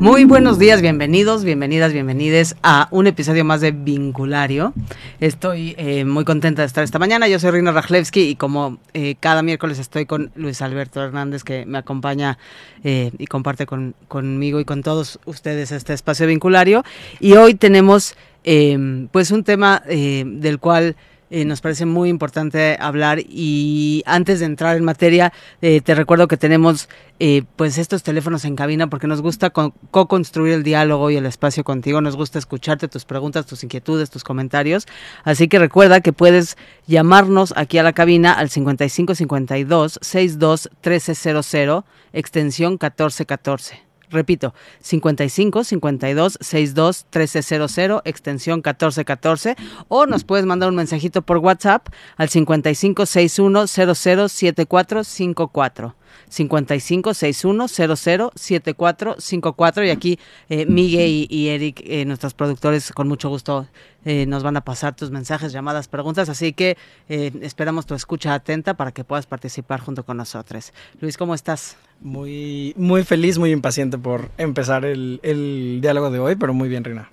Muy 0.00 0.24
buenos 0.24 0.58
días, 0.58 0.80
bienvenidos, 0.80 1.44
bienvenidas, 1.44 1.92
bienvenides 1.92 2.56
a 2.62 2.88
un 2.90 3.06
episodio 3.06 3.44
más 3.44 3.60
de 3.60 3.70
Vinculario. 3.70 4.72
Estoy 5.20 5.74
eh, 5.76 6.06
muy 6.06 6.24
contenta 6.24 6.62
de 6.62 6.66
estar 6.66 6.82
esta 6.82 6.98
mañana. 6.98 7.28
Yo 7.28 7.38
soy 7.38 7.50
Rina 7.50 7.70
Rajlewski 7.70 8.22
y 8.22 8.34
como 8.34 8.78
eh, 8.94 9.16
cada 9.20 9.42
miércoles 9.42 9.78
estoy 9.78 10.06
con 10.06 10.32
Luis 10.36 10.62
Alberto 10.62 11.02
Hernández 11.02 11.44
que 11.44 11.66
me 11.66 11.76
acompaña 11.76 12.38
eh, 12.82 13.10
y 13.18 13.26
comparte 13.26 13.66
con, 13.66 13.94
conmigo 14.08 14.58
y 14.58 14.64
con 14.64 14.82
todos 14.82 15.20
ustedes 15.26 15.70
este 15.70 15.92
espacio 15.92 16.26
vinculario. 16.26 16.82
Y 17.20 17.34
hoy 17.34 17.52
tenemos 17.52 18.16
pues 19.12 19.30
un 19.32 19.44
tema 19.44 19.82
del 19.86 20.58
cual 20.60 20.96
eh, 21.30 21.44
nos 21.44 21.60
parece 21.60 21.86
muy 21.86 22.08
importante 22.08 22.76
hablar 22.80 23.20
y 23.20 24.02
antes 24.04 24.40
de 24.40 24.46
entrar 24.46 24.76
en 24.76 24.84
materia 24.84 25.32
eh, 25.62 25.80
te 25.80 25.94
recuerdo 25.94 26.26
que 26.26 26.36
tenemos 26.36 26.88
eh, 27.20 27.44
pues 27.56 27.78
estos 27.78 28.02
teléfonos 28.02 28.44
en 28.44 28.56
cabina 28.56 28.88
porque 28.88 29.06
nos 29.06 29.22
gusta 29.22 29.50
co-construir 29.50 30.54
el 30.54 30.62
diálogo 30.62 31.10
y 31.10 31.16
el 31.16 31.26
espacio 31.26 31.62
contigo, 31.62 32.00
nos 32.00 32.16
gusta 32.16 32.38
escucharte 32.38 32.88
tus 32.88 33.04
preguntas, 33.04 33.46
tus 33.46 33.62
inquietudes, 33.62 34.10
tus 34.10 34.24
comentarios, 34.24 34.86
así 35.24 35.46
que 35.46 35.58
recuerda 35.58 36.00
que 36.00 36.12
puedes 36.12 36.56
llamarnos 36.86 37.54
aquí 37.56 37.78
a 37.78 37.82
la 37.82 37.92
cabina 37.92 38.32
al 38.32 38.50
5552 38.50 39.98
62 40.02 40.70
1300 40.82 41.84
extensión 42.12 42.72
1414. 42.72 43.89
Repito, 44.10 44.54
55 44.80 45.64
52 45.64 46.38
62 46.40 47.06
1300, 47.12 48.02
extensión 48.04 48.56
1414, 48.58 49.56
o 49.88 50.06
nos 50.06 50.24
puedes 50.24 50.46
mandar 50.46 50.68
un 50.68 50.76
mensajito 50.76 51.22
por 51.22 51.38
WhatsApp 51.38 51.88
al 52.16 52.28
55 52.28 53.06
61 53.06 53.66
00 53.66 53.94
7454. 54.28 55.94
55 56.28 57.14
61 57.14 57.68
00 57.68 58.32
7454 58.34 59.84
y 59.84 59.90
aquí 59.90 60.18
eh, 60.48 60.66
Miguel 60.66 61.26
y, 61.28 61.48
Eric, 61.48 61.82
eh, 61.84 62.04
nuestros 62.04 62.34
productores, 62.34 62.92
con 62.92 63.08
mucho 63.08 63.28
gusto 63.28 63.66
eh, 64.04 64.26
nos 64.26 64.42
van 64.42 64.56
a 64.56 64.62
pasar 64.62 64.96
tus 64.96 65.10
mensajes, 65.10 65.52
llamadas, 65.52 65.88
preguntas, 65.88 66.28
así 66.28 66.52
que 66.52 66.78
eh, 67.08 67.32
esperamos 67.42 67.86
tu 67.86 67.94
escucha 67.94 68.32
atenta 68.32 68.74
para 68.74 68.92
que 68.92 69.04
puedas 69.04 69.26
participar 69.26 69.80
junto 69.80 70.04
con 70.04 70.16
nosotros. 70.16 70.72
Luis, 71.00 71.16
¿cómo 71.16 71.34
estás? 71.34 71.76
Muy, 72.00 72.72
muy 72.76 73.04
feliz, 73.04 73.38
muy 73.38 73.50
impaciente 73.50 73.98
por 73.98 74.30
empezar 74.38 74.84
el, 74.86 75.20
el 75.22 75.80
diálogo 75.82 76.10
de 76.10 76.18
hoy, 76.18 76.36
pero 76.36 76.54
muy 76.54 76.68
bien, 76.68 76.82
Rina. 76.82 77.10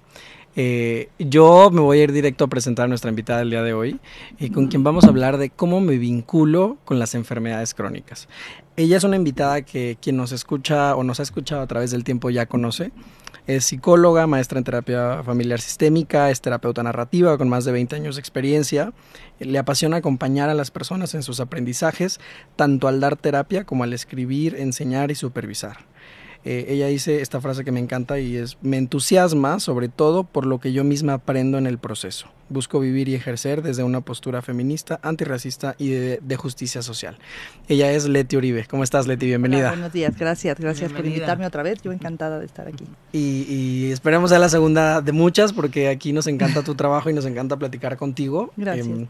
Eh, 0.55 1.09
yo 1.19 1.69
me 1.71 1.81
voy 1.81 1.99
a 1.99 2.03
ir 2.05 2.11
directo 2.11 2.45
a 2.45 2.47
presentar 2.47 2.85
a 2.85 2.87
nuestra 2.87 3.11
invitada 3.11 3.39
del 3.39 3.51
día 3.51 3.61
de 3.61 3.73
hoy, 3.73 3.99
y 4.39 4.49
con 4.49 4.67
quien 4.67 4.83
vamos 4.83 5.03
a 5.03 5.09
hablar 5.09 5.37
de 5.37 5.51
cómo 5.51 5.81
me 5.81 5.97
vinculo 5.97 6.77
con 6.83 6.97
las 6.97 7.13
enfermedades 7.15 7.75
crónicas. 7.75 8.27
Ella 8.79 8.95
es 8.97 9.03
una 9.03 9.15
invitada 9.15 9.63
que 9.63 9.97
quien 9.99 10.17
nos 10.17 10.31
escucha 10.31 10.95
o 10.95 11.03
nos 11.03 11.19
ha 11.19 11.23
escuchado 11.23 11.63
a 11.63 11.67
través 11.67 11.89
del 11.89 12.03
tiempo 12.03 12.29
ya 12.29 12.45
conoce. 12.45 12.91
Es 13.47 13.65
psicóloga, 13.65 14.27
maestra 14.27 14.59
en 14.59 14.65
terapia 14.65 15.23
familiar 15.23 15.59
sistémica, 15.59 16.29
es 16.29 16.41
terapeuta 16.41 16.83
narrativa 16.83 17.39
con 17.39 17.49
más 17.49 17.65
de 17.65 17.71
20 17.71 17.95
años 17.95 18.17
de 18.17 18.19
experiencia. 18.19 18.93
Le 19.39 19.57
apasiona 19.57 19.97
acompañar 19.97 20.51
a 20.51 20.53
las 20.53 20.69
personas 20.69 21.15
en 21.15 21.23
sus 21.23 21.39
aprendizajes, 21.39 22.19
tanto 22.55 22.87
al 22.87 22.99
dar 22.99 23.15
terapia 23.15 23.63
como 23.63 23.83
al 23.83 23.93
escribir, 23.93 24.53
enseñar 24.59 25.09
y 25.09 25.15
supervisar. 25.15 25.77
Eh, 26.45 26.65
ella 26.69 26.87
dice 26.87 27.21
esta 27.21 27.41
frase 27.41 27.63
que 27.63 27.71
me 27.71 27.79
encanta 27.79 28.19
y 28.19 28.37
es, 28.37 28.57
me 28.61 28.77
entusiasma 28.77 29.59
sobre 29.59 29.89
todo 29.89 30.23
por 30.23 30.45
lo 30.45 30.59
que 30.59 30.71
yo 30.71 30.83
misma 30.83 31.13
aprendo 31.13 31.57
en 31.57 31.67
el 31.67 31.77
proceso. 31.77 32.27
Busco 32.49 32.79
vivir 32.79 33.09
y 33.09 33.15
ejercer 33.15 33.61
desde 33.61 33.83
una 33.83 34.01
postura 34.01 34.41
feminista, 34.41 34.99
antirracista 35.03 35.75
y 35.77 35.89
de, 35.89 36.37
justicia 36.37 36.81
social. 36.81 37.17
Ella 37.67 37.91
es 37.91 38.07
Leti 38.07 38.37
Uribe. 38.37 38.65
¿Cómo 38.69 38.83
estás, 38.83 39.07
Leti? 39.07 39.25
Bienvenida. 39.25 39.69
buenos 39.69 39.91
días, 39.91 40.15
gracias, 40.17 40.57
gracias 40.59 40.93
por 40.93 41.05
invitarme 41.05 41.45
otra 41.45 41.63
vez. 41.63 41.81
Yo 41.81 41.91
encantada 41.91 42.39
de 42.39 42.45
estar 42.45 42.67
aquí. 42.67 42.85
Y, 43.11 43.45
y 43.49 43.91
esperemos 43.91 44.31
a 44.31 44.39
la 44.39 44.49
segunda 44.49 45.01
de 45.01 45.11
muchas 45.11 45.51
porque 45.51 45.89
aquí 45.89 46.13
nos 46.13 46.27
encanta 46.27 46.63
tu 46.63 46.75
trabajo 46.75 47.09
y 47.09 47.13
nos 47.13 47.25
encanta 47.25 47.57
platicar 47.57 47.97
contigo. 47.97 48.51
Gracias. 48.55 48.87
Em, 48.87 49.07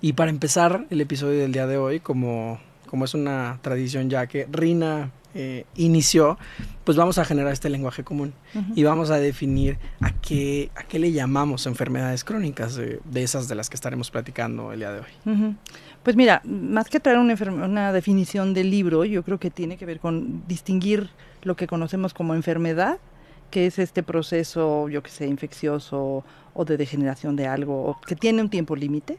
y 0.00 0.12
para 0.12 0.30
empezar 0.30 0.86
el 0.90 1.00
episodio 1.00 1.40
del 1.40 1.52
día 1.52 1.66
de 1.66 1.76
hoy, 1.76 2.00
como, 2.00 2.60
como 2.86 3.04
es 3.04 3.14
una 3.14 3.58
tradición 3.62 4.08
ya 4.08 4.26
que 4.26 4.46
Rina 4.50 5.10
eh, 5.40 5.66
inició, 5.76 6.36
pues 6.82 6.98
vamos 6.98 7.16
a 7.18 7.24
generar 7.24 7.52
este 7.52 7.70
lenguaje 7.70 8.02
común 8.02 8.32
y 8.74 8.82
vamos 8.82 9.10
a 9.10 9.18
definir 9.18 9.78
a 10.00 10.10
qué, 10.10 10.72
a 10.74 10.82
qué 10.82 10.98
le 10.98 11.12
llamamos 11.12 11.66
enfermedades 11.66 12.24
crónicas 12.24 12.74
de, 12.74 13.00
esas 13.14 13.46
de 13.46 13.54
las 13.54 13.70
que 13.70 13.76
estaremos 13.76 14.10
platicando 14.10 14.72
el 14.72 14.80
día 14.80 14.90
de 14.90 14.98
hoy. 14.98 15.56
Pues 16.02 16.16
mira, 16.16 16.42
más 16.44 16.88
que 16.88 16.98
traer 16.98 17.18
una, 17.18 17.36
una 17.64 17.92
definición 17.92 18.52
del 18.52 18.68
libro, 18.68 19.04
yo 19.04 19.22
creo 19.22 19.38
que 19.38 19.48
tiene 19.48 19.76
que 19.76 19.86
ver 19.86 20.00
con 20.00 20.42
distinguir 20.48 21.08
lo 21.42 21.54
que 21.54 21.68
conocemos 21.68 22.14
como 22.14 22.34
enfermedad, 22.34 22.98
que 23.52 23.66
es 23.66 23.78
este 23.78 24.02
proceso, 24.02 24.88
yo 24.88 25.04
que 25.04 25.10
sé, 25.10 25.28
infeccioso 25.28 26.24
o 26.52 26.64
de 26.64 26.76
degeneración 26.76 27.36
de 27.36 27.46
algo, 27.46 27.96
que 28.08 28.16
tiene 28.16 28.42
un 28.42 28.50
tiempo 28.50 28.74
límite, 28.74 29.18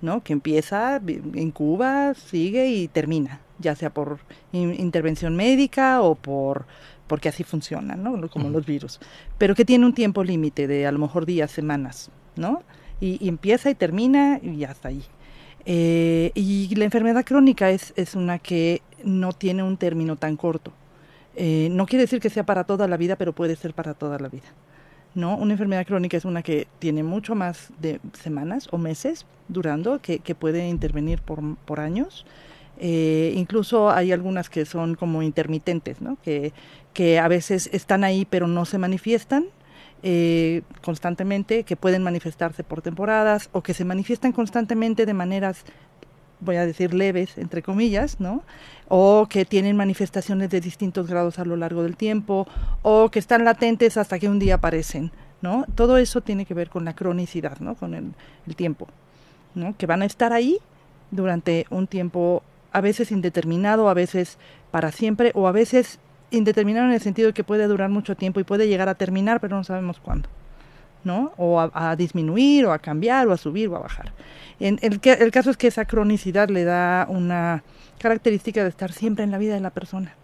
¿no? 0.00 0.22
Que 0.22 0.32
empieza, 0.32 1.00
incuba, 1.34 2.14
sigue 2.14 2.68
y 2.68 2.86
termina 2.86 3.40
ya 3.58 3.74
sea 3.74 3.90
por 3.90 4.18
intervención 4.52 5.36
médica 5.36 6.02
o 6.02 6.14
por 6.14 6.66
porque 7.06 7.28
así 7.28 7.44
funcionan, 7.44 8.02
¿no? 8.02 8.28
Como 8.28 8.50
los 8.50 8.66
virus. 8.66 9.00
Pero 9.38 9.54
que 9.54 9.64
tiene 9.64 9.86
un 9.86 9.94
tiempo 9.94 10.24
límite 10.24 10.66
de 10.66 10.86
a 10.86 10.92
lo 10.92 10.98
mejor 10.98 11.26
días, 11.26 11.50
semanas, 11.50 12.10
¿no? 12.34 12.62
Y, 13.00 13.28
empieza 13.28 13.70
y 13.70 13.74
termina 13.74 14.40
y 14.42 14.58
ya 14.58 14.72
está 14.72 14.88
ahí. 14.88 15.02
Eh, 15.64 16.32
y 16.34 16.74
la 16.74 16.84
enfermedad 16.84 17.24
crónica 17.24 17.70
es, 17.70 17.92
es 17.96 18.14
una 18.14 18.38
que 18.38 18.82
no 19.04 19.32
tiene 19.32 19.62
un 19.62 19.76
término 19.76 20.16
tan 20.16 20.36
corto. 20.36 20.72
Eh, 21.36 21.68
no 21.70 21.86
quiere 21.86 22.04
decir 22.04 22.20
que 22.20 22.30
sea 22.30 22.46
para 22.46 22.64
toda 22.64 22.88
la 22.88 22.96
vida, 22.96 23.16
pero 23.16 23.34
puede 23.34 23.56
ser 23.56 23.74
para 23.74 23.94
toda 23.94 24.18
la 24.18 24.28
vida. 24.28 24.48
¿no? 25.14 25.36
Una 25.36 25.52
enfermedad 25.52 25.86
crónica 25.86 26.16
es 26.16 26.24
una 26.24 26.42
que 26.42 26.66
tiene 26.78 27.02
mucho 27.02 27.34
más 27.34 27.70
de 27.80 28.00
semanas 28.12 28.68
o 28.70 28.78
meses 28.78 29.26
durando, 29.48 30.00
que, 30.00 30.18
que 30.18 30.34
puede 30.34 30.68
intervenir 30.68 31.20
por, 31.20 31.56
por 31.58 31.80
años 31.80 32.26
eh, 32.78 33.32
incluso 33.36 33.90
hay 33.90 34.12
algunas 34.12 34.50
que 34.50 34.64
son 34.64 34.94
como 34.94 35.22
intermitentes, 35.22 36.00
¿no? 36.00 36.18
que, 36.22 36.52
que 36.92 37.18
a 37.18 37.28
veces 37.28 37.70
están 37.72 38.04
ahí 38.04 38.26
pero 38.28 38.46
no 38.46 38.64
se 38.64 38.78
manifiestan 38.78 39.46
eh, 40.02 40.62
constantemente, 40.84 41.64
que 41.64 41.74
pueden 41.74 42.02
manifestarse 42.02 42.62
por 42.62 42.82
temporadas 42.82 43.48
o 43.52 43.62
que 43.62 43.74
se 43.74 43.84
manifiestan 43.84 44.32
constantemente 44.32 45.06
de 45.06 45.14
maneras, 45.14 45.64
voy 46.40 46.56
a 46.56 46.66
decir 46.66 46.92
leves, 46.92 47.38
entre 47.38 47.62
comillas, 47.62 48.20
¿no? 48.20 48.42
o 48.88 49.26
que 49.28 49.44
tienen 49.44 49.74
manifestaciones 49.76 50.50
de 50.50 50.60
distintos 50.60 51.08
grados 51.08 51.38
a 51.38 51.44
lo 51.44 51.56
largo 51.56 51.82
del 51.82 51.96
tiempo 51.96 52.46
o 52.82 53.10
que 53.10 53.18
están 53.18 53.44
latentes 53.44 53.96
hasta 53.96 54.18
que 54.18 54.28
un 54.28 54.38
día 54.38 54.56
aparecen. 54.56 55.10
¿no? 55.40 55.64
Todo 55.74 55.96
eso 55.96 56.20
tiene 56.20 56.44
que 56.44 56.54
ver 56.54 56.68
con 56.68 56.84
la 56.84 56.94
cronicidad, 56.94 57.58
¿no? 57.60 57.74
con 57.74 57.94
el, 57.94 58.12
el 58.46 58.54
tiempo, 58.54 58.86
¿no? 59.54 59.76
que 59.76 59.86
van 59.86 60.02
a 60.02 60.04
estar 60.04 60.32
ahí 60.32 60.58
durante 61.10 61.66
un 61.70 61.86
tiempo 61.86 62.42
a 62.76 62.82
veces 62.82 63.10
indeterminado, 63.10 63.88
a 63.88 63.94
veces 63.94 64.36
para 64.70 64.92
siempre 64.92 65.32
o 65.34 65.48
a 65.48 65.52
veces 65.52 65.98
indeterminado 66.30 66.86
en 66.86 66.92
el 66.92 67.00
sentido 67.00 67.28
de 67.28 67.32
que 67.32 67.42
puede 67.42 67.66
durar 67.68 67.88
mucho 67.88 68.16
tiempo 68.16 68.38
y 68.38 68.44
puede 68.44 68.68
llegar 68.68 68.90
a 68.90 68.94
terminar, 68.94 69.40
pero 69.40 69.56
no 69.56 69.64
sabemos 69.64 69.98
cuándo. 69.98 70.28
¿no? 71.02 71.32
O 71.38 71.58
a, 71.58 71.96
disminuir, 71.96 72.66
o 72.66 72.72
a 72.72 72.78
cambiar, 72.78 73.28
o 73.28 73.32
a 73.32 73.38
subir, 73.38 73.68
o 73.68 73.76
a 73.76 73.78
bajar. 73.78 74.12
En 74.60 74.78
el, 74.82 75.00
el 75.02 75.30
caso 75.30 75.50
es 75.50 75.56
que 75.56 75.68
esa 75.68 75.86
cronicidad 75.86 76.50
le 76.50 76.64
da 76.64 77.06
una 77.08 77.62
característica 77.98 78.62
de 78.62 78.68
estar 78.68 78.92
siempre 78.92 79.24
en 79.24 79.30
la 79.30 79.38
vida 79.38 79.54
de 79.54 79.60
la 79.60 79.70
persona, 79.70 80.14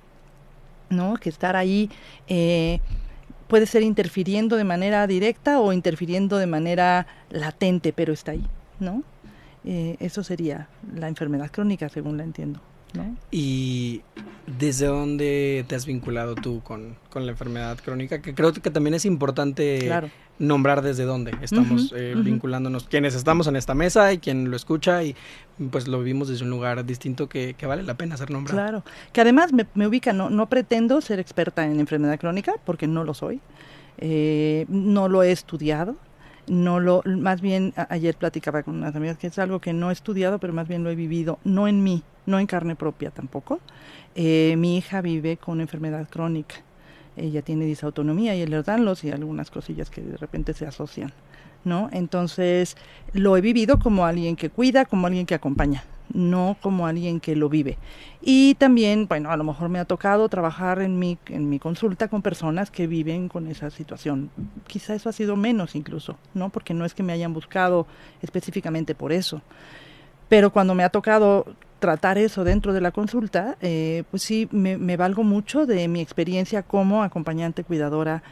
¿no? 0.90 1.14
Que 1.14 1.30
estar 1.30 1.56
ahí 1.56 1.88
eh, 2.28 2.80
puede 3.48 3.64
ser 3.64 3.82
interfiriendo 3.82 4.56
de 4.56 4.64
manera 4.64 5.06
directa 5.06 5.58
o 5.58 5.72
interfiriendo 5.72 6.36
de 6.36 6.48
manera 6.48 7.06
latente, 7.30 7.94
pero 7.94 8.12
está 8.12 8.32
ahí, 8.32 8.44
¿no? 8.78 9.04
Eh, 9.64 9.96
eso 10.00 10.22
sería 10.22 10.68
la 10.94 11.08
enfermedad 11.08 11.50
crónica, 11.50 11.88
según 11.88 12.16
la 12.16 12.24
entiendo. 12.24 12.60
¿no? 12.94 13.16
¿Y 13.30 14.02
desde 14.58 14.86
dónde 14.86 15.64
te 15.66 15.74
has 15.74 15.86
vinculado 15.86 16.34
tú 16.34 16.62
con, 16.62 16.96
la 17.14 17.30
enfermedad 17.30 17.78
crónica? 17.82 18.20
Que 18.20 18.34
creo 18.34 18.52
que 18.52 18.70
también 18.70 18.94
es 18.94 19.04
importante 19.04 19.90
nombrar 20.38 20.82
desde 20.82 21.04
dónde 21.04 21.32
estamos 21.40 21.94
eh, 21.96 22.14
vinculándonos, 22.16 22.84
quienes 22.84 23.14
estamos 23.14 23.46
en 23.46 23.56
esta 23.56 23.74
mesa 23.74 24.12
y 24.12 24.18
quien 24.18 24.50
lo 24.50 24.56
escucha 24.56 25.04
y 25.04 25.14
pues 25.70 25.86
lo 25.86 25.98
vivimos 25.98 26.28
desde 26.28 26.44
un 26.44 26.50
lugar 26.50 26.84
distinto 26.84 27.28
que, 27.28 27.54
vale 27.66 27.82
la 27.82 27.94
pena 27.94 28.16
ser 28.16 28.30
nombrado. 28.30 28.58
Claro, 28.60 28.84
que 29.12 29.20
además 29.20 29.52
me, 29.52 29.86
ubica, 29.86 30.12
no, 30.12 30.30
no 30.30 30.48
pretendo 30.48 31.00
ser 31.00 31.20
experta 31.20 31.64
en 31.64 31.78
enfermedad 31.80 32.18
crónica 32.18 32.54
porque 32.64 32.86
no 32.86 33.04
lo 33.04 33.14
soy, 33.14 33.40
eh, 33.98 34.66
no 34.68 35.08
lo 35.08 35.22
he 35.22 35.30
estudiado, 35.32 35.96
no 36.46 36.80
lo, 36.80 37.02
más 37.04 37.40
bien 37.40 37.72
ayer 37.88 38.16
platicaba 38.16 38.62
con 38.62 38.76
unas 38.76 38.94
amigas 38.96 39.18
que 39.18 39.28
es 39.28 39.38
algo 39.38 39.60
que 39.60 39.72
no 39.72 39.90
he 39.90 39.92
estudiado, 39.92 40.38
pero 40.38 40.52
más 40.52 40.68
bien 40.68 40.84
lo 40.84 40.90
he 40.90 40.94
vivido, 40.94 41.38
no 41.44 41.68
en 41.68 41.82
mí, 41.82 42.02
no 42.26 42.38
en 42.38 42.46
carne 42.46 42.76
propia 42.76 43.10
tampoco. 43.10 43.60
Eh, 44.14 44.54
mi 44.58 44.76
hija 44.76 45.00
vive 45.00 45.36
con 45.36 45.60
enfermedad 45.60 46.08
crónica. 46.08 46.56
Ella 47.16 47.42
tiene 47.42 47.66
disautonomía 47.66 48.34
y 48.34 48.40
el 48.40 48.52
Erdanlos 48.52 49.04
y 49.04 49.10
algunas 49.10 49.50
cosillas 49.50 49.90
que 49.90 50.00
de 50.00 50.16
repente 50.16 50.54
se 50.54 50.66
asocian, 50.66 51.12
¿no? 51.64 51.90
Entonces, 51.92 52.76
lo 53.12 53.36
he 53.36 53.42
vivido 53.42 53.78
como 53.78 54.06
alguien 54.06 54.34
que 54.34 54.48
cuida, 54.48 54.86
como 54.86 55.06
alguien 55.06 55.26
que 55.26 55.34
acompaña, 55.34 55.84
no 56.12 56.56
como 56.60 56.86
alguien 56.86 57.20
que 57.20 57.36
lo 57.36 57.48
vive. 57.48 57.78
Y 58.20 58.54
también, 58.54 59.06
bueno, 59.08 59.30
a 59.30 59.36
lo 59.36 59.44
mejor 59.44 59.68
me 59.68 59.78
ha 59.78 59.84
tocado 59.84 60.28
trabajar 60.28 60.80
en 60.80 60.98
mi, 60.98 61.18
en 61.26 61.48
mi 61.48 61.58
consulta 61.58 62.08
con 62.08 62.22
personas 62.22 62.70
que 62.70 62.86
viven 62.86 63.28
con 63.28 63.46
esa 63.46 63.70
situación. 63.70 64.30
Quizá 64.66 64.94
eso 64.94 65.08
ha 65.08 65.12
sido 65.12 65.36
menos 65.36 65.74
incluso, 65.74 66.16
¿no? 66.34 66.50
Porque 66.50 66.74
no 66.74 66.84
es 66.84 66.94
que 66.94 67.02
me 67.02 67.12
hayan 67.12 67.32
buscado 67.32 67.86
específicamente 68.22 68.94
por 68.94 69.12
eso. 69.12 69.42
Pero 70.28 70.50
cuando 70.50 70.74
me 70.74 70.84
ha 70.84 70.88
tocado 70.88 71.46
tratar 71.78 72.16
eso 72.16 72.44
dentro 72.44 72.72
de 72.72 72.80
la 72.80 72.92
consulta, 72.92 73.56
eh, 73.60 74.04
pues 74.10 74.22
sí, 74.22 74.48
me, 74.52 74.96
valgo 74.96 75.24
mucho 75.24 75.66
de 75.66 75.88
mi 75.88 76.00
experiencia 76.00 76.62
como 76.62 77.02
acompañante 77.02 77.64
cuidadora. 77.64 78.22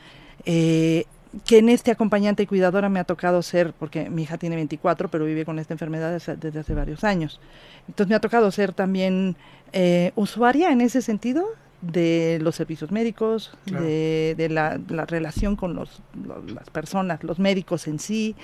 Eh, 0.44 1.04
que 1.46 1.58
en 1.58 1.68
este 1.68 1.90
acompañante 1.90 2.42
y 2.42 2.46
cuidadora 2.46 2.88
me 2.88 3.00
ha 3.00 3.04
tocado 3.04 3.42
ser, 3.42 3.72
porque 3.72 4.10
mi 4.10 4.22
hija 4.22 4.38
tiene 4.38 4.56
24, 4.56 5.08
pero 5.08 5.24
vive 5.24 5.44
con 5.44 5.58
esta 5.58 5.74
enfermedad 5.74 6.12
desde, 6.12 6.58
hace 6.58 6.74
varios 6.74 7.04
años. 7.04 7.40
Entonces 7.88 8.08
me 8.08 8.16
ha 8.16 8.20
tocado 8.20 8.50
ser 8.50 8.72
también 8.72 9.36
eh, 9.72 10.12
usuaria 10.16 10.72
en 10.72 10.80
ese 10.80 11.02
sentido 11.02 11.46
de 11.82 12.38
los 12.42 12.56
servicios 12.56 12.90
médicos, 12.90 13.52
de, 13.64 14.34
de 14.36 14.48
la, 14.48 14.78
la, 14.88 15.06
relación 15.06 15.56
con 15.56 15.74
los, 15.74 16.02
las 16.46 16.68
personas, 16.70 17.24
los 17.24 17.38
médicos 17.38 17.86
en 17.86 17.98
sí, 17.98 18.36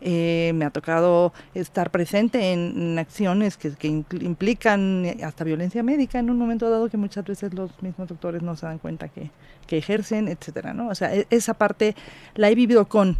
eh, 0.00 0.52
me 0.54 0.64
ha 0.64 0.70
tocado 0.70 1.32
estar 1.54 1.90
presente 1.90 2.52
en, 2.52 2.98
acciones 2.98 3.56
que, 3.56 3.72
que, 3.72 3.88
implican 3.88 5.04
hasta 5.24 5.44
violencia 5.44 5.82
médica 5.82 6.18
en 6.18 6.30
un 6.30 6.38
momento 6.38 6.70
dado 6.70 6.88
que 6.88 6.96
muchas 6.96 7.24
veces 7.24 7.52
los 7.54 7.70
mismos 7.82 8.08
doctores 8.08 8.42
no 8.42 8.56
se 8.56 8.66
dan 8.66 8.78
cuenta 8.78 9.08
que, 9.08 9.30
que 9.66 9.78
ejercen, 9.78 10.28
etcétera, 10.28 10.72
¿no? 10.72 10.88
O 10.88 10.94
sea, 10.94 11.14
e, 11.14 11.26
esa 11.30 11.54
parte 11.54 11.96
la 12.36 12.48
he 12.48 12.54
vivido 12.54 12.86
con, 12.86 13.16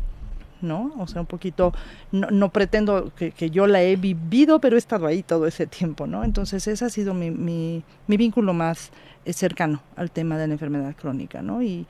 ¿no? 0.61 0.93
O 0.99 1.07
sea, 1.07 1.21
un 1.21 1.27
poquito, 1.27 1.73
no, 2.13 2.31
no 2.31 2.51
pretendo 2.51 3.13
que, 3.15 3.33
que, 3.33 3.51
yo 3.51 3.67
la 3.67 3.83
he 3.83 3.97
vivido, 3.97 4.61
pero 4.61 4.77
he 4.77 4.79
estado 4.79 5.07
ahí 5.07 5.23
todo 5.23 5.47
ese 5.47 5.67
tiempo, 5.67 6.07
¿no? 6.07 6.25
Entonces, 6.25 6.67
ese 6.67 6.85
ha 6.85 6.91
sido 6.91 7.13
mi, 7.15 7.31
mi, 7.31 7.83
mi 8.07 8.17
vínculo 8.17 8.53
más 8.53 8.91
eh, 9.25 9.33
cercano 9.33 9.83
al 9.97 10.11
tema 10.11 10.39
de 10.39 10.47
la 10.47 10.55
enfermedad 10.55 10.95
crónica, 10.97 11.43
¿no? 11.43 11.63
Y, 11.63 11.87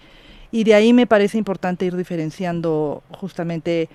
y 0.50 0.64
de 0.64 0.75
ahí 0.75 0.93
me 0.93 1.06
parece 1.06 1.37
importante 1.37 1.85
ir 1.85 1.96
diferenciando 1.96 3.02
justamente 3.11 3.88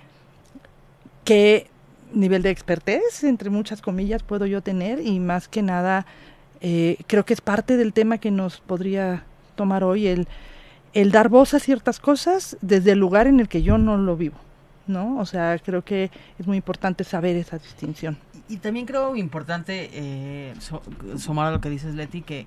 qué 1.24 1.68
nivel 2.12 2.42
de 2.42 2.50
expertez, 2.50 3.24
entre 3.24 3.50
muchas 3.50 3.82
comillas, 3.82 4.22
puedo 4.22 4.46
yo 4.46 4.62
tener 4.62 5.00
y 5.00 5.18
más 5.20 5.48
que 5.48 5.62
nada 5.62 6.06
eh, 6.60 6.98
creo 7.06 7.24
que 7.24 7.34
es 7.34 7.40
parte 7.40 7.76
del 7.76 7.92
tema 7.92 8.18
que 8.18 8.30
nos 8.30 8.60
podría 8.60 9.24
tomar 9.56 9.84
hoy 9.84 10.06
el, 10.06 10.28
el 10.92 11.10
dar 11.10 11.28
voz 11.28 11.54
a 11.54 11.58
ciertas 11.58 11.98
cosas 11.98 12.56
desde 12.60 12.92
el 12.92 12.98
lugar 12.98 13.26
en 13.26 13.40
el 13.40 13.48
que 13.48 13.62
yo 13.62 13.78
no 13.78 13.96
lo 13.96 14.16
vivo. 14.16 14.36
¿no? 14.86 15.18
O 15.18 15.26
sea, 15.26 15.58
creo 15.58 15.82
que 15.82 16.10
es 16.38 16.46
muy 16.46 16.56
importante 16.56 17.04
saber 17.04 17.36
esa 17.36 17.58
distinción. 17.58 18.16
Y, 18.48 18.58
también 18.58 18.86
creo 18.86 19.16
importante 19.16 19.90
eh, 19.92 20.54
sumar 21.16 21.48
a 21.48 21.50
lo 21.50 21.60
que 21.60 21.70
dices, 21.70 21.94
Leti, 21.94 22.22
que 22.22 22.46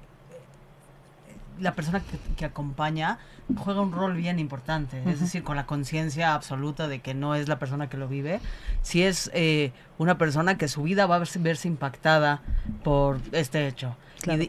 la 1.59 1.73
persona 1.73 2.01
que, 2.35 2.45
acompaña 2.45 3.19
juega 3.57 3.81
un 3.81 3.91
rol 3.91 4.15
bien 4.15 4.39
importante, 4.39 5.01
es 5.05 5.19
decir, 5.19 5.43
con 5.43 5.55
la 5.55 5.65
conciencia 5.65 6.33
absoluta 6.33 6.87
de 6.87 6.99
que 6.99 7.13
no 7.13 7.35
es 7.35 7.47
la 7.47 7.59
persona 7.59 7.89
que 7.89 7.97
lo 7.97 8.07
vive, 8.07 8.39
si 8.81 9.03
es 9.03 9.31
eh, 9.33 9.71
una 9.97 10.17
persona 10.17 10.57
que 10.57 10.67
su 10.67 10.83
vida 10.83 11.05
va 11.05 11.15
a 11.15 11.23
verse, 11.39 11.67
impactada 11.67 12.41
por 12.83 13.19
este 13.31 13.67
hecho. 13.67 13.95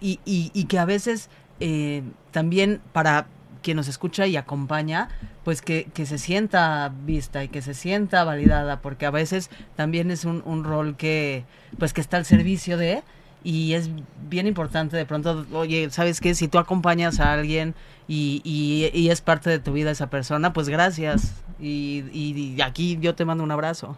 Y, 0.00 0.20
y, 0.24 0.64
que 0.64 0.78
a 0.78 0.84
veces 0.84 1.28
eh, 1.60 2.02
también 2.32 2.80
para 2.92 3.26
quien 3.62 3.76
nos 3.76 3.88
escucha 3.88 4.26
y 4.26 4.36
acompaña, 4.36 5.08
pues 5.44 5.62
que, 5.62 5.88
que, 5.92 6.06
se 6.06 6.18
sienta 6.18 6.92
vista 7.04 7.44
y 7.44 7.48
que 7.48 7.62
se 7.62 7.74
sienta 7.74 8.24
validada, 8.24 8.80
porque 8.80 9.06
a 9.06 9.10
veces 9.10 9.50
también 9.76 10.10
es 10.10 10.24
un, 10.24 10.42
un 10.46 10.64
rol 10.64 10.96
que, 10.96 11.44
pues 11.78 11.92
que 11.92 12.00
está 12.00 12.16
al 12.16 12.24
servicio 12.24 12.76
de 12.78 13.02
y 13.44 13.74
es 13.74 13.90
bien 14.28 14.46
importante 14.46 14.96
de 14.96 15.06
pronto, 15.06 15.46
oye, 15.52 15.90
¿sabes 15.90 16.20
qué? 16.20 16.34
Si 16.34 16.48
tú 16.48 16.58
acompañas 16.58 17.20
a 17.20 17.32
alguien 17.32 17.74
y, 18.08 18.42
y, 18.44 19.08
es 19.10 19.20
parte 19.20 19.50
de 19.50 19.58
tu 19.58 19.72
vida 19.72 19.90
esa 19.90 20.08
persona, 20.08 20.52
pues 20.52 20.68
gracias. 20.68 21.34
Y, 21.60 22.04
y 22.12 22.60
aquí 22.62 22.98
yo 23.00 23.14
te 23.14 23.24
mando 23.24 23.44
un 23.44 23.50
abrazo, 23.50 23.96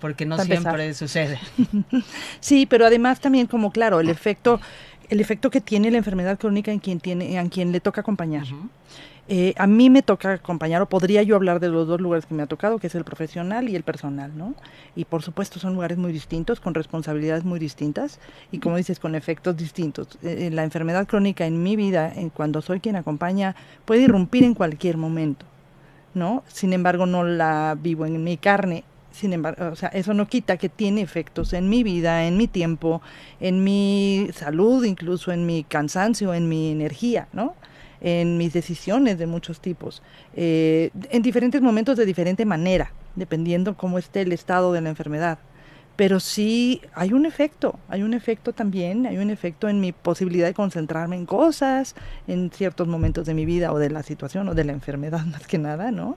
porque 0.00 0.26
no 0.26 0.38
siempre 0.38 0.92
sucede. 0.94 1.38
sí, 2.40 2.66
pero 2.66 2.86
además 2.86 3.20
también 3.20 3.46
como 3.46 3.70
claro, 3.70 4.00
el 4.00 4.08
efecto 4.08 4.60
el 5.08 5.20
efecto 5.20 5.50
que 5.50 5.60
tiene 5.60 5.90
la 5.90 5.98
enfermedad 5.98 6.38
crónica 6.38 6.72
en 6.72 6.80
quien 6.80 7.00
tiene 7.00 7.38
en 7.38 7.48
quien 7.48 7.72
le 7.72 7.80
toca 7.80 8.00
acompañar. 8.00 8.46
Eh, 9.28 9.54
a 9.56 9.66
mí 9.66 9.90
me 9.90 10.02
toca 10.02 10.34
acompañar, 10.34 10.82
o 10.82 10.88
podría 10.88 11.22
yo 11.24 11.34
hablar 11.34 11.58
de 11.58 11.68
los 11.68 11.88
dos 11.88 12.00
lugares 12.00 12.26
que 12.26 12.34
me 12.34 12.44
ha 12.44 12.46
tocado, 12.46 12.78
que 12.78 12.86
es 12.86 12.94
el 12.94 13.02
profesional 13.02 13.68
y 13.68 13.74
el 13.74 13.82
personal, 13.82 14.36
¿no? 14.38 14.54
Y 14.94 15.04
por 15.04 15.22
supuesto 15.22 15.58
son 15.58 15.74
lugares 15.74 15.98
muy 15.98 16.12
distintos, 16.12 16.60
con 16.60 16.74
responsabilidades 16.74 17.44
muy 17.44 17.58
distintas 17.58 18.20
y 18.52 18.58
como 18.58 18.76
dices, 18.76 19.00
con 19.00 19.16
efectos 19.16 19.56
distintos. 19.56 20.16
Eh, 20.22 20.46
eh, 20.46 20.50
la 20.52 20.62
enfermedad 20.62 21.08
crónica 21.08 21.44
en 21.44 21.60
mi 21.60 21.74
vida, 21.74 22.12
en 22.14 22.30
cuando 22.30 22.62
soy 22.62 22.78
quien 22.78 22.94
acompaña, 22.94 23.56
puede 23.84 24.02
irrumpir 24.02 24.44
en 24.44 24.54
cualquier 24.54 24.96
momento, 24.96 25.44
¿no? 26.14 26.44
Sin 26.46 26.72
embargo, 26.72 27.06
no 27.06 27.24
la 27.24 27.76
vivo 27.80 28.06
en 28.06 28.22
mi 28.22 28.36
carne. 28.36 28.84
Sin 29.10 29.32
embargo, 29.32 29.70
o 29.72 29.76
sea, 29.76 29.88
eso 29.88 30.14
no 30.14 30.28
quita 30.28 30.56
que 30.56 30.68
tiene 30.68 31.00
efectos 31.00 31.52
en 31.52 31.68
mi 31.68 31.82
vida, 31.82 32.26
en 32.26 32.36
mi 32.36 32.46
tiempo, 32.46 33.00
en 33.40 33.64
mi 33.64 34.28
salud, 34.34 34.84
incluso 34.84 35.32
en 35.32 35.46
mi 35.46 35.64
cansancio, 35.64 36.34
en 36.34 36.48
mi 36.48 36.70
energía, 36.70 37.26
¿no? 37.32 37.54
En 38.06 38.38
mis 38.38 38.52
decisiones 38.52 39.18
de 39.18 39.26
muchos 39.26 39.58
tipos, 39.58 40.00
eh, 40.36 40.90
en 41.10 41.22
diferentes 41.22 41.60
momentos 41.60 41.96
de 41.96 42.06
diferente 42.06 42.44
manera, 42.44 42.92
dependiendo 43.16 43.76
cómo 43.76 43.98
esté 43.98 44.20
el 44.20 44.30
estado 44.30 44.72
de 44.72 44.80
la 44.80 44.90
enfermedad. 44.90 45.40
Pero 45.96 46.20
sí 46.20 46.82
hay 46.94 47.12
un 47.12 47.26
efecto, 47.26 47.80
hay 47.88 48.04
un 48.04 48.14
efecto 48.14 48.52
también, 48.52 49.06
hay 49.06 49.18
un 49.18 49.30
efecto 49.30 49.68
en 49.68 49.80
mi 49.80 49.90
posibilidad 49.90 50.46
de 50.46 50.54
concentrarme 50.54 51.16
en 51.16 51.26
cosas, 51.26 51.96
en 52.28 52.52
ciertos 52.52 52.86
momentos 52.86 53.26
de 53.26 53.34
mi 53.34 53.44
vida 53.44 53.72
o 53.72 53.78
de 53.80 53.90
la 53.90 54.04
situación 54.04 54.48
o 54.50 54.54
de 54.54 54.62
la 54.62 54.72
enfermedad 54.72 55.24
más 55.32 55.44
que 55.48 55.58
nada, 55.58 55.90
¿no? 55.90 56.16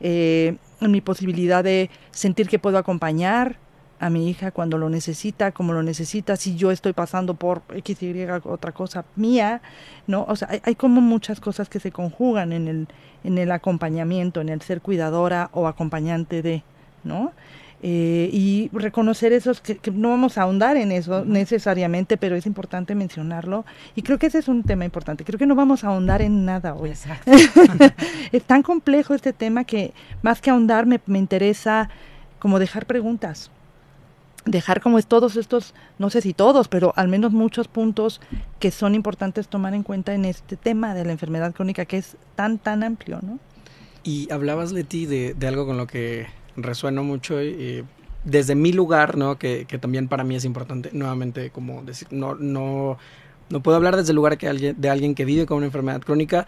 Eh, 0.00 0.56
en 0.82 0.90
mi 0.90 1.00
posibilidad 1.00 1.64
de 1.64 1.88
sentir 2.10 2.48
que 2.48 2.58
puedo 2.58 2.76
acompañar, 2.76 3.56
a 4.00 4.08
mi 4.08 4.28
hija 4.30 4.50
cuando 4.50 4.78
lo 4.78 4.88
necesita, 4.88 5.52
como 5.52 5.74
lo 5.74 5.82
necesita, 5.82 6.36
si 6.36 6.56
yo 6.56 6.70
estoy 6.70 6.94
pasando 6.94 7.34
por 7.34 7.62
X, 7.74 8.02
Y, 8.02 8.26
otra 8.44 8.72
cosa 8.72 9.04
mía, 9.14 9.60
¿no? 10.06 10.24
O 10.26 10.36
sea, 10.36 10.48
hay, 10.50 10.60
hay, 10.64 10.74
como 10.74 11.02
muchas 11.02 11.38
cosas 11.38 11.68
que 11.68 11.80
se 11.80 11.92
conjugan 11.92 12.52
en 12.52 12.66
el, 12.66 12.88
en 13.24 13.36
el 13.36 13.52
acompañamiento, 13.52 14.40
en 14.40 14.48
el 14.48 14.62
ser 14.62 14.80
cuidadora 14.80 15.50
o 15.52 15.68
acompañante 15.68 16.40
de, 16.40 16.62
¿no? 17.04 17.32
Eh, 17.82 18.28
y 18.32 18.70
reconocer 18.72 19.34
esos, 19.34 19.60
que, 19.60 19.76
que, 19.76 19.90
no 19.90 20.08
vamos 20.10 20.38
a 20.38 20.42
ahondar 20.42 20.78
en 20.78 20.92
eso 20.92 21.24
necesariamente, 21.26 22.16
pero 22.16 22.36
es 22.36 22.46
importante 22.46 22.94
mencionarlo. 22.94 23.66
Y 23.96 24.02
creo 24.02 24.18
que 24.18 24.26
ese 24.28 24.38
es 24.38 24.48
un 24.48 24.62
tema 24.62 24.86
importante. 24.86 25.24
Creo 25.24 25.38
que 25.38 25.46
no 25.46 25.54
vamos 25.54 25.84
a 25.84 25.88
ahondar 25.88 26.22
en 26.22 26.46
nada 26.46 26.74
hoy. 26.74 26.92
es 28.32 28.42
tan 28.44 28.62
complejo 28.62 29.14
este 29.14 29.34
tema 29.34 29.64
que 29.64 29.92
más 30.22 30.40
que 30.40 30.50
ahondar 30.50 30.86
me, 30.86 31.00
me 31.04 31.18
interesa 31.18 31.90
como 32.38 32.58
dejar 32.58 32.86
preguntas 32.86 33.50
dejar 34.44 34.80
como 34.80 34.98
es 34.98 35.06
todos 35.06 35.36
estos, 35.36 35.74
no 35.98 36.10
sé 36.10 36.20
si 36.20 36.32
todos, 36.32 36.68
pero 36.68 36.92
al 36.96 37.08
menos 37.08 37.32
muchos 37.32 37.68
puntos 37.68 38.20
que 38.58 38.70
son 38.70 38.94
importantes 38.94 39.48
tomar 39.48 39.74
en 39.74 39.82
cuenta 39.82 40.14
en 40.14 40.24
este 40.24 40.56
tema 40.56 40.94
de 40.94 41.04
la 41.04 41.12
enfermedad 41.12 41.52
crónica 41.52 41.84
que 41.84 41.98
es 41.98 42.16
tan, 42.34 42.58
tan 42.58 42.82
amplio, 42.82 43.20
¿no? 43.22 43.38
Y 44.02 44.32
hablabas, 44.32 44.72
Leti, 44.72 45.06
de, 45.06 45.34
de 45.34 45.46
algo 45.46 45.66
con 45.66 45.76
lo 45.76 45.86
que 45.86 46.26
resueno 46.56 47.04
mucho 47.04 47.36
desde 48.24 48.54
mi 48.54 48.72
lugar, 48.72 49.16
¿no? 49.16 49.38
Que, 49.38 49.66
que, 49.66 49.78
también 49.78 50.08
para 50.08 50.24
mí 50.24 50.36
es 50.36 50.44
importante, 50.44 50.90
nuevamente, 50.92 51.50
como 51.50 51.82
decir, 51.82 52.08
no, 52.10 52.34
no, 52.34 52.98
no 53.50 53.62
puedo 53.62 53.76
hablar 53.76 53.96
desde 53.96 54.12
el 54.12 54.16
lugar 54.16 54.38
que 54.38 54.48
alguien, 54.48 54.80
de 54.80 54.88
alguien 54.88 55.14
que 55.14 55.24
vive 55.24 55.46
con 55.46 55.58
una 55.58 55.66
enfermedad 55.66 56.00
crónica, 56.00 56.46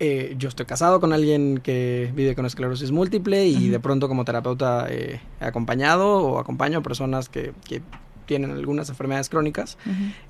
eh, 0.00 0.34
yo 0.38 0.48
estoy 0.48 0.64
casado 0.64 0.98
con 0.98 1.12
alguien 1.12 1.58
que 1.58 2.10
vive 2.14 2.34
con 2.34 2.46
esclerosis 2.46 2.90
múltiple 2.90 3.46
y 3.46 3.68
de 3.68 3.78
pronto 3.80 4.08
como 4.08 4.24
terapeuta 4.24 4.86
eh, 4.88 5.20
he 5.40 5.44
acompañado 5.44 6.22
o 6.22 6.38
acompaño 6.38 6.78
a 6.78 6.82
personas 6.82 7.28
que, 7.28 7.52
que 7.68 7.82
tienen 8.30 8.52
algunas 8.52 8.88
enfermedades 8.88 9.28
crónicas, 9.28 9.76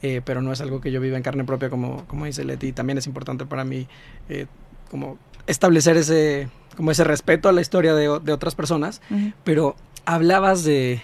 eh, 0.00 0.22
pero 0.24 0.40
no 0.40 0.52
es 0.52 0.60
algo 0.62 0.80
que 0.80 0.90
yo 0.90 1.02
viva 1.02 1.18
en 1.18 1.22
carne 1.22 1.44
propia 1.44 1.68
como, 1.68 2.06
como 2.06 2.24
dice 2.24 2.44
Leti. 2.44 2.72
También 2.72 2.96
es 2.96 3.06
importante 3.06 3.44
para 3.44 3.62
mí 3.64 3.86
eh, 4.30 4.46
como 4.90 5.18
establecer 5.46 5.98
ese, 5.98 6.48
como 6.76 6.90
ese 6.90 7.04
respeto 7.04 7.50
a 7.50 7.52
la 7.52 7.60
historia 7.60 7.94
de, 7.94 8.18
de 8.20 8.32
otras 8.32 8.54
personas, 8.54 9.02
pero 9.44 9.76
hablabas 10.06 10.64
de, 10.64 11.02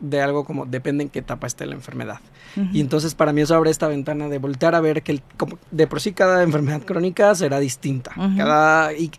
de 0.00 0.20
algo 0.20 0.44
como 0.44 0.66
depende 0.66 1.04
en 1.04 1.10
qué 1.10 1.20
etapa 1.20 1.46
esté 1.46 1.66
la 1.66 1.74
enfermedad. 1.74 2.20
Y 2.72 2.80
entonces 2.80 3.14
para 3.14 3.32
mí 3.32 3.40
eso 3.40 3.54
abre 3.54 3.70
esta 3.70 3.88
ventana 3.88 4.28
de 4.28 4.38
voltear 4.38 4.74
a 4.74 4.80
ver 4.80 5.02
que 5.02 5.12
el, 5.12 5.22
como 5.36 5.58
de 5.70 5.86
por 5.86 6.00
sí 6.00 6.12
cada 6.12 6.42
enfermedad 6.42 6.82
crónica 6.82 7.34
será 7.34 7.58
distinta. 7.58 8.12
Cada 8.36 8.92
y 8.92 9.10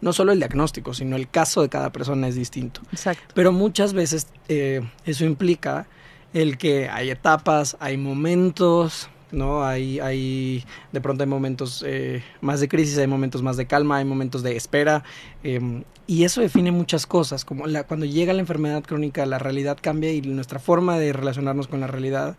no 0.00 0.12
solo 0.12 0.32
el 0.32 0.38
diagnóstico, 0.38 0.94
sino 0.94 1.16
el 1.16 1.28
caso 1.28 1.62
de 1.62 1.68
cada 1.68 1.90
persona 1.90 2.28
es 2.28 2.34
distinto. 2.34 2.80
Exacto. 2.92 3.34
Pero 3.34 3.52
muchas 3.52 3.92
veces 3.92 4.28
eh, 4.48 4.82
eso 5.04 5.24
implica 5.24 5.86
el 6.32 6.58
que 6.58 6.88
hay 6.88 7.10
etapas, 7.10 7.76
hay 7.80 7.96
momentos, 7.96 9.08
¿no? 9.32 9.64
Hay, 9.64 10.00
hay, 10.00 10.64
de 10.92 11.00
pronto 11.00 11.24
hay 11.24 11.28
momentos 11.28 11.84
eh, 11.86 12.22
más 12.40 12.60
de 12.60 12.68
crisis, 12.68 12.98
hay 12.98 13.06
momentos 13.06 13.42
más 13.42 13.56
de 13.56 13.66
calma, 13.66 13.98
hay 13.98 14.04
momentos 14.04 14.42
de 14.42 14.56
espera, 14.56 15.02
em, 15.42 15.84
y 16.06 16.24
eso 16.24 16.40
define 16.40 16.70
muchas 16.70 17.06
cosas, 17.06 17.44
como 17.44 17.66
la, 17.66 17.84
cuando 17.84 18.06
llega 18.06 18.32
la 18.32 18.40
enfermedad 18.40 18.82
crónica, 18.84 19.26
la 19.26 19.38
realidad 19.38 19.76
cambia 19.80 20.12
y 20.12 20.20
nuestra 20.22 20.58
forma 20.58 20.98
de 20.98 21.12
relacionarnos 21.12 21.66
con 21.66 21.80
la 21.80 21.88
realidad, 21.88 22.36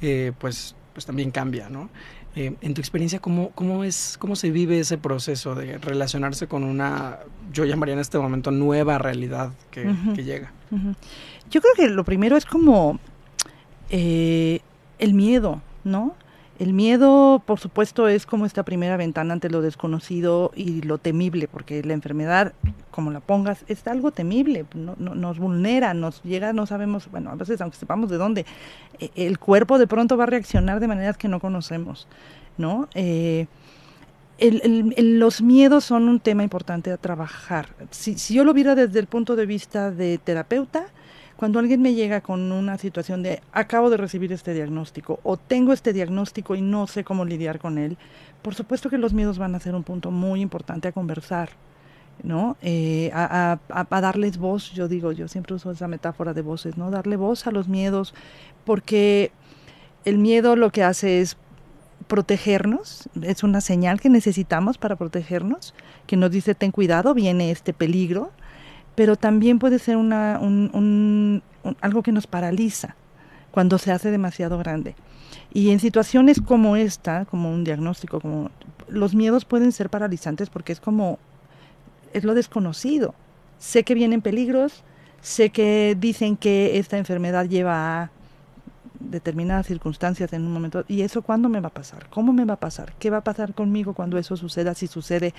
eh, 0.00 0.32
pues, 0.38 0.76
pues 0.92 1.04
también 1.04 1.32
cambia, 1.32 1.68
¿no? 1.68 1.90
Eh, 2.36 2.54
en 2.60 2.74
tu 2.74 2.80
experiencia, 2.80 3.18
¿cómo, 3.18 3.50
¿cómo, 3.56 3.82
es, 3.82 4.16
¿cómo 4.20 4.36
se 4.36 4.52
vive 4.52 4.78
ese 4.78 4.98
proceso 4.98 5.56
de 5.56 5.78
relacionarse 5.78 6.46
con 6.46 6.62
una, 6.62 7.18
yo 7.52 7.64
llamaría 7.64 7.94
en 7.94 8.00
este 8.00 8.18
momento, 8.18 8.52
nueva 8.52 8.98
realidad 8.98 9.50
que, 9.72 9.82
llega? 10.22 10.52
Yo 11.50 11.60
creo 11.60 11.74
que 11.74 11.88
lo 11.88 12.04
primero 12.04 12.36
es 12.36 12.44
como 12.44 13.00
el 13.90 14.60
miedo, 15.14 15.60
¿no? 15.82 16.14
El 16.58 16.72
miedo, 16.72 17.40
por 17.46 17.60
supuesto, 17.60 18.08
es 18.08 18.26
como 18.26 18.44
esta 18.44 18.64
primera 18.64 18.96
ventana 18.96 19.32
ante 19.32 19.48
lo 19.48 19.62
desconocido 19.62 20.50
y 20.56 20.82
lo 20.82 20.98
temible, 20.98 21.46
porque 21.46 21.84
la 21.84 21.92
enfermedad, 21.92 22.52
como 22.90 23.12
la 23.12 23.20
pongas, 23.20 23.64
es 23.68 23.86
algo 23.86 24.10
temible, 24.10 24.66
no, 24.74 24.96
nos 24.96 25.38
vulnera, 25.38 25.94
nos 25.94 26.20
llega, 26.24 26.52
no 26.52 26.66
sabemos, 26.66 27.08
bueno, 27.12 27.30
a 27.30 27.36
veces 27.36 27.60
aunque 27.60 27.76
sepamos 27.76 28.10
de 28.10 28.16
dónde, 28.16 28.44
e, 28.98 29.10
el 29.14 29.38
cuerpo 29.38 29.78
de 29.78 29.86
pronto 29.86 30.16
va 30.16 30.24
a 30.24 30.26
reaccionar 30.26 30.80
de 30.80 30.88
maneras 30.88 31.16
que 31.16 31.28
no 31.28 31.38
conocemos, 31.38 32.08
¿no? 32.56 32.88
Eh, 32.94 33.46
los 34.40 35.42
miedos 35.42 35.84
son 35.84 36.08
un 36.08 36.18
tema 36.18 36.42
importante 36.42 36.90
a 36.90 36.96
trabajar. 36.96 37.68
Si, 37.90 38.18
si 38.18 38.34
yo 38.34 38.42
lo 38.42 38.52
viera 38.52 38.74
desde 38.74 38.98
el 38.98 39.06
punto 39.06 39.36
de 39.36 39.46
vista 39.46 39.92
de 39.92 40.18
terapeuta, 40.18 40.86
cuando 41.38 41.60
alguien 41.60 41.80
me 41.80 41.94
llega 41.94 42.20
con 42.20 42.50
una 42.50 42.78
situación 42.78 43.22
de 43.22 43.40
acabo 43.52 43.90
de 43.90 43.96
recibir 43.96 44.32
este 44.32 44.54
diagnóstico 44.54 45.20
o 45.22 45.36
tengo 45.36 45.72
este 45.72 45.92
diagnóstico 45.92 46.56
y 46.56 46.62
no 46.62 46.88
sé 46.88 47.04
cómo 47.04 47.24
lidiar 47.24 47.60
con 47.60 47.78
él, 47.78 47.96
por 48.42 48.56
supuesto 48.56 48.90
que 48.90 48.98
los 48.98 49.12
miedos 49.12 49.38
van 49.38 49.54
a 49.54 49.60
ser 49.60 49.76
un 49.76 49.84
punto 49.84 50.10
muy 50.10 50.40
importante 50.40 50.88
a 50.88 50.92
conversar, 50.92 51.50
¿no? 52.24 52.56
Eh, 52.60 53.12
a, 53.14 53.56
darles 53.88 54.36
voz, 54.36 54.72
yo 54.72 54.88
digo, 54.88 55.12
yo 55.12 55.28
siempre 55.28 55.54
uso 55.54 55.70
esa 55.70 55.86
metáfora 55.86 56.34
de 56.34 56.42
voces, 56.42 56.76
¿no? 56.76 56.90
Darle 56.90 57.14
voz 57.14 57.46
a 57.46 57.52
los 57.52 57.68
miedos, 57.68 58.14
porque 58.64 59.30
el 60.04 60.18
miedo 60.18 60.56
lo 60.56 60.72
que 60.72 60.82
hace 60.82 61.20
es 61.20 61.36
protegernos, 62.08 63.08
es 63.22 63.44
una 63.44 63.60
señal 63.60 64.00
que 64.00 64.08
necesitamos 64.08 64.76
para 64.76 64.96
protegernos, 64.96 65.72
que 66.08 66.16
nos 66.16 66.32
dice 66.32 66.56
ten 66.56 66.72
cuidado, 66.72 67.14
viene 67.14 67.52
este 67.52 67.72
peligro, 67.72 68.32
pero 68.98 69.14
también 69.14 69.60
puede 69.60 69.78
ser 69.78 69.96
una, 69.96 70.40
un, 70.42 71.40
algo 71.80 72.02
que 72.02 72.10
nos 72.10 72.26
paraliza 72.26 72.96
cuando 73.52 73.78
se 73.78 73.92
hace 73.92 74.10
demasiado 74.10 74.58
grande. 74.58 74.96
Y 75.54 75.70
en 75.70 75.78
situaciones 75.78 76.40
como 76.40 76.74
esta, 76.74 77.24
como 77.24 77.52
un 77.52 77.62
diagnóstico, 77.62 78.20
como 78.20 78.50
los 78.88 79.14
miedos 79.14 79.44
pueden 79.44 79.70
ser 79.70 79.88
paralizantes 79.88 80.50
porque 80.50 80.72
es 80.72 80.80
como 80.80 81.20
es 82.12 82.24
lo 82.24 82.34
desconocido. 82.34 83.14
Sé 83.60 83.84
que 83.84 83.94
vienen 83.94 84.20
peligros, 84.20 84.82
sé 85.20 85.50
que 85.50 85.96
dicen 85.96 86.36
que 86.36 86.80
esta 86.80 86.98
enfermedad 86.98 87.46
lleva 87.46 88.02
a 88.02 88.10
determinadas 88.98 89.68
circunstancias 89.68 90.32
en 90.32 90.42
un 90.42 90.52
momento 90.52 90.84
y 90.88 91.02
eso 91.02 91.22
cuándo 91.22 91.48
me 91.48 91.60
va 91.60 91.68
a 91.68 91.72
pasar, 91.72 92.08
cómo 92.10 92.32
me 92.32 92.44
va 92.44 92.54
a 92.54 92.60
pasar, 92.60 92.94
qué 92.98 93.10
va 93.10 93.18
a 93.18 93.24
pasar 93.24 93.54
conmigo 93.54 93.94
cuando 93.94 94.18
eso 94.18 94.36
suceda, 94.36 94.74
si 94.74 94.88
sucede, 94.88 95.34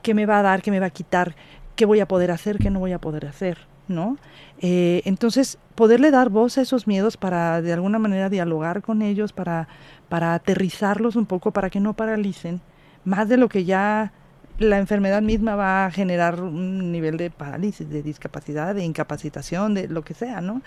qué 0.00 0.14
me 0.14 0.24
va 0.24 0.38
a 0.38 0.42
dar, 0.42 0.62
qué 0.62 0.70
me 0.70 0.80
va 0.80 0.86
a 0.86 0.90
quitar, 0.90 1.36
qué 1.76 1.84
voy 1.84 2.00
a 2.00 2.08
poder 2.08 2.30
hacer, 2.30 2.58
qué 2.58 2.70
no 2.70 2.80
voy 2.80 2.92
a 2.92 3.00
poder 3.00 3.26
hacer, 3.26 3.58
¿no? 3.88 4.16
Eh, 4.60 5.02
entonces, 5.04 5.58
poderle 5.74 6.10
dar 6.10 6.30
voz 6.30 6.58
a 6.58 6.62
esos 6.62 6.86
miedos 6.86 7.16
para 7.16 7.60
de 7.62 7.72
alguna 7.72 7.98
manera 7.98 8.28
dialogar 8.28 8.82
con 8.82 9.02
ellos, 9.02 9.32
para, 9.32 9.68
para 10.08 10.34
aterrizarlos 10.34 11.16
un 11.16 11.26
poco, 11.26 11.50
para 11.50 11.70
que 11.70 11.80
no 11.80 11.94
paralicen, 11.94 12.60
más 13.04 13.28
de 13.28 13.36
lo 13.36 13.48
que 13.48 13.64
ya 13.64 14.12
la 14.58 14.78
enfermedad 14.78 15.20
misma 15.20 15.56
va 15.56 15.86
a 15.86 15.90
generar 15.90 16.40
un 16.40 16.92
nivel 16.92 17.16
de 17.16 17.30
parálisis, 17.30 17.88
de 17.88 18.02
discapacidad, 18.02 18.74
de 18.74 18.84
incapacitación, 18.84 19.74
de 19.74 19.88
lo 19.88 20.02
que 20.02 20.14
sea, 20.14 20.40
¿no? 20.40 20.62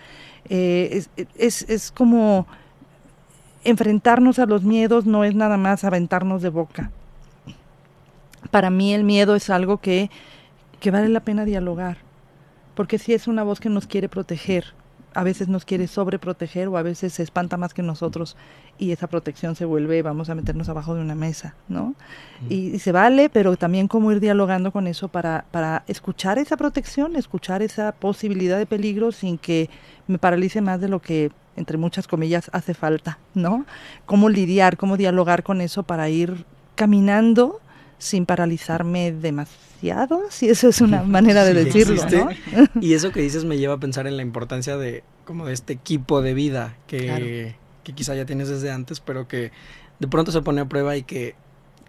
Eh, 0.49 1.03
es, 1.35 1.63
es 1.69 1.91
como 1.91 2.47
enfrentarnos 3.63 4.39
a 4.39 4.45
los 4.45 4.63
miedos 4.63 5.05
no 5.05 5.23
es 5.25 5.35
nada 5.35 5.57
más 5.57 5.83
aventarnos 5.83 6.41
de 6.41 6.49
boca. 6.49 6.91
Para 8.49 8.69
mí 8.69 8.93
el 8.93 9.03
miedo 9.03 9.35
es 9.35 9.49
algo 9.49 9.79
que 9.79 10.09
que 10.79 10.91
vale 10.91 11.09
la 11.09 11.21
pena 11.21 11.45
dialogar, 11.45 11.97
porque 12.75 12.99
si 12.99 13.13
es 13.13 13.27
una 13.27 13.43
voz 13.43 13.59
que 13.59 13.69
nos 13.69 13.87
quiere 13.87 14.09
proteger, 14.09 14.73
a 15.13 15.23
veces 15.23 15.47
nos 15.47 15.65
quiere 15.65 15.87
sobreproteger 15.87 16.67
o 16.67 16.77
a 16.77 16.83
veces 16.83 17.13
se 17.13 17.23
espanta 17.23 17.57
más 17.57 17.73
que 17.73 17.81
nosotros 17.81 18.37
y 18.77 18.91
esa 18.91 19.07
protección 19.07 19.55
se 19.55 19.65
vuelve, 19.65 20.03
vamos 20.03 20.29
a 20.29 20.35
meternos 20.35 20.69
abajo 20.69 20.93
de 20.93 21.01
una 21.01 21.15
mesa, 21.15 21.55
¿no? 21.67 21.95
Y, 22.49 22.77
se 22.77 22.91
vale, 22.91 23.27
pero 23.29 23.57
también 23.57 23.87
cómo 23.87 24.11
ir 24.11 24.19
dialogando 24.19 24.71
con 24.71 24.85
eso 24.85 25.07
para, 25.07 25.45
para 25.49 25.83
escuchar 25.87 26.37
esa 26.37 26.55
protección, 26.55 27.15
escuchar 27.15 27.63
esa 27.63 27.93
posibilidad 27.93 28.59
de 28.59 28.67
peligro 28.67 29.11
sin 29.11 29.39
que 29.39 29.71
me 30.05 30.19
paralice 30.19 30.61
más 30.61 30.79
de 30.81 30.89
lo 30.89 31.01
que, 31.01 31.31
entre 31.55 31.79
muchas 31.79 32.07
comillas, 32.07 32.51
hace 32.53 32.75
falta, 32.75 33.17
¿no? 33.33 33.65
Cómo 34.05 34.29
lidiar, 34.29 34.77
cómo 34.77 34.97
dialogar 34.97 35.41
con 35.41 35.61
eso 35.61 35.81
para 35.81 36.09
ir 36.09 36.45
caminando 36.75 37.59
sin 37.97 38.25
paralizarme 38.25 39.11
demasiado, 39.11 40.21
si 40.29 40.49
eso 40.49 40.69
es 40.69 40.81
una 40.81 41.03
manera 41.03 41.43
de 41.43 41.53
decirlo. 41.53 42.01
Y 42.81 42.93
eso 42.93 43.11
que 43.11 43.21
dices 43.21 43.45
me 43.45 43.57
lleva 43.57 43.75
a 43.75 43.79
pensar 43.79 44.07
en 44.07 44.17
la 44.17 44.23
importancia 44.23 44.77
de 44.77 45.03
como 45.25 45.45
de 45.45 45.53
este 45.53 45.73
equipo 45.73 46.21
de 46.21 46.33
vida 46.33 46.77
que, 46.87 47.55
que 47.83 47.93
quizá 47.93 48.15
ya 48.15 48.25
tienes 48.25 48.47
desde 48.47 48.71
antes, 48.71 48.99
pero 48.99 49.27
que 49.27 49.51
de 49.99 50.07
pronto 50.07 50.31
se 50.31 50.41
pone 50.41 50.61
a 50.61 50.65
prueba 50.65 50.95
y 50.95 51.03
que 51.03 51.35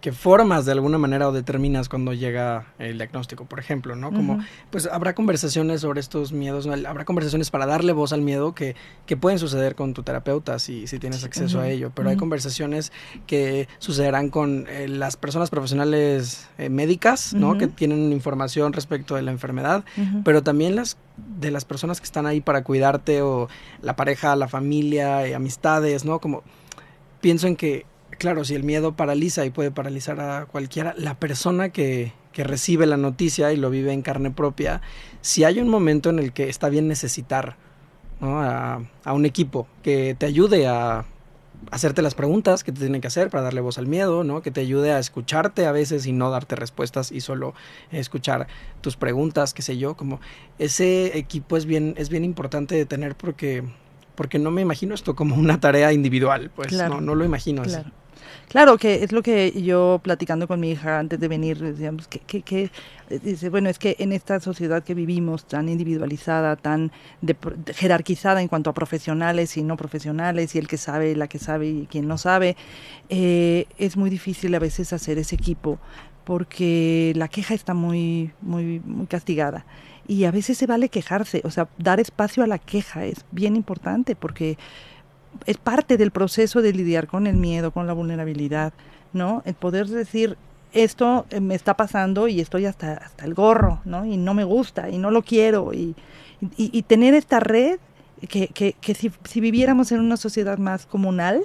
que 0.01 0.11
formas 0.11 0.65
de 0.65 0.71
alguna 0.71 0.97
manera 0.97 1.27
o 1.27 1.31
determinas 1.31 1.89
cuando 1.89 2.13
llega 2.13 2.73
el 2.79 2.97
diagnóstico, 2.97 3.45
por 3.45 3.59
ejemplo, 3.59 3.95
¿no? 3.95 4.11
Como, 4.11 4.39
pues 4.69 4.87
habrá 4.87 5.13
conversaciones 5.13 5.81
sobre 5.81 5.99
estos 5.99 6.31
miedos, 6.31 6.67
habrá 6.67 7.05
conversaciones 7.05 7.51
para 7.51 7.65
darle 7.65 7.93
voz 7.93 8.13
al 8.13 8.21
miedo 8.21 8.53
que, 8.53 8.75
que 9.05 9.17
pueden 9.17 9.39
suceder 9.39 9.75
con 9.75 9.93
tu 9.93 10.03
terapeuta 10.03 10.59
si, 10.59 10.87
si 10.87 10.99
tienes 10.99 11.23
acceso 11.23 11.59
a 11.59 11.69
ello, 11.69 11.91
pero 11.93 12.09
hay 12.09 12.17
conversaciones 12.17 12.91
que 13.27 13.67
sucederán 13.79 14.29
con 14.29 14.65
eh, 14.69 14.87
las 14.87 15.17
personas 15.17 15.49
profesionales 15.49 16.47
eh, 16.57 16.69
médicas, 16.69 17.33
¿no? 17.33 17.57
Que 17.57 17.67
tienen 17.67 18.11
información 18.11 18.73
respecto 18.73 19.15
de 19.15 19.21
la 19.21 19.31
enfermedad, 19.31 19.83
pero 20.23 20.43
también 20.43 20.75
las 20.75 20.97
de 21.39 21.51
las 21.51 21.65
personas 21.65 21.99
que 21.99 22.05
están 22.05 22.25
ahí 22.25 22.41
para 22.41 22.63
cuidarte 22.63 23.21
o 23.21 23.49
la 23.81 23.95
pareja, 23.95 24.35
la 24.35 24.47
familia, 24.47 25.25
eh, 25.25 25.35
amistades, 25.35 26.05
¿no? 26.05 26.19
Como 26.19 26.43
pienso 27.21 27.47
en 27.47 27.55
que 27.55 27.85
claro, 28.19 28.45
si 28.45 28.53
el 28.53 28.63
miedo 28.63 28.95
paraliza 28.95 29.45
y 29.45 29.49
puede 29.49 29.71
paralizar 29.71 30.19
a 30.19 30.45
cualquiera, 30.45 30.93
la 30.97 31.15
persona 31.15 31.69
que, 31.69 32.13
que 32.31 32.43
recibe 32.43 32.85
la 32.85 32.97
noticia 32.97 33.51
y 33.51 33.57
lo 33.57 33.71
vive 33.71 33.91
en 33.91 34.03
carne 34.03 34.29
propia, 34.29 34.81
si 35.21 35.43
hay 35.43 35.59
un 35.59 35.69
momento 35.69 36.11
en 36.11 36.19
el 36.19 36.33
que 36.33 36.49
está 36.49 36.69
bien 36.69 36.87
necesitar 36.87 37.57
a, 38.21 38.79
un 39.07 39.25
equipo 39.25 39.67
que 39.81 40.15
te 40.17 40.25
ayude 40.25 40.67
a 40.67 41.05
hacerte 41.71 42.01
las 42.01 42.15
preguntas 42.15 42.63
que 42.63 42.71
te 42.71 42.79
tienen 42.79 43.01
que 43.01 43.07
hacer 43.07 43.29
para 43.29 43.43
darle 43.43 43.61
voz 43.61 43.77
al 43.77 43.87
miedo, 43.87 44.23
¿no? 44.23 44.41
Que 44.41 44.51
te 44.51 44.61
ayude 44.61 44.91
a 44.91 44.99
escucharte 44.99 45.65
a 45.65 45.71
veces 45.71 46.05
y 46.05 46.13
no 46.13 46.29
darte 46.29 46.55
respuestas 46.55 47.11
y 47.11 47.21
solo 47.21 47.53
escuchar 47.91 48.47
tus 48.81 48.95
preguntas, 48.95 49.53
qué 49.53 49.61
sé 49.61 49.77
yo, 49.77 49.95
como 49.95 50.21
ese 50.57 51.17
equipo 51.17 51.57
es 51.57 51.65
bien 51.65 51.95
es 51.97 52.09
bien 52.09 52.23
importante 52.23 52.75
de 52.75 52.85
tener 52.85 53.15
porque 53.15 53.63
porque 54.15 54.39
no 54.39 54.51
me 54.51 54.61
imagino 54.61 54.95
esto 54.95 55.15
como 55.15 55.35
una 55.35 55.59
tarea 55.59 55.93
individual, 55.93 56.51
pues 56.55 56.71
no, 56.73 57.01
no 57.01 57.15
lo 57.15 57.25
imagino 57.25 57.61
así. 57.61 57.77
Claro, 58.47 58.77
que 58.77 59.03
es 59.03 59.11
lo 59.11 59.21
que 59.21 59.51
yo 59.61 59.99
platicando 60.03 60.47
con 60.47 60.59
mi 60.59 60.71
hija 60.71 60.99
antes 60.99 61.19
de 61.19 61.27
venir, 61.27 61.59
decíamos, 61.59 62.07
que, 62.07 62.19
que, 62.19 62.71
dice, 63.23 63.49
bueno, 63.49 63.69
es 63.69 63.77
que 63.79 63.95
en 63.99 64.11
esta 64.11 64.39
sociedad 64.39 64.83
que 64.83 64.93
vivimos 64.93 65.45
tan 65.45 65.69
individualizada, 65.69 66.55
tan 66.55 66.91
jerarquizada 67.75 68.41
en 68.41 68.47
cuanto 68.47 68.69
a 68.69 68.73
profesionales 68.73 69.55
y 69.57 69.63
no 69.63 69.77
profesionales, 69.77 70.55
y 70.55 70.59
el 70.59 70.67
que 70.67 70.77
sabe, 70.77 71.15
la 71.15 71.27
que 71.27 71.39
sabe 71.39 71.67
y 71.67 71.87
quien 71.87 72.07
no 72.07 72.17
sabe, 72.17 72.55
eh, 73.09 73.65
es 73.77 73.97
muy 73.97 74.09
difícil 74.09 74.53
a 74.55 74.59
veces 74.59 74.93
hacer 74.93 75.17
ese 75.17 75.35
equipo 75.35 75.79
porque 76.23 77.11
la 77.15 77.27
queja 77.27 77.55
está 77.55 77.73
muy, 77.73 78.31
muy, 78.41 78.81
muy 78.85 79.07
castigada. 79.07 79.65
Y 80.07 80.25
a 80.25 80.31
veces 80.31 80.59
se 80.59 80.67
vale 80.67 80.89
quejarse, 80.89 81.41
o 81.43 81.49
sea, 81.49 81.69
dar 81.79 81.99
espacio 81.99 82.43
a 82.43 82.47
la 82.47 82.59
queja 82.59 83.05
es 83.05 83.25
bien 83.31 83.55
importante 83.55 84.15
porque 84.15 84.57
es 85.45 85.57
parte 85.57 85.97
del 85.97 86.11
proceso 86.11 86.61
de 86.61 86.73
lidiar 86.73 87.07
con 87.07 87.27
el 87.27 87.35
miedo, 87.35 87.71
con 87.71 87.87
la 87.87 87.93
vulnerabilidad, 87.93 88.73
¿no? 89.13 89.41
El 89.45 89.55
poder 89.55 89.87
decir, 89.87 90.37
esto 90.73 91.25
eh, 91.29 91.39
me 91.39 91.55
está 91.55 91.75
pasando 91.75 92.27
y 92.27 92.39
estoy 92.39 92.65
hasta, 92.65 92.93
hasta 92.93 93.25
el 93.25 93.33
gorro, 93.33 93.81
¿no? 93.85 94.05
Y 94.05 94.17
no 94.17 94.33
me 94.33 94.43
gusta 94.43 94.89
y 94.89 94.97
no 94.97 95.11
lo 95.11 95.23
quiero. 95.23 95.73
Y, 95.73 95.95
y, 96.55 96.81
tener 96.83 97.13
esta 97.15 97.39
red 97.39 97.79
que, 98.29 98.47
que, 98.47 98.73
que 98.79 98.93
si, 98.93 99.11
si, 99.25 99.41
viviéramos 99.41 99.91
en 99.91 99.99
una 99.99 100.15
sociedad 100.15 100.57
más 100.57 100.85
comunal, 100.85 101.41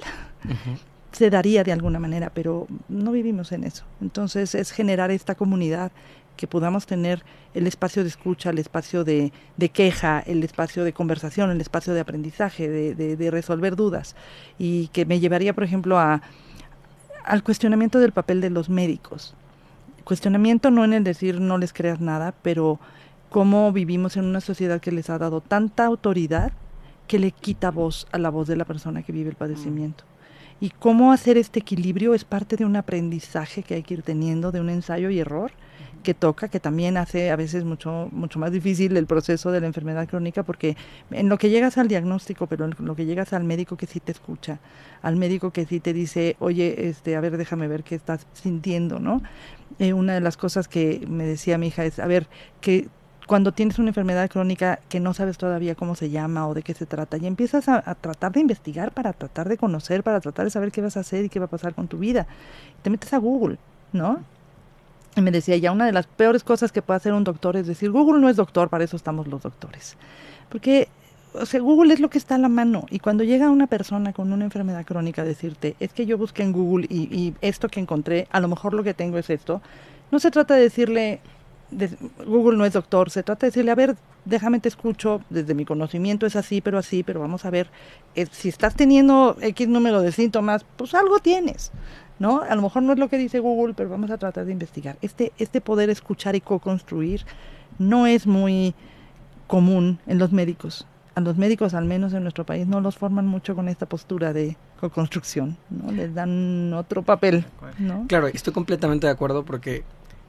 se 1.11 1.29
daría 1.29 1.63
de 1.63 1.71
alguna 1.71 1.99
manera, 1.99 2.31
pero 2.33 2.67
no 2.87 3.11
vivimos 3.11 3.51
en 3.51 3.63
eso. 3.63 3.83
Entonces 4.01 4.55
es 4.55 4.71
generar 4.71 5.11
esta 5.11 5.35
comunidad 5.35 5.91
que 6.35 6.47
podamos 6.47 6.85
tener 6.85 7.23
el 7.53 7.67
espacio 7.67 8.03
de 8.03 8.09
escucha, 8.09 8.49
el 8.49 8.59
espacio 8.59 9.03
de, 9.03 9.31
queja, 9.73 10.19
el 10.19 10.43
espacio 10.43 10.83
de 10.83 10.93
conversación, 10.93 11.51
el 11.51 11.61
espacio 11.61 11.93
de 11.93 12.01
aprendizaje, 12.01 12.69
de, 12.69 13.15
de, 13.15 13.31
resolver 13.31 13.75
dudas. 13.75 14.15
Y 14.57 14.87
que 14.89 15.05
me 15.05 15.19
llevaría, 15.19 15.53
por 15.53 15.63
ejemplo, 15.63 15.97
a, 15.97 16.21
al 17.23 17.43
cuestionamiento 17.43 17.99
del 17.99 18.11
papel 18.11 18.41
de 18.41 18.49
los 18.49 18.69
médicos. 18.69 19.35
Cuestionamiento 20.03 20.69
no 20.69 20.85
en 20.85 20.93
el 20.93 21.03
decir 21.03 21.39
no 21.39 21.57
les 21.57 21.73
creas 21.73 21.99
nada, 21.99 22.33
pero 22.41 22.79
cómo 23.29 23.71
vivimos 23.71 24.17
en 24.17 24.25
una 24.25 24.41
sociedad 24.41 24.79
que 24.79 24.91
les 24.91 25.09
ha 25.09 25.17
dado 25.17 25.41
tanta 25.41 25.85
autoridad 25.85 26.53
que 27.07 27.19
le 27.19 27.31
quita 27.31 27.71
voz 27.71 28.07
a 28.11 28.17
la 28.17 28.29
voz 28.29 28.47
de 28.47 28.55
la 28.55 28.65
persona 28.65 29.03
que 29.03 29.11
vive 29.11 29.29
el 29.29 29.35
padecimiento. 29.35 30.03
Y 30.59 30.69
cómo 30.69 31.11
hacer 31.11 31.37
este 31.37 31.59
equilibrio 31.59 32.13
es 32.13 32.23
parte 32.23 32.55
de 32.55 32.65
un 32.65 32.75
aprendizaje 32.75 33.61
que 33.63 33.75
hay 33.75 33.83
que 33.83 33.95
ir 33.95 34.03
teniendo, 34.03 34.51
de 34.51 34.61
un 34.61 34.69
ensayo 34.69 35.09
y 35.09 35.19
error 35.19 35.51
que 36.03 36.13
toca, 36.13 36.47
que 36.47 36.59
también 36.59 36.97
hace 36.97 37.31
a 37.31 37.35
veces 37.35 37.65
mucho, 37.65 38.09
mucho 38.11 38.37
más 38.39 38.51
difícil 38.51 38.95
el 38.95 39.07
proceso 39.07 39.51
de 39.51 39.59
la 39.59 39.67
enfermedad 39.67 40.07
crónica, 40.07 40.43
porque 40.43 40.77
en 41.11 41.29
lo 41.29 41.37
que 41.37 41.49
llegas 41.49 41.77
al 41.77 41.87
diagnóstico, 41.87 42.47
pero 42.47 42.65
en 42.65 42.75
lo 42.79 42.95
que 42.95 43.05
llegas 43.05 43.33
al 43.33 43.43
médico 43.43 43.75
que 43.75 43.87
sí 43.87 43.99
te 43.99 44.11
escucha, 44.11 44.59
al 45.01 45.15
médico 45.15 45.51
que 45.51 45.65
sí 45.65 45.79
te 45.79 45.93
dice, 45.93 46.35
oye, 46.39 46.87
este, 46.87 47.15
a 47.15 47.21
ver, 47.21 47.37
déjame 47.37 47.67
ver 47.67 47.83
qué 47.83 47.95
estás 47.95 48.27
sintiendo, 48.33 48.99
¿no? 48.99 49.21
Eh, 49.79 49.93
una 49.93 50.13
de 50.13 50.21
las 50.21 50.37
cosas 50.37 50.67
que 50.67 51.03
me 51.07 51.25
decía 51.25 51.57
mi 51.57 51.67
hija 51.67 51.83
es, 51.85 51.99
a 51.99 52.07
ver, 52.07 52.27
que 52.61 52.87
cuando 53.25 53.51
tienes 53.51 53.79
una 53.79 53.89
enfermedad 53.89 54.29
crónica 54.29 54.79
que 54.87 54.99
no 54.99 55.13
sabes 55.13 55.37
todavía 55.37 55.75
cómo 55.75 55.95
se 55.95 56.09
llama 56.09 56.47
o 56.47 56.53
de 56.53 56.61
qué 56.61 56.73
se 56.73 56.85
trata 56.85 57.17
y 57.17 57.25
empiezas 57.25 57.67
a, 57.67 57.81
tratar 57.95 58.31
de 58.33 58.39
investigar 58.39 58.91
para 58.91 59.13
tratar 59.13 59.49
de 59.49 59.57
conocer, 59.57 60.03
para 60.03 60.19
tratar 60.19 60.45
de 60.45 60.51
saber 60.51 60.71
qué 60.71 60.81
vas 60.81 60.97
a 60.97 60.99
hacer 60.99 61.25
y 61.25 61.29
qué 61.29 61.39
va 61.39 61.45
a 61.45 61.49
pasar 61.49 61.73
con 61.73 61.87
tu 61.87 61.97
vida. 61.97 62.27
Te 62.83 62.89
metes 62.89 63.13
a 63.13 63.17
Google, 63.17 63.57
¿no? 63.93 64.19
Y 65.15 65.21
me 65.21 65.31
decía, 65.31 65.55
ya 65.57 65.71
una 65.71 65.85
de 65.85 65.93
las 65.93 66.07
peores 66.07 66.43
cosas 66.43 66.71
que 66.71 66.81
puede 66.81 66.97
hacer 66.97 67.13
un 67.13 67.23
doctor 67.23 67.55
es 67.55 67.67
decir, 67.67 67.91
Google 67.91 68.19
no 68.19 68.29
es 68.29 68.35
doctor, 68.35 68.69
para 68.69 68.83
eso 68.83 68.97
estamos 68.97 69.27
los 69.27 69.43
doctores. 69.43 69.95
Porque 70.49 70.89
o 71.39 71.45
sea, 71.45 71.59
Google 71.59 71.93
es 71.93 71.99
lo 71.99 72.09
que 72.09 72.17
está 72.17 72.35
a 72.35 72.37
la 72.37 72.49
mano. 72.49 72.85
Y 72.89 72.99
cuando 72.99 73.23
llega 73.23 73.49
una 73.49 73.67
persona 73.67 74.13
con 74.13 74.31
una 74.31 74.45
enfermedad 74.45 74.85
crónica 74.85 75.21
a 75.21 75.25
decirte, 75.25 75.75
es 75.79 75.93
que 75.93 76.05
yo 76.05 76.17
busqué 76.17 76.43
en 76.43 76.51
Google 76.51 76.87
y, 76.89 77.33
esto 77.41 77.69
que 77.69 77.79
encontré, 77.79 78.27
a 78.31 78.39
lo 78.39 78.47
mejor 78.47 78.73
lo 78.73 78.83
que 78.83 78.93
tengo 78.93 79.17
es 79.17 79.29
esto, 79.29 79.61
no 80.11 80.19
se 80.19 80.31
trata 80.31 80.55
de 80.55 80.61
decirle, 80.61 81.19
Google 82.25 82.57
no 82.57 82.65
es 82.65 82.73
doctor, 82.73 83.09
se 83.09 83.23
trata 83.23 83.45
de 83.45 83.51
decirle, 83.51 83.71
a 83.71 83.75
ver, 83.75 83.95
déjame 84.23 84.59
te 84.59 84.69
escucho, 84.69 85.21
desde 85.29 85.53
mi 85.53 85.65
conocimiento 85.65 86.25
es 86.25 86.35
así, 86.35 86.61
pero 86.61 86.77
así, 86.77 87.03
pero 87.03 87.19
vamos 87.19 87.45
a 87.45 87.49
ver, 87.49 87.69
eh, 88.15 88.27
si 88.31 88.49
estás 88.49 88.75
teniendo 88.75 89.35
X 89.41 89.67
número 89.67 90.01
de 90.01 90.11
síntomas, 90.11 90.65
pues 90.77 90.93
algo 90.93 91.19
tienes, 91.19 91.71
¿no? 92.19 92.41
A 92.41 92.55
lo 92.55 92.61
mejor 92.61 92.83
no 92.83 92.93
es 92.93 92.99
lo 92.99 93.09
que 93.09 93.17
dice 93.17 93.39
Google, 93.39 93.73
pero 93.75 93.89
vamos 93.89 94.11
a 94.11 94.17
tratar 94.17 94.45
de 94.45 94.51
investigar. 94.51 94.97
Este, 95.01 95.31
este 95.37 95.61
poder 95.61 95.89
escuchar 95.89 96.35
y 96.35 96.41
co-construir 96.41 97.25
no 97.77 98.07
es 98.07 98.27
muy 98.27 98.73
común 99.47 99.99
en 100.07 100.17
los 100.17 100.31
médicos. 100.31 100.87
A 101.15 101.21
los 101.21 101.37
médicos, 101.37 101.73
al 101.73 101.85
menos 101.85 102.13
en 102.13 102.23
nuestro 102.23 102.45
país, 102.45 102.67
no 102.67 102.81
los 102.81 102.97
forman 102.97 103.25
mucho 103.25 103.55
con 103.55 103.69
esta 103.69 103.85
postura 103.85 104.33
de 104.33 104.57
co-construcción, 104.79 105.57
¿no? 105.69 105.91
Les 105.91 106.13
dan 106.13 106.73
otro 106.73 107.03
papel, 107.03 107.45
¿no? 107.79 108.05
Claro, 108.07 108.27
estoy 108.27 108.51
completamente 108.51 109.07
de 109.07 109.13
acuerdo 109.13 109.45
porque 109.45 109.83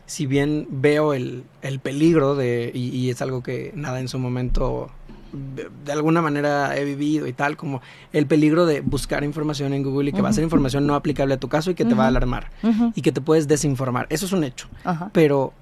si 0.07 0.27
bien 0.27 0.67
veo 0.71 1.13
el, 1.13 1.45
el 1.63 1.81
peligro 1.81 2.37
de, 2.37 2.71
y, 2.73 3.11
es 3.11 3.21
algo 3.21 3.43
que 3.43 3.73
nada 3.75 4.01
en 4.01 4.09
su 4.09 4.19
momento 4.19 4.91
de, 5.33 5.93
alguna 5.93 6.23
manera 6.23 6.77
he 6.77 6.85
vivido 6.85 7.27
y 7.27 7.33
tal, 7.33 7.57
como 7.57 7.81
el 8.13 8.27
peligro 8.27 8.67
de 8.67 8.81
buscar 8.81 9.25
información 9.25 9.73
en 9.73 9.83
Google 9.83 10.11
y 10.11 10.13
que 10.13 10.23
va 10.23 10.29
a 10.29 10.33
ser 10.33 10.45
información 10.45 10.87
no 10.87 10.95
aplicable 10.95 11.35
a 11.35 11.41
tu 11.41 11.49
caso 11.49 11.71
y 11.71 11.75
que 11.75 11.85
te 11.85 11.95
va 11.95 12.05
a 12.05 12.09
alarmar 12.09 12.51
y 12.95 13.03
que 13.03 13.13
te 13.13 13.21
puedes 13.21 13.49
desinformar. 13.49 14.07
Eso 14.11 14.27
es 14.27 14.33
un 14.33 14.45
hecho. 14.45 14.69
Pero, 15.13 15.53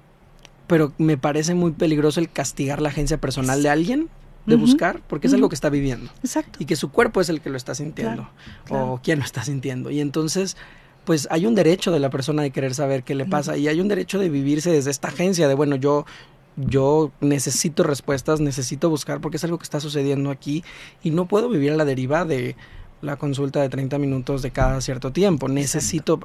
pero 0.67 0.93
me 0.97 1.17
parece 1.17 1.55
muy 1.55 1.71
peligroso 1.71 2.19
el 2.19 2.29
castigar 2.29 2.81
la 2.81 2.89
agencia 2.89 3.19
personal 3.19 3.63
de 3.63 3.69
alguien 3.69 4.09
de 4.45 4.55
buscar, 4.55 5.01
porque 5.07 5.27
es 5.27 5.33
algo 5.33 5.49
que 5.49 5.55
está 5.55 5.69
viviendo. 5.69 6.11
Exacto. 6.23 6.59
Y 6.61 6.65
que 6.65 6.75
su 6.75 6.91
cuerpo 6.91 7.19
es 7.19 7.29
el 7.29 7.41
que 7.41 7.49
lo 7.49 7.57
está 7.57 7.73
sintiendo, 7.73 8.29
o 8.69 8.99
quien 9.03 9.19
lo 9.19 9.25
está 9.25 9.43
sintiendo. 9.43 9.89
Y 9.89 9.99
entonces, 9.99 10.55
pues 11.05 11.27
hay 11.31 11.45
un 11.45 11.55
derecho 11.55 11.91
de 11.91 11.99
la 11.99 12.09
persona 12.09 12.43
de 12.43 12.51
querer 12.51 12.73
saber 12.73 13.03
qué 13.03 13.15
le 13.15 13.25
pasa 13.25 13.57
y 13.57 13.67
hay 13.67 13.79
un 13.79 13.87
derecho 13.87 14.19
de 14.19 14.29
vivirse 14.29 14.71
desde 14.71 14.91
esta 14.91 15.09
agencia 15.09 15.47
de, 15.47 15.53
bueno, 15.53 15.75
yo 15.75 16.05
yo 16.57 17.11
necesito 17.21 17.83
respuestas, 17.83 18.39
necesito 18.39 18.89
buscar 18.89 19.21
porque 19.21 19.37
es 19.37 19.43
algo 19.43 19.57
que 19.57 19.63
está 19.63 19.79
sucediendo 19.79 20.29
aquí 20.29 20.63
y 21.03 21.11
no 21.11 21.25
puedo 21.25 21.49
vivir 21.49 21.71
a 21.71 21.75
la 21.75 21.85
deriva 21.85 22.25
de 22.25 22.55
la 23.01 23.17
consulta 23.17 23.61
de 23.61 23.69
30 23.69 23.97
minutos 23.97 24.41
de 24.41 24.51
cada 24.51 24.81
cierto 24.81 25.11
tiempo. 25.11 25.47
Necesito 25.47 26.19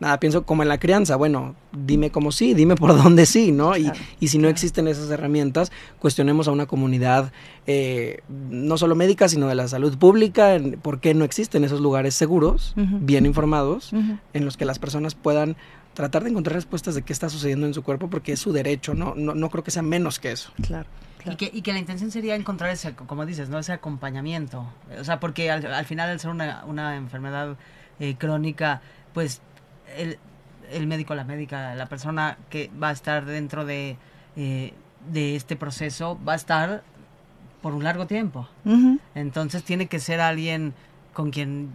nada, 0.00 0.20
pienso 0.20 0.44
como 0.44 0.62
en 0.62 0.68
la 0.68 0.78
crianza, 0.78 1.16
bueno, 1.16 1.54
dime 1.72 2.10
cómo 2.10 2.32
sí, 2.32 2.54
dime 2.54 2.76
por 2.76 2.96
dónde 3.02 3.26
sí, 3.26 3.52
¿no? 3.52 3.76
y, 3.76 3.90
y, 4.20 4.28
si 4.28 4.38
no 4.38 4.48
existen 4.48 4.88
esas 4.88 5.10
herramientas, 5.10 5.72
cuestionemos 5.98 6.48
a 6.48 6.52
una 6.52 6.66
comunidad, 6.66 7.32
eh, 7.66 8.20
no 8.28 8.76
solo 8.78 8.94
médica, 8.94 9.28
sino 9.28 9.48
de 9.48 9.54
la 9.54 9.68
salud 9.68 9.96
pública, 9.96 10.58
por 10.82 11.00
qué 11.00 11.14
no 11.14 11.24
existen 11.24 11.64
esos 11.64 11.80
lugares 11.80 12.14
seguros, 12.14 12.74
bien 12.76 13.26
informados, 13.26 13.92
en 13.92 14.44
los 14.44 14.56
que 14.56 14.64
las 14.64 14.78
personas 14.78 15.14
puedan 15.14 15.56
tratar 15.96 16.22
de 16.24 16.30
encontrar 16.30 16.54
respuestas 16.54 16.94
de 16.94 17.02
qué 17.02 17.12
está 17.14 17.30
sucediendo 17.30 17.66
en 17.66 17.72
su 17.72 17.82
cuerpo, 17.82 18.08
porque 18.08 18.32
es 18.32 18.38
su 18.38 18.52
derecho, 18.52 18.94
no, 18.94 19.14
no, 19.16 19.34
no 19.34 19.48
creo 19.48 19.64
que 19.64 19.70
sea 19.70 19.82
menos 19.82 20.20
que 20.20 20.30
eso. 20.30 20.52
Claro. 20.62 20.86
Y 21.24 21.36
que, 21.36 21.50
y 21.52 21.62
que 21.62 21.72
la 21.72 21.78
intención 21.78 22.10
sería 22.10 22.36
encontrar 22.36 22.70
ese, 22.70 22.94
como 22.94 23.24
dices, 23.24 23.48
¿no? 23.48 23.58
Ese 23.58 23.72
acompañamiento. 23.72 24.68
O 25.00 25.04
sea, 25.04 25.18
porque 25.18 25.50
al, 25.50 25.84
final 25.86 26.10
al 26.10 26.20
ser 26.20 26.30
una, 26.30 26.64
una 26.66 26.96
enfermedad 26.96 27.56
eh, 27.98 28.14
crónica, 28.16 28.82
pues 29.14 29.40
el, 29.96 30.18
el 30.70 30.86
médico, 30.86 31.14
la 31.14 31.24
médica, 31.24 31.74
la 31.74 31.86
persona 31.86 32.36
que 32.50 32.70
va 32.80 32.90
a 32.90 32.92
estar 32.92 33.24
dentro 33.24 33.64
de, 33.64 33.96
eh, 34.36 34.74
de 35.10 35.34
este 35.34 35.56
proceso 35.56 36.18
va 36.28 36.34
a 36.34 36.36
estar 36.36 36.84
por 37.62 37.72
un 37.74 37.82
largo 37.82 38.06
tiempo. 38.06 38.46
Entonces 39.14 39.64
tiene 39.64 39.86
que 39.86 39.98
ser 39.98 40.20
alguien 40.20 40.74
con 41.14 41.30
quien 41.30 41.70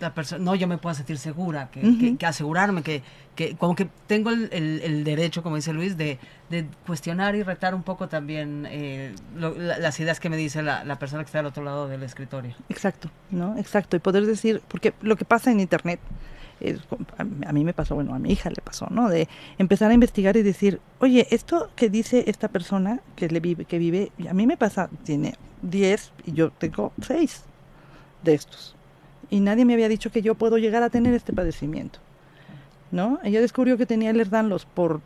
la 0.00 0.14
persona, 0.14 0.44
no, 0.44 0.54
yo 0.54 0.66
me 0.66 0.78
puedo 0.78 0.94
sentir 0.94 1.18
segura, 1.18 1.70
que, 1.70 2.16
que, 2.18 2.26
asegurarme, 2.26 2.82
que, 2.82 3.02
que 3.34 3.56
como 3.56 3.74
que 3.74 3.88
tengo 4.06 4.30
el, 4.30 4.48
el, 4.52 5.04
derecho, 5.04 5.42
como 5.42 5.56
dice 5.56 5.72
Luis, 5.72 5.96
de, 5.96 6.18
de, 6.50 6.66
cuestionar 6.86 7.34
y 7.34 7.42
retar 7.42 7.74
un 7.74 7.82
poco 7.82 8.08
también 8.08 8.66
eh, 8.68 9.14
las 9.36 9.98
ideas 10.00 10.20
que 10.20 10.28
me 10.28 10.36
dice 10.36 10.62
la, 10.62 10.84
la, 10.84 10.98
persona 10.98 11.22
que 11.22 11.26
está 11.26 11.40
al 11.40 11.46
otro 11.46 11.64
lado 11.64 11.88
del 11.88 12.02
escritorio. 12.02 12.54
Exacto, 12.68 13.10
¿no? 13.30 13.56
Exacto, 13.58 13.96
y 13.96 14.00
poder 14.00 14.26
decir, 14.26 14.62
porque 14.68 14.94
lo 15.00 15.16
que 15.16 15.24
pasa 15.24 15.50
en 15.50 15.60
Internet 15.60 16.00
a, 17.18 17.52
mí 17.52 17.64
me 17.64 17.74
pasó, 17.74 17.94
bueno, 17.94 18.14
a 18.14 18.18
mi 18.18 18.32
hija 18.32 18.48
le 18.50 18.62
pasó, 18.62 18.86
¿no? 18.90 19.08
De 19.08 19.28
empezar 19.58 19.90
a 19.90 19.94
investigar 19.94 20.36
y 20.36 20.42
decir, 20.42 20.80
oye, 21.00 21.26
esto 21.30 21.70
que 21.76 21.90
dice 21.90 22.24
esta 22.28 22.48
persona 22.48 23.00
que, 23.14 23.28
le 23.28 23.40
vive, 23.40 23.64
que 23.66 23.78
vive, 23.78 24.10
a 24.28 24.34
mí 24.34 24.46
me 24.46 24.56
pasa, 24.56 24.88
tiene 25.04 25.34
10 25.62 26.12
y 26.24 26.32
yo 26.32 26.50
tengo 26.50 26.92
6 27.02 27.44
de 28.22 28.34
estos. 28.34 28.75
Y 29.30 29.40
nadie 29.40 29.64
me 29.64 29.74
había 29.74 29.88
dicho 29.88 30.10
que 30.10 30.22
yo 30.22 30.34
puedo 30.34 30.58
llegar 30.58 30.82
a 30.82 30.90
tener 30.90 31.14
este 31.14 31.32
padecimiento, 31.32 31.98
¿no? 32.90 33.18
Ella 33.24 33.40
descubrió 33.40 33.76
que 33.76 33.86
tenía 33.86 34.10
el 34.10 34.20
Erdanlos 34.20 34.66
por, 34.66 35.00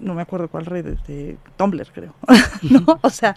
no 0.00 0.14
me 0.14 0.22
acuerdo 0.22 0.48
cuál 0.48 0.66
red, 0.66 0.98
de 1.06 1.36
Tumblr 1.56 1.86
creo, 1.92 2.14
¿no? 2.62 2.98
O 3.02 3.10
sea, 3.10 3.36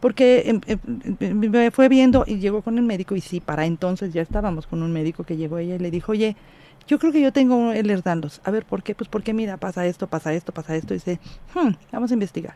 porque 0.00 0.42
em, 0.46 0.60
em, 0.66 1.16
em, 1.20 1.50
me 1.50 1.70
fue 1.70 1.88
viendo 1.88 2.24
y 2.26 2.38
llegó 2.38 2.62
con 2.62 2.78
el 2.78 2.84
médico 2.84 3.14
y 3.14 3.20
sí, 3.20 3.40
para 3.40 3.66
entonces 3.66 4.12
ya 4.12 4.22
estábamos 4.22 4.66
con 4.66 4.82
un 4.82 4.92
médico 4.92 5.24
que 5.24 5.36
llegó 5.36 5.58
ella 5.58 5.76
y 5.76 5.78
le 5.78 5.90
dijo, 5.90 6.12
oye, 6.12 6.36
yo 6.86 6.98
creo 6.98 7.12
que 7.12 7.20
yo 7.20 7.32
tengo 7.32 7.72
el 7.72 7.90
Erdanlos. 7.90 8.40
A 8.44 8.50
ver, 8.50 8.64
¿por 8.64 8.82
qué? 8.82 8.94
Pues 8.94 9.08
porque 9.08 9.32
mira, 9.34 9.56
pasa 9.56 9.86
esto, 9.86 10.06
pasa 10.06 10.32
esto, 10.32 10.52
pasa 10.52 10.76
esto. 10.76 10.94
Y 10.94 10.98
dice, 10.98 11.20
hmm, 11.54 11.70
vamos 11.90 12.10
a 12.10 12.14
investigar. 12.14 12.54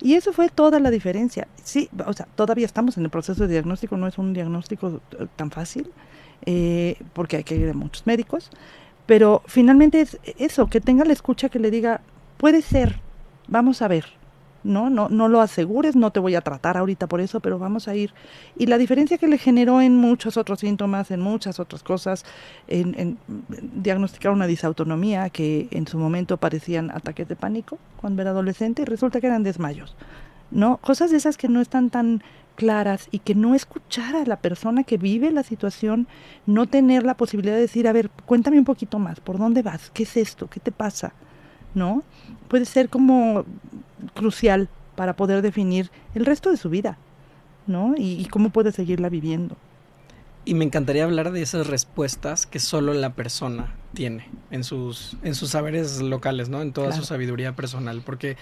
Y 0.00 0.14
eso 0.14 0.32
fue 0.32 0.48
toda 0.48 0.78
la 0.80 0.90
diferencia. 0.90 1.48
Sí, 1.62 1.88
o 2.04 2.12
sea, 2.12 2.26
todavía 2.34 2.66
estamos 2.66 2.96
en 2.98 3.04
el 3.04 3.10
proceso 3.10 3.42
de 3.42 3.52
diagnóstico, 3.52 3.96
no 3.96 4.06
es 4.06 4.18
un 4.18 4.32
diagnóstico 4.32 5.00
eh, 5.18 5.26
tan 5.36 5.50
fácil, 5.50 5.90
eh, 6.44 6.96
porque 7.12 7.38
hay 7.38 7.44
que 7.44 7.56
ir 7.56 7.70
a 7.70 7.74
muchos 7.74 8.06
médicos, 8.06 8.50
pero 9.06 9.42
finalmente 9.46 10.00
es 10.00 10.18
eso, 10.38 10.66
que 10.68 10.80
tenga 10.80 11.04
la 11.04 11.12
escucha 11.12 11.48
que 11.48 11.58
le 11.58 11.70
diga, 11.70 12.02
puede 12.36 12.60
ser, 12.60 13.00
vamos 13.48 13.80
a 13.80 13.88
ver, 13.88 14.06
¿no? 14.66 14.90
No, 14.90 15.08
no 15.08 15.28
lo 15.28 15.40
asegures, 15.40 15.96
no 15.96 16.10
te 16.10 16.20
voy 16.20 16.34
a 16.34 16.40
tratar 16.40 16.76
ahorita 16.76 17.06
por 17.06 17.20
eso, 17.20 17.40
pero 17.40 17.58
vamos 17.58 17.88
a 17.88 17.94
ir. 17.94 18.12
Y 18.56 18.66
la 18.66 18.78
diferencia 18.78 19.16
que 19.16 19.28
le 19.28 19.38
generó 19.38 19.80
en 19.80 19.96
muchos 19.96 20.36
otros 20.36 20.60
síntomas, 20.60 21.10
en 21.10 21.20
muchas 21.20 21.60
otras 21.60 21.82
cosas, 21.82 22.24
en, 22.68 23.18
diagnosticar 23.74 24.32
una 24.32 24.46
disautonomía 24.46 25.30
que 25.30 25.68
en 25.70 25.86
su 25.86 25.98
momento 25.98 26.36
parecían 26.36 26.90
ataques 26.90 27.28
de 27.28 27.36
pánico 27.36 27.78
cuando 27.96 28.22
era 28.22 28.32
adolescente 28.32 28.82
y 28.82 28.84
resulta 28.84 29.20
que 29.20 29.28
eran 29.28 29.42
desmayos, 29.42 29.96
¿no? 30.50 30.78
Cosas 30.78 31.10
de 31.10 31.16
esas 31.16 31.36
que 31.36 31.48
no 31.48 31.60
están 31.60 31.90
tan 31.90 32.22
claras 32.56 33.08
y 33.10 33.20
que 33.20 33.34
no 33.34 33.54
escuchar 33.54 34.16
a 34.16 34.24
la 34.24 34.36
persona 34.36 34.82
que 34.82 34.96
vive 34.96 35.30
la 35.30 35.42
situación, 35.42 36.08
no 36.46 36.66
tener 36.66 37.04
la 37.04 37.14
posibilidad 37.14 37.54
de 37.54 37.60
decir, 37.60 37.86
a 37.86 37.92
ver, 37.92 38.10
cuéntame 38.24 38.58
un 38.58 38.64
poquito 38.64 38.98
más, 38.98 39.20
¿por 39.20 39.38
dónde 39.38 39.62
vas? 39.62 39.90
¿Qué 39.90 40.02
es 40.02 40.16
esto? 40.16 40.48
¿Qué 40.48 40.58
te 40.58 40.72
pasa? 40.72 41.12
¿No? 41.74 42.02
Puede 42.48 42.64
ser 42.64 42.88
como 42.88 43.44
crucial 44.14 44.68
para 44.94 45.14
poder 45.14 45.42
definir 45.42 45.90
el 46.14 46.26
resto 46.26 46.50
de 46.50 46.56
su 46.56 46.70
vida, 46.70 46.98
¿no? 47.66 47.94
Y, 47.96 48.24
cómo 48.26 48.50
puede 48.50 48.72
seguirla 48.72 49.08
viviendo. 49.08 49.56
Y 50.44 50.54
me 50.54 50.64
encantaría 50.64 51.04
hablar 51.04 51.32
de 51.32 51.42
esas 51.42 51.66
respuestas 51.66 52.46
que 52.46 52.60
solo 52.60 52.94
la 52.94 53.14
persona 53.14 53.74
tiene 53.94 54.28
en 54.50 54.64
sus, 54.64 55.16
en 55.22 55.34
sus 55.34 55.50
saberes 55.50 56.00
locales, 56.00 56.48
¿no? 56.48 56.62
En 56.62 56.72
toda 56.72 56.92
su 56.92 57.04
sabiduría 57.04 57.54
personal, 57.54 58.02
porque 58.04 58.36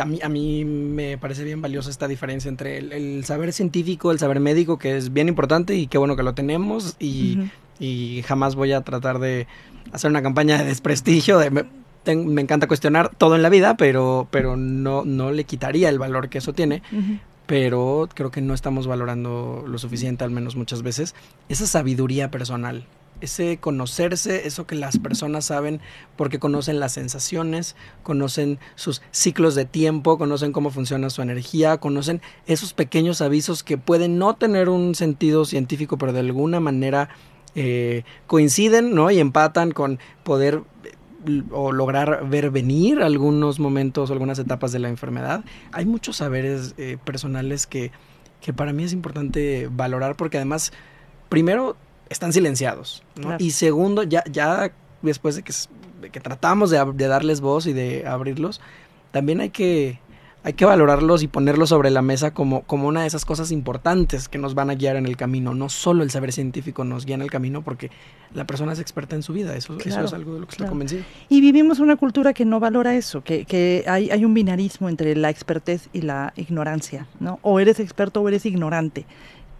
a 0.00 0.04
mí, 0.04 0.18
a 0.22 0.28
mí 0.28 0.64
me 0.64 1.18
parece 1.18 1.44
bien 1.44 1.62
valiosa 1.62 1.90
esta 1.90 2.08
diferencia 2.08 2.48
entre 2.48 2.78
el, 2.78 3.24
saber 3.24 3.52
científico, 3.52 4.10
el 4.10 4.18
saber 4.18 4.40
médico, 4.40 4.78
que 4.78 4.96
es 4.96 5.12
bien 5.12 5.28
importante 5.28 5.76
y 5.76 5.86
qué 5.86 5.98
bueno 5.98 6.16
que 6.16 6.22
lo 6.22 6.34
tenemos, 6.34 6.96
y, 6.98 7.50
jamás 8.26 8.54
voy 8.54 8.72
a 8.72 8.80
tratar 8.80 9.18
de 9.18 9.46
hacer 9.92 10.10
una 10.10 10.22
campaña 10.22 10.58
de 10.58 10.64
desprestigio, 10.64 11.38
de, 11.38 11.66
me, 12.06 12.42
encanta 12.42 12.66
cuestionar 12.66 13.10
todo 13.16 13.36
en 13.36 13.42
la 13.42 13.48
vida, 13.48 13.76
pero, 13.76 14.28
pero 14.30 14.56
no, 14.56 15.04
no 15.04 15.32
le 15.32 15.44
quitaría 15.44 15.88
el 15.88 15.98
valor 15.98 16.28
que 16.28 16.38
eso 16.38 16.52
tiene 16.52 16.82
pero 17.46 18.08
creo 18.14 18.30
que 18.30 18.40
no 18.40 18.54
estamos 18.54 18.86
valorando 18.86 19.64
lo 19.66 19.78
suficiente, 19.78 20.24
al 20.24 20.30
menos 20.30 20.56
muchas 20.56 20.82
veces, 20.82 21.14
esa 21.48 21.66
sabiduría 21.66 22.30
personal, 22.30 22.86
ese 23.20 23.58
conocerse, 23.58 24.46
eso 24.46 24.66
que 24.66 24.74
las 24.74 24.98
personas 24.98 25.46
saben 25.46 25.80
porque 26.16 26.38
conocen 26.38 26.80
las 26.80 26.92
sensaciones, 26.92 27.76
conocen 28.02 28.58
sus 28.74 29.02
ciclos 29.10 29.54
de 29.54 29.64
tiempo, 29.64 30.18
conocen 30.18 30.52
cómo 30.52 30.70
funciona 30.70 31.10
su 31.10 31.22
energía, 31.22 31.78
conocen 31.78 32.20
esos 32.46 32.72
pequeños 32.72 33.20
avisos 33.20 33.62
que 33.62 33.78
pueden 33.78 34.18
no 34.18 34.34
tener 34.34 34.68
un 34.68 34.94
sentido 34.94 35.44
científico, 35.44 35.98
pero 35.98 36.12
de 36.12 36.20
alguna 36.20 36.60
manera 36.60 37.10
eh, 37.54 38.04
coinciden, 38.26 38.94
¿no? 38.94 39.10
Y 39.10 39.20
empatan 39.20 39.70
con 39.70 39.98
poder 40.24 40.62
o 41.50 41.72
lograr 41.72 42.28
ver 42.28 42.50
venir 42.50 43.02
algunos 43.02 43.58
momentos, 43.58 44.10
algunas 44.10 44.38
etapas 44.38 44.72
de 44.72 44.78
la 44.78 44.88
enfermedad. 44.88 45.44
Hay 45.72 45.86
muchos 45.86 46.16
saberes 46.16 46.74
eh, 46.78 46.98
personales 47.04 47.66
que, 47.66 47.90
que 48.40 48.52
para 48.52 48.72
mí 48.72 48.84
es 48.84 48.92
importante 48.92 49.68
valorar 49.70 50.16
porque 50.16 50.36
además, 50.36 50.72
primero, 51.28 51.76
están 52.08 52.32
silenciados. 52.32 53.02
Y 53.38 53.52
segundo, 53.52 54.02
ya, 54.02 54.22
ya 54.30 54.72
después 55.02 55.36
de 55.36 55.42
que, 55.42 55.52
que 56.10 56.20
tratamos 56.20 56.70
de, 56.70 56.84
de, 56.94 57.06
darles 57.08 57.40
voz 57.40 57.66
y 57.66 57.72
de 57.72 58.06
abrirlos, 58.06 58.60
también 59.10 59.40
hay 59.40 59.50
que 59.50 60.00
hay 60.44 60.52
que 60.52 60.66
valorarlos 60.66 61.22
y 61.22 61.26
ponerlos 61.26 61.70
sobre 61.70 61.90
la 61.90 62.02
mesa 62.02 62.34
como, 62.34 62.64
como 62.64 62.86
una 62.86 63.00
de 63.00 63.06
esas 63.06 63.24
cosas 63.24 63.50
importantes 63.50 64.28
que 64.28 64.36
nos 64.36 64.54
van 64.54 64.68
a 64.68 64.74
guiar 64.74 64.96
en 64.96 65.06
el 65.06 65.16
camino. 65.16 65.54
No 65.54 65.70
solo 65.70 66.02
el 66.02 66.10
saber 66.10 66.32
científico 66.32 66.84
nos 66.84 67.06
guía 67.06 67.14
en 67.14 67.22
el 67.22 67.30
camino 67.30 67.62
porque 67.62 67.90
la 68.34 68.46
persona 68.46 68.74
es 68.74 68.78
experta 68.78 69.16
en 69.16 69.22
su 69.22 69.32
vida. 69.32 69.56
Eso, 69.56 69.78
es 69.78 69.96
algo 69.96 70.34
de 70.34 70.40
lo 70.40 70.46
que 70.46 70.52
estoy 70.52 70.68
convencido. 70.68 71.02
Y 71.30 71.40
vivimos 71.40 71.78
una 71.78 71.96
cultura 71.96 72.34
que 72.34 72.44
no 72.44 72.60
valora 72.60 72.94
eso, 72.94 73.24
que, 73.24 73.46
que 73.46 73.84
hay, 73.88 74.10
hay 74.10 74.26
un 74.26 74.34
binarismo 74.34 74.90
entre 74.90 75.16
la 75.16 75.30
expertez 75.30 75.88
y 75.94 76.02
la 76.02 76.34
ignorancia. 76.36 77.08
¿no? 77.20 77.38
O 77.40 77.58
eres 77.58 77.80
experto 77.80 78.20
o 78.20 78.28
eres 78.28 78.44
ignorante. 78.44 79.06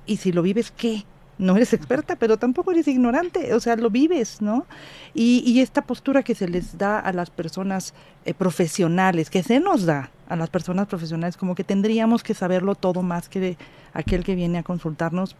Y 0.05 0.19
si 0.19 0.33
lo 0.33 0.43
vives, 0.43 0.71
¿qué? 0.71 1.07
no 1.39 1.57
eres 1.57 1.73
experta, 1.73 2.17
pero 2.17 2.37
tampoco 2.37 2.71
eres 2.71 2.87
ignorante, 2.87 3.55
o 3.55 3.59
sea, 3.59 3.75
lo 3.75 3.91
vives, 3.91 4.41
¿no? 4.41 4.67
Y, 5.15 5.43
y 5.45 5.63
esta 5.63 5.83
postura 5.83 6.23
que 6.23 6.37
se 6.37 6.47
les 6.47 6.79
da 6.79 7.01
a 7.01 7.13
las 7.13 7.31
personas 7.31 7.93
eh, 8.25 8.35
profesionales, 8.35 9.31
que 9.31 9.43
se 9.43 9.59
nos 9.59 9.85
da 9.85 10.11
a 10.29 10.37
las 10.37 10.51
personas 10.51 10.87
profesionales, 10.87 11.37
como 11.37 11.55
que 11.55 11.65
tendríamos 11.65 12.23
que 12.23 12.35
saberlo 12.35 12.75
todo 12.75 13.03
más 13.03 13.29
que 13.29 13.57
aquel 13.93 14.25
que 14.25 14.35
viene 14.35 14.59
a 14.59 14.63
consultarnos, 14.63 15.37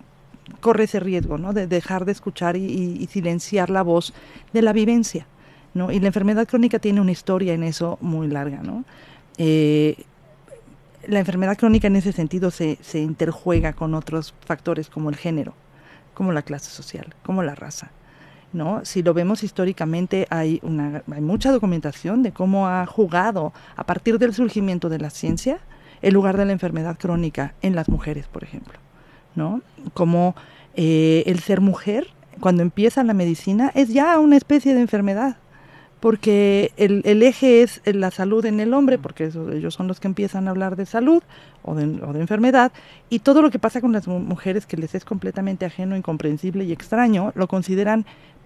corre 0.61 0.85
ese 0.85 1.01
riesgo, 1.01 1.39
¿no? 1.39 1.53
De 1.53 1.67
dejar 1.67 2.05
de 2.05 2.13
escuchar 2.13 2.57
y, 2.57 3.07
silenciar 3.11 3.71
la 3.71 3.83
voz 3.83 4.13
de 4.53 4.63
la 4.63 4.73
vivencia, 4.73 5.27
¿no? 5.73 5.91
Y 5.91 6.01
la 6.01 6.09
enfermedad 6.09 6.47
crónica 6.47 6.79
tiene 6.79 7.01
una 7.01 7.13
historia 7.13 7.55
en 7.55 7.63
eso 7.63 7.99
muy 8.01 8.29
larga, 8.29 8.63
¿no? 8.63 8.85
Eh, 9.39 10.05
la 11.07 11.19
enfermedad 11.19 11.57
crónica 11.57 11.87
en 11.87 11.97
ese 11.97 12.13
sentido 12.13 12.51
se, 12.51 12.79
se 12.81 13.01
interjuega 13.01 13.73
con 13.73 13.95
otros 13.95 14.35
factores 14.47 14.89
como 14.89 15.11
el 15.11 15.17
género, 15.17 15.55
como 16.15 16.33
la 16.33 16.43
clase 16.43 16.71
social, 16.71 17.15
como 17.25 17.43
la 17.43 17.55
raza. 17.55 17.91
¿No? 18.55 18.85
Si 18.85 19.03
lo 19.03 19.13
vemos 19.13 19.43
históricamente, 19.43 20.27
hay, 20.31 20.61
una, 20.63 21.03
hay 21.11 21.21
mucha 21.21 21.53
documentación 21.53 22.23
de 22.23 22.33
cómo 22.33 22.69
ha 22.69 22.87
jugado, 22.87 23.53
a 23.77 23.85
partir 23.85 24.19
del 24.19 24.33
surgimiento 24.33 24.89
de 24.89 24.99
la 24.99 25.11
ciencia, 25.11 25.59
el 26.01 26.15
lugar 26.15 26.37
de 26.37 26.47
la 26.47 26.53
enfermedad 26.53 26.97
crónica 26.99 27.55
en 27.61 27.75
las 27.75 27.89
mujeres, 27.89 28.27
por 28.27 28.45
ejemplo. 28.45 28.79
¿no? 29.35 29.61
Como 29.93 30.35
eh, 30.75 31.25
el 31.27 31.41
ser 31.41 31.61
mujer, 31.61 32.07
cuando 32.41 32.63
empieza 32.63 33.03
la 33.05 33.15
medicina, 33.15 33.71
es 33.75 33.89
ya 33.89 34.19
una 34.19 34.37
especie 34.37 34.75
de 34.75 34.81
enfermedad 34.81 35.37
porque 36.05 36.73
el, 36.77 37.23
eje 37.23 37.63
es 37.63 37.81
la 37.87 38.11
salud 38.11 38.45
en 38.45 38.61
el 38.61 38.75
hombre, 38.75 38.99
porque 38.99 39.31
ellos 39.55 39.73
son 39.73 39.89
los 39.89 40.01
que 40.01 40.07
empiezan 40.07 40.47
a 40.47 40.51
hablar 40.51 40.77
de 40.77 40.85
salud 40.85 41.23
o 41.63 41.75
de, 41.75 41.85
enfermedad, 42.21 42.73
y 43.09 43.21
todo 43.21 43.41
lo 43.41 43.51
que 43.51 43.59
pasa 43.59 43.81
con 43.81 43.93
las 43.93 44.07
mujeres 44.07 44.67
que 44.67 44.77
les 44.77 44.95
es 44.95 45.07
completamente 45.07 45.65
ajeno, 45.65 45.97
incomprensible 45.97 46.65
y 46.65 46.73
extraño, 46.73 47.33
lo 47.35 47.49
consideran 47.49 48.05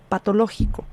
patológico. 0.08 0.84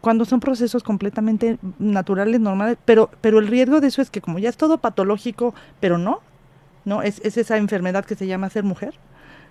Cuando 0.00 0.24
son 0.24 0.40
procesos 0.40 0.82
completamente 0.82 1.58
naturales, 1.78 2.40
normales, 2.40 2.78
pero, 2.84 3.10
pero 3.20 3.38
el 3.38 3.46
riesgo 3.46 3.80
de 3.80 3.88
eso 3.88 4.00
es 4.00 4.10
que 4.10 4.20
como 4.20 4.38
ya 4.38 4.48
es 4.48 4.56
todo 4.56 4.78
patológico, 4.78 5.54
pero 5.78 5.98
no, 5.98 6.20
¿no? 6.84 7.02
Es, 7.02 7.20
es 7.22 7.36
esa 7.36 7.58
enfermedad 7.58 8.04
que 8.04 8.14
se 8.14 8.26
llama 8.26 8.48
ser 8.48 8.64
mujer, 8.64 8.94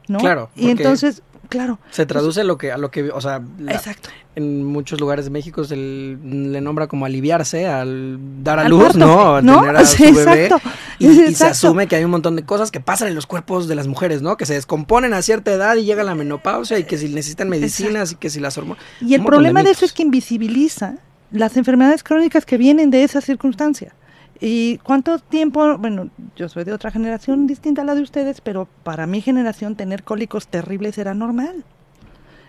¿no? 0.08 0.18
Claro. 0.18 0.50
Y 0.56 0.70
entonces 0.70 1.22
Claro. 1.50 1.80
Se 1.90 2.06
traduce 2.06 2.42
a 2.42 2.44
lo 2.44 2.60
que, 2.60 2.72
a 2.72 2.78
lo 2.78 2.92
que, 2.92 3.10
o 3.10 3.20
sea, 3.20 3.42
Exacto. 3.68 4.10
en 4.36 4.64
muchos 4.64 5.02
lugares 5.02 5.26
de 5.26 5.32
México 5.32 5.64
se 5.64 5.76
le 5.76 6.62
nombra 6.62 6.86
como 6.86 7.08
aliviarse 7.08 7.66
al 7.66 8.20
dar 8.44 8.60
a 8.60 8.70
luz, 8.70 8.96
¿no? 8.96 9.42
¿No? 9.42 9.62
tener 9.62 9.76
a 9.76 9.86
su 9.86 10.04
bebé. 10.14 10.52
Y, 11.00 11.34
se 11.34 11.48
asume 11.48 11.88
que 11.88 11.96
hay 11.96 12.04
un 12.04 12.12
montón 12.12 12.36
de 12.36 12.44
cosas 12.46 12.70
que 12.70 12.80
pasan 12.80 13.08
en 13.08 13.16
los 13.16 13.26
cuerpos 13.26 13.68
de 13.68 13.74
las 13.74 13.88
mujeres, 13.88 14.22
¿no? 14.22 14.38
Que 14.38 14.46
se 14.46 14.54
descomponen 14.54 15.14
a 15.16 15.24
cierta 15.24 15.52
edad 15.52 15.76
y 15.76 15.86
llega 15.86 16.04
la 16.04 16.14
menopausia 16.14 16.78
y 16.78 16.84
que 16.84 17.00
si 17.00 17.10
necesitan 17.10 17.50
medicinas 17.50 18.12
y 18.12 18.16
que 18.16 18.30
si 18.30 18.40
las 18.40 18.56
hormonas. 18.60 18.84
Y 19.02 19.16
el 19.16 19.24
problema 19.24 19.64
de, 19.64 19.72
eso 19.72 19.86
es 19.86 19.92
que 19.92 20.04
invisibiliza 20.04 20.98
las 21.32 21.58
enfermedades 21.58 22.04
crónicas 22.04 22.46
que 22.46 22.58
vienen 22.58 22.92
de 22.92 23.04
esa 23.04 23.22
circunstancia. 23.22 23.96
¿Y 24.42 24.78
cuánto 24.80 25.20
tiempo? 25.20 25.78
Bueno, 25.78 26.10
yo 26.36 26.48
soy 26.48 26.64
de 26.64 26.72
otra 26.72 26.92
generación 26.92 27.46
distinta 27.46 27.82
a 27.82 27.86
la 27.86 27.96
de 27.96 28.02
ustedes, 28.02 28.40
pero 28.40 28.68
para 28.84 29.06
mi 29.06 29.22
generación 29.22 29.76
tener 29.76 30.04
cólicos 30.04 30.48
terribles 30.48 30.98
era 30.98 31.14
normal. 31.14 31.66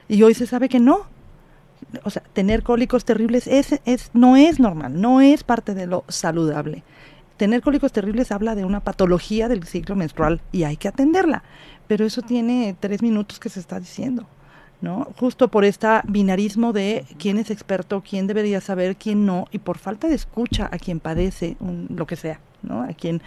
Y 0.09 0.22
hoy 0.22 0.35
se 0.35 0.46
sabe 0.46 0.68
que 0.68 0.79
no. 0.79 1.07
O 2.05 2.11
sea, 2.11 2.22
tener 2.33 2.62
cólicos 2.62 3.05
terribles 3.05 3.46
es, 3.46 3.81
es, 3.85 4.11
no 4.12 4.37
es 4.37 4.61
normal, 4.61 5.00
no 5.00 5.20
es 5.20 5.42
parte 5.42 5.74
de 5.74 5.87
lo 5.87 6.05
saludable. 6.09 6.85
Tener 7.37 7.62
cólicos 7.62 7.90
terribles 7.90 8.31
habla 8.31 8.55
de 8.55 8.64
una 8.64 8.81
patología 8.81 9.48
del 9.48 9.64
ciclo 9.64 9.96
menstrual 9.96 10.42
y 10.53 10.64
hay 10.64 10.76
que 10.76 10.88
atenderla. 10.88 11.42
Pero 11.88 12.05
eso 12.05 12.22
tiene 12.22 12.76
tres 12.79 13.03
minutos 13.03 13.40
que 13.40 13.48
se 13.48 13.59
está 13.59 13.81
diciendo. 13.81 14.26
¿No? 14.80 15.08
Justo 15.16 15.48
por 15.48 15.64
este 15.64 15.86
binarismo 16.04 16.72
de 16.72 17.04
quién 17.18 17.38
es 17.38 17.50
experto, 17.50 18.02
quién 18.08 18.26
debería 18.26 18.60
saber, 18.60 18.96
quién 18.96 19.26
no, 19.26 19.46
y 19.50 19.58
por 19.58 19.78
falta 19.78 20.08
de 20.08 20.14
escucha 20.14 20.68
a 20.72 20.78
quien 20.78 21.00
padece 21.00 21.56
lo 21.88 22.06
que 22.06 22.16
sea, 22.16 22.40
¿no? 22.62 22.82
A 22.82 22.88
quien 22.88 23.22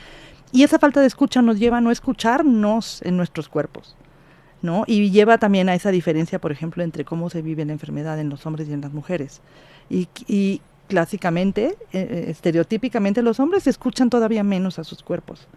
y 0.53 0.61
esa 0.61 0.77
falta 0.77 1.01
de 1.01 1.07
escucha 1.07 1.41
nos 1.41 1.57
lleva 1.57 1.77
a 1.79 1.81
no 1.81 1.89
escucharnos 1.89 3.01
en 3.01 3.17
nuestros 3.17 3.49
cuerpos, 3.49 3.95
¿no? 4.61 4.83
Y 4.85 5.09
lleva 5.09 5.39
también 5.39 5.67
a 5.67 5.73
esa 5.73 5.89
diferencia, 5.89 6.39
por 6.39 6.51
ejemplo, 6.51 6.83
entre 6.83 7.05
cómo 7.05 7.31
se 7.31 7.41
vive 7.41 7.65
la 7.65 7.73
enfermedad 7.73 8.19
en 8.19 8.29
los 8.29 8.45
hombres 8.45 8.69
y 8.69 8.73
en 8.73 8.81
las 8.81 8.93
mujeres. 8.93 9.41
Y, 9.89 10.07
y 10.27 10.61
clásicamente, 10.87 11.75
eh, 11.91 12.07
eh, 12.07 12.25
estereotípicamente, 12.27 13.23
los 13.23 13.39
hombres 13.39 13.65
escuchan 13.65 14.11
todavía 14.11 14.43
menos 14.43 14.77
a 14.77 14.83
sus 14.83 15.01
cuerpos 15.01 15.47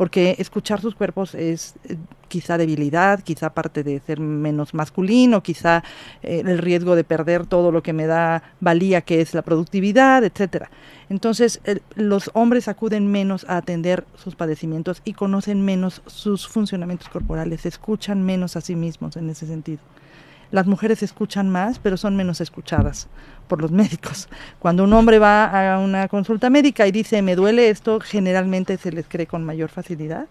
porque 0.00 0.36
escuchar 0.38 0.80
sus 0.80 0.94
cuerpos 0.94 1.34
es 1.34 1.74
eh, 1.84 1.94
quizá 2.28 2.56
debilidad, 2.56 3.20
quizá 3.20 3.50
parte 3.50 3.84
de 3.84 4.00
ser 4.00 4.18
menos 4.18 4.72
masculino, 4.72 5.42
quizá 5.42 5.84
eh, 6.22 6.42
el 6.42 6.56
riesgo 6.56 6.96
de 6.96 7.04
perder 7.04 7.44
todo 7.44 7.70
lo 7.70 7.82
que 7.82 7.92
me 7.92 8.06
da 8.06 8.42
valía, 8.60 9.02
que 9.02 9.20
es 9.20 9.34
la 9.34 9.42
productividad, 9.42 10.24
etcétera. 10.24 10.70
Entonces, 11.10 11.60
los 11.96 12.30
hombres 12.32 12.66
acuden 12.66 13.12
menos 13.12 13.44
a 13.46 13.58
atender 13.58 14.06
sus 14.14 14.36
padecimientos 14.36 15.02
y 15.04 15.12
conocen 15.12 15.66
menos 15.66 16.00
sus 16.06 16.48
funcionamientos 16.48 17.10
corporales, 17.10 17.66
escuchan 17.66 18.24
menos 18.24 18.56
a 18.56 18.62
sí 18.62 18.76
mismos 18.76 19.18
en 19.18 19.28
ese 19.28 19.46
sentido. 19.46 19.80
Las 20.50 20.66
mujeres 20.66 21.02
escuchan 21.02 21.48
más, 21.48 21.78
pero 21.78 21.96
son 21.96 22.16
menos 22.16 22.40
escuchadas 22.40 23.08
por 23.48 23.60
los 23.60 23.70
médicos. 23.82 24.28
Cuando 24.58 24.84
un 24.84 24.92
hombre 24.92 25.18
va 25.18 25.74
a 25.74 25.78
una 25.78 26.08
consulta 26.08 26.50
médica 26.50 26.86
y 26.86 26.92
dice, 26.92 27.22
me 27.22 27.36
duele 27.36 27.70
esto, 27.70 28.00
generalmente 28.00 28.76
se 28.76 28.92
les 28.92 29.06
cree 29.06 29.26
con 29.26 29.44
mayor 29.44 29.70
facilidad 29.70 30.26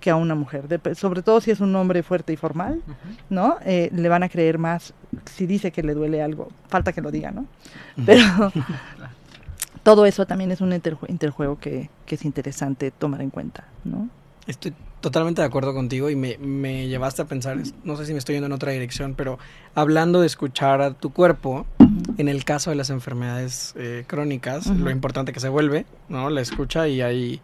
que 0.00 0.10
a 0.10 0.16
una 0.16 0.34
mujer, 0.34 0.64
sobre 0.96 1.22
todo 1.22 1.42
si 1.42 1.50
es 1.50 1.60
un 1.60 1.76
hombre 1.76 2.02
fuerte 2.02 2.32
y 2.32 2.36
formal, 2.36 2.82
¿no? 3.28 3.58
Eh, 3.66 3.90
le 3.92 4.08
van 4.08 4.22
a 4.22 4.30
creer 4.30 4.56
más 4.56 4.94
si 5.26 5.44
dice 5.44 5.72
que 5.72 5.82
le 5.82 5.92
duele 5.92 6.22
algo, 6.22 6.48
falta 6.68 6.94
que 6.94 7.02
lo 7.02 7.10
diga, 7.10 7.30
¿no? 7.30 7.44
Pero 8.06 8.24
todo 9.82 10.06
eso 10.06 10.26
también 10.26 10.50
es 10.52 10.62
un 10.62 10.72
interjuego 10.72 11.58
que, 11.58 11.90
que 12.06 12.14
es 12.14 12.24
interesante 12.24 12.90
tomar 12.90 13.20
en 13.20 13.28
cuenta, 13.28 13.64
¿no? 13.84 14.08
Estoy 14.50 14.74
totalmente 15.00 15.40
de 15.40 15.46
acuerdo 15.46 15.72
contigo 15.72 16.10
y 16.10 16.16
me, 16.16 16.36
me, 16.38 16.88
llevaste 16.88 17.22
a 17.22 17.24
pensar, 17.24 17.56
no 17.84 17.96
sé 17.96 18.04
si 18.04 18.12
me 18.12 18.18
estoy 18.18 18.34
yendo 18.34 18.46
en 18.46 18.52
otra 18.52 18.72
dirección, 18.72 19.14
pero 19.14 19.38
hablando 19.74 20.20
de 20.20 20.26
escuchar 20.26 20.82
a 20.82 20.92
tu 20.92 21.12
cuerpo, 21.12 21.66
en 22.18 22.28
el 22.28 22.44
caso 22.44 22.70
de 22.70 22.76
las 22.76 22.90
enfermedades 22.90 23.74
eh, 23.76 24.04
crónicas, 24.06 24.66
lo 24.66 24.90
importante 24.90 25.32
que 25.32 25.40
se 25.40 25.48
vuelve, 25.48 25.86
¿no? 26.08 26.30
La 26.30 26.40
escucha 26.40 26.88
y 26.88 27.00
ahí, 27.00 27.40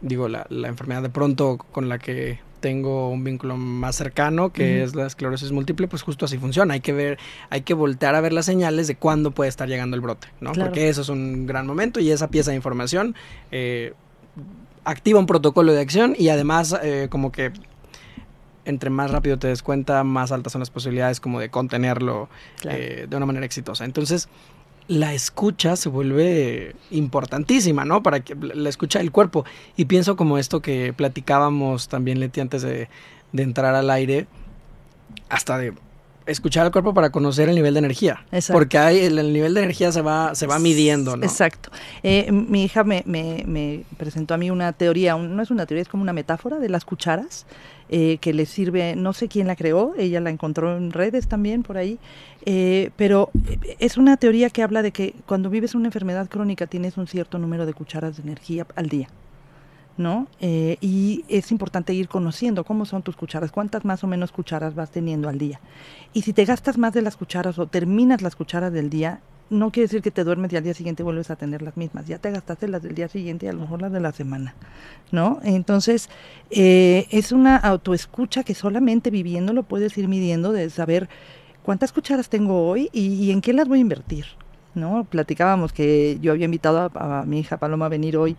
digo, 0.00 0.28
la, 0.28 0.46
la, 0.48 0.68
enfermedad 0.68 1.02
de 1.02 1.10
pronto 1.10 1.58
con 1.58 1.88
la 1.88 1.98
que 1.98 2.40
tengo 2.60 3.10
un 3.10 3.24
vínculo 3.24 3.56
más 3.56 3.96
cercano, 3.96 4.50
que 4.50 4.82
es 4.82 4.94
la 4.94 5.06
esclerosis 5.06 5.52
múltiple, 5.52 5.88
pues 5.88 6.02
justo 6.02 6.24
así 6.26 6.38
funciona. 6.38 6.74
Hay 6.74 6.80
que 6.80 6.92
ver, 6.92 7.18
hay 7.48 7.62
que 7.62 7.74
voltear 7.74 8.14
a 8.14 8.20
ver 8.20 8.32
las 8.32 8.46
señales 8.46 8.86
de 8.86 8.96
cuándo 8.96 9.30
puede 9.30 9.48
estar 9.48 9.68
llegando 9.68 9.94
el 9.94 10.00
brote, 10.00 10.28
¿no? 10.40 10.52
Porque 10.52 10.88
eso 10.88 11.02
es 11.02 11.08
un 11.08 11.46
gran 11.46 11.66
momento 11.66 12.00
y 12.00 12.10
esa 12.10 12.28
pieza 12.28 12.50
de 12.50 12.56
información 12.56 13.14
eh, 13.50 13.94
activa 14.84 15.18
un 15.18 15.26
protocolo 15.26 15.72
de 15.72 15.80
acción 15.80 16.14
y 16.18 16.28
además 16.28 16.76
eh, 16.82 17.08
como 17.10 17.32
que 17.32 17.52
entre 18.64 18.90
más 18.90 19.10
rápido 19.10 19.38
te 19.38 19.48
des 19.48 19.62
cuenta, 19.62 20.04
más 20.04 20.32
altas 20.32 20.52
son 20.52 20.60
las 20.60 20.70
posibilidades 20.70 21.20
como 21.20 21.40
de 21.40 21.50
contenerlo 21.50 22.28
eh, 22.64 23.06
de 23.08 23.16
una 23.16 23.26
manera 23.26 23.46
exitosa. 23.46 23.84
Entonces, 23.84 24.28
la 24.88 25.14
escucha 25.14 25.76
se 25.76 25.88
vuelve 25.88 26.74
importantísima, 26.90 27.84
¿no? 27.84 28.02
Para 28.02 28.20
que 28.20 28.34
la 28.34 28.68
escucha 28.68 28.98
del 28.98 29.12
cuerpo. 29.12 29.44
Y 29.76 29.84
pienso 29.84 30.16
como 30.16 30.36
esto 30.38 30.60
que 30.60 30.92
platicábamos 30.92 31.88
también, 31.88 32.20
Leti, 32.20 32.40
antes 32.40 32.62
de, 32.62 32.88
entrar 33.32 33.74
al 33.74 33.88
aire, 33.90 34.26
hasta 35.28 35.58
de 35.58 35.74
escuchar 36.26 36.66
al 36.66 36.72
cuerpo 36.72 36.94
para 36.94 37.10
conocer 37.10 37.48
el 37.48 37.54
nivel 37.54 37.74
de 37.74 37.78
energía. 37.78 38.24
Exacto. 38.32 38.58
Porque 38.58 38.78
hay, 38.78 38.98
el, 39.00 39.32
nivel 39.32 39.54
de 39.54 39.62
energía 39.62 39.92
se 39.92 40.02
va, 40.02 40.34
se 40.34 40.46
va 40.46 40.58
midiendo, 40.58 41.16
¿no? 41.16 41.24
Exacto. 41.24 41.70
Eh, 42.02 42.30
mi 42.32 42.64
hija 42.64 42.84
me, 42.84 43.02
me, 43.06 43.44
me, 43.46 43.84
presentó 43.96 44.34
a 44.34 44.36
mí 44.36 44.50
una 44.50 44.72
teoría, 44.72 45.16
no 45.16 45.42
es 45.42 45.50
una 45.50 45.66
teoría, 45.66 45.82
es 45.82 45.88
como 45.88 46.02
una 46.02 46.12
metáfora 46.12 46.58
de 46.58 46.68
las 46.68 46.84
cucharas. 46.84 47.46
Eh, 47.92 48.18
que 48.20 48.32
le 48.32 48.46
sirve, 48.46 48.94
no 48.94 49.12
sé 49.12 49.26
quién 49.26 49.48
la 49.48 49.56
creó, 49.56 49.94
ella 49.98 50.20
la 50.20 50.30
encontró 50.30 50.76
en 50.76 50.92
redes 50.92 51.26
también 51.26 51.64
por 51.64 51.76
ahí, 51.76 51.98
eh, 52.46 52.90
pero 52.94 53.30
es 53.80 53.96
una 53.96 54.16
teoría 54.16 54.48
que 54.48 54.62
habla 54.62 54.82
de 54.82 54.92
que 54.92 55.16
cuando 55.26 55.50
vives 55.50 55.74
una 55.74 55.88
enfermedad 55.88 56.28
crónica 56.28 56.68
tienes 56.68 56.96
un 56.98 57.08
cierto 57.08 57.40
número 57.40 57.66
de 57.66 57.74
cucharas 57.74 58.16
de 58.16 58.22
energía 58.22 58.64
al 58.76 58.88
día. 58.88 59.08
¿No? 60.00 60.28
Eh, 60.40 60.78
y 60.80 61.24
es 61.28 61.52
importante 61.52 61.92
ir 61.92 62.08
conociendo 62.08 62.64
cómo 62.64 62.86
son 62.86 63.02
tus 63.02 63.16
cucharas, 63.16 63.52
cuántas 63.52 63.84
más 63.84 64.02
o 64.02 64.06
menos 64.06 64.32
cucharas 64.32 64.74
vas 64.74 64.90
teniendo 64.90 65.28
al 65.28 65.38
día. 65.38 65.60
Y 66.14 66.22
si 66.22 66.32
te 66.32 66.46
gastas 66.46 66.78
más 66.78 66.94
de 66.94 67.02
las 67.02 67.16
cucharas 67.16 67.58
o 67.58 67.66
terminas 67.66 68.22
las 68.22 68.34
cucharas 68.34 68.72
del 68.72 68.88
día, 68.88 69.20
no 69.50 69.70
quiere 69.70 69.88
decir 69.88 70.00
que 70.00 70.10
te 70.10 70.24
duermes 70.24 70.52
y 70.52 70.56
al 70.56 70.64
día 70.64 70.72
siguiente 70.72 71.02
vuelves 71.02 71.30
a 71.30 71.36
tener 71.36 71.60
las 71.60 71.76
mismas. 71.76 72.06
Ya 72.06 72.18
te 72.18 72.30
gastaste 72.30 72.66
las 72.66 72.82
del 72.82 72.94
día 72.94 73.08
siguiente 73.08 73.44
y 73.44 73.48
a 73.50 73.52
lo 73.52 73.60
mejor 73.60 73.82
las 73.82 73.92
de 73.92 74.00
la 74.00 74.12
semana, 74.12 74.54
¿no? 75.12 75.38
Entonces, 75.42 76.08
eh, 76.50 77.06
es 77.10 77.30
una 77.30 77.56
autoescucha 77.56 78.42
que 78.42 78.54
solamente 78.54 79.10
viviéndolo 79.10 79.64
puedes 79.64 79.98
ir 79.98 80.08
midiendo 80.08 80.52
de 80.52 80.70
saber 80.70 81.10
cuántas 81.62 81.92
cucharas 81.92 82.30
tengo 82.30 82.66
hoy 82.66 82.88
y, 82.92 83.30
en 83.32 83.42
qué 83.42 83.52
las 83.52 83.68
voy 83.68 83.80
a 83.80 83.82
invertir, 83.82 84.24
¿no? 84.74 85.04
Platicábamos 85.04 85.74
que 85.74 86.16
yo 86.22 86.32
había 86.32 86.46
invitado 86.46 86.90
a 86.94 87.24
mi 87.26 87.40
hija 87.40 87.58
Paloma 87.58 87.86
a 87.86 87.90
venir 87.90 88.16
hoy 88.16 88.36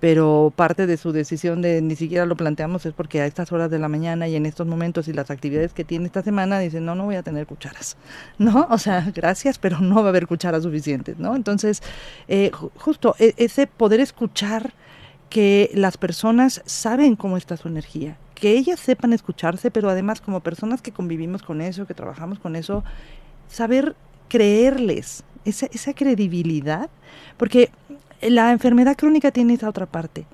pero 0.00 0.52
parte 0.54 0.86
de 0.86 0.96
su 0.96 1.12
decisión 1.12 1.60
de 1.60 1.82
ni 1.82 1.96
siquiera 1.96 2.24
lo 2.24 2.36
planteamos 2.36 2.86
es 2.86 2.92
porque 2.92 3.20
a 3.20 3.26
estas 3.26 3.50
horas 3.50 3.70
de 3.70 3.78
la 3.78 3.88
mañana 3.88 4.28
y 4.28 4.36
en 4.36 4.46
estos 4.46 4.66
momentos 4.66 5.08
y 5.08 5.12
las 5.12 5.30
actividades 5.30 5.72
que 5.72 5.84
tiene 5.84 6.06
esta 6.06 6.22
semana 6.22 6.58
dicen 6.60 6.84
no 6.84 6.94
no 6.94 7.04
voy 7.04 7.16
a 7.16 7.22
tener 7.22 7.46
cucharas 7.46 7.96
no 8.38 8.68
o 8.70 8.78
sea 8.78 9.10
gracias 9.14 9.58
pero 9.58 9.80
no 9.80 9.96
va 9.96 10.06
a 10.06 10.08
haber 10.10 10.26
cucharas 10.26 10.62
suficientes 10.62 11.18
no 11.18 11.34
entonces 11.34 11.82
eh, 12.28 12.50
justo 12.76 13.16
e, 13.18 13.34
ese 13.36 13.66
poder 13.66 14.00
escuchar 14.00 14.72
que 15.30 15.70
las 15.74 15.96
personas 15.96 16.62
saben 16.64 17.16
cómo 17.16 17.36
está 17.36 17.56
su 17.56 17.68
energía 17.68 18.16
que 18.34 18.52
ellas 18.52 18.78
sepan 18.78 19.12
escucharse 19.12 19.70
pero 19.70 19.90
además 19.90 20.20
como 20.20 20.40
personas 20.40 20.80
que 20.80 20.92
convivimos 20.92 21.42
con 21.42 21.60
eso 21.60 21.86
que 21.86 21.94
trabajamos 21.94 22.38
con 22.38 22.54
eso 22.54 22.84
saber 23.48 23.96
creerles 24.28 25.24
esa, 25.44 25.66
esa 25.66 25.92
credibilidad 25.92 26.88
porque 27.36 27.70
la 28.22 28.52
enfermedad 28.52 28.96
crónica 28.96 29.30
tiene 29.30 29.54
esa 29.54 29.68
otra 29.68 29.86
parte. 29.86 30.26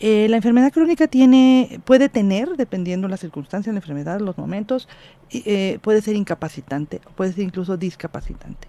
Eh, 0.00 0.26
la 0.28 0.36
enfermedad 0.36 0.72
crónica 0.72 1.06
tiene, 1.06 1.80
puede 1.84 2.08
tener, 2.08 2.48
dependiendo 2.56 3.06
de 3.06 3.12
las 3.12 3.20
circunstancias 3.20 3.72
la 3.72 3.78
enfermedad, 3.78 4.18
los 4.20 4.36
momentos, 4.36 4.88
eh, 5.30 5.78
puede 5.80 6.02
ser 6.02 6.16
incapacitante, 6.16 7.00
puede 7.14 7.32
ser 7.32 7.44
incluso 7.44 7.76
discapacitante. 7.76 8.66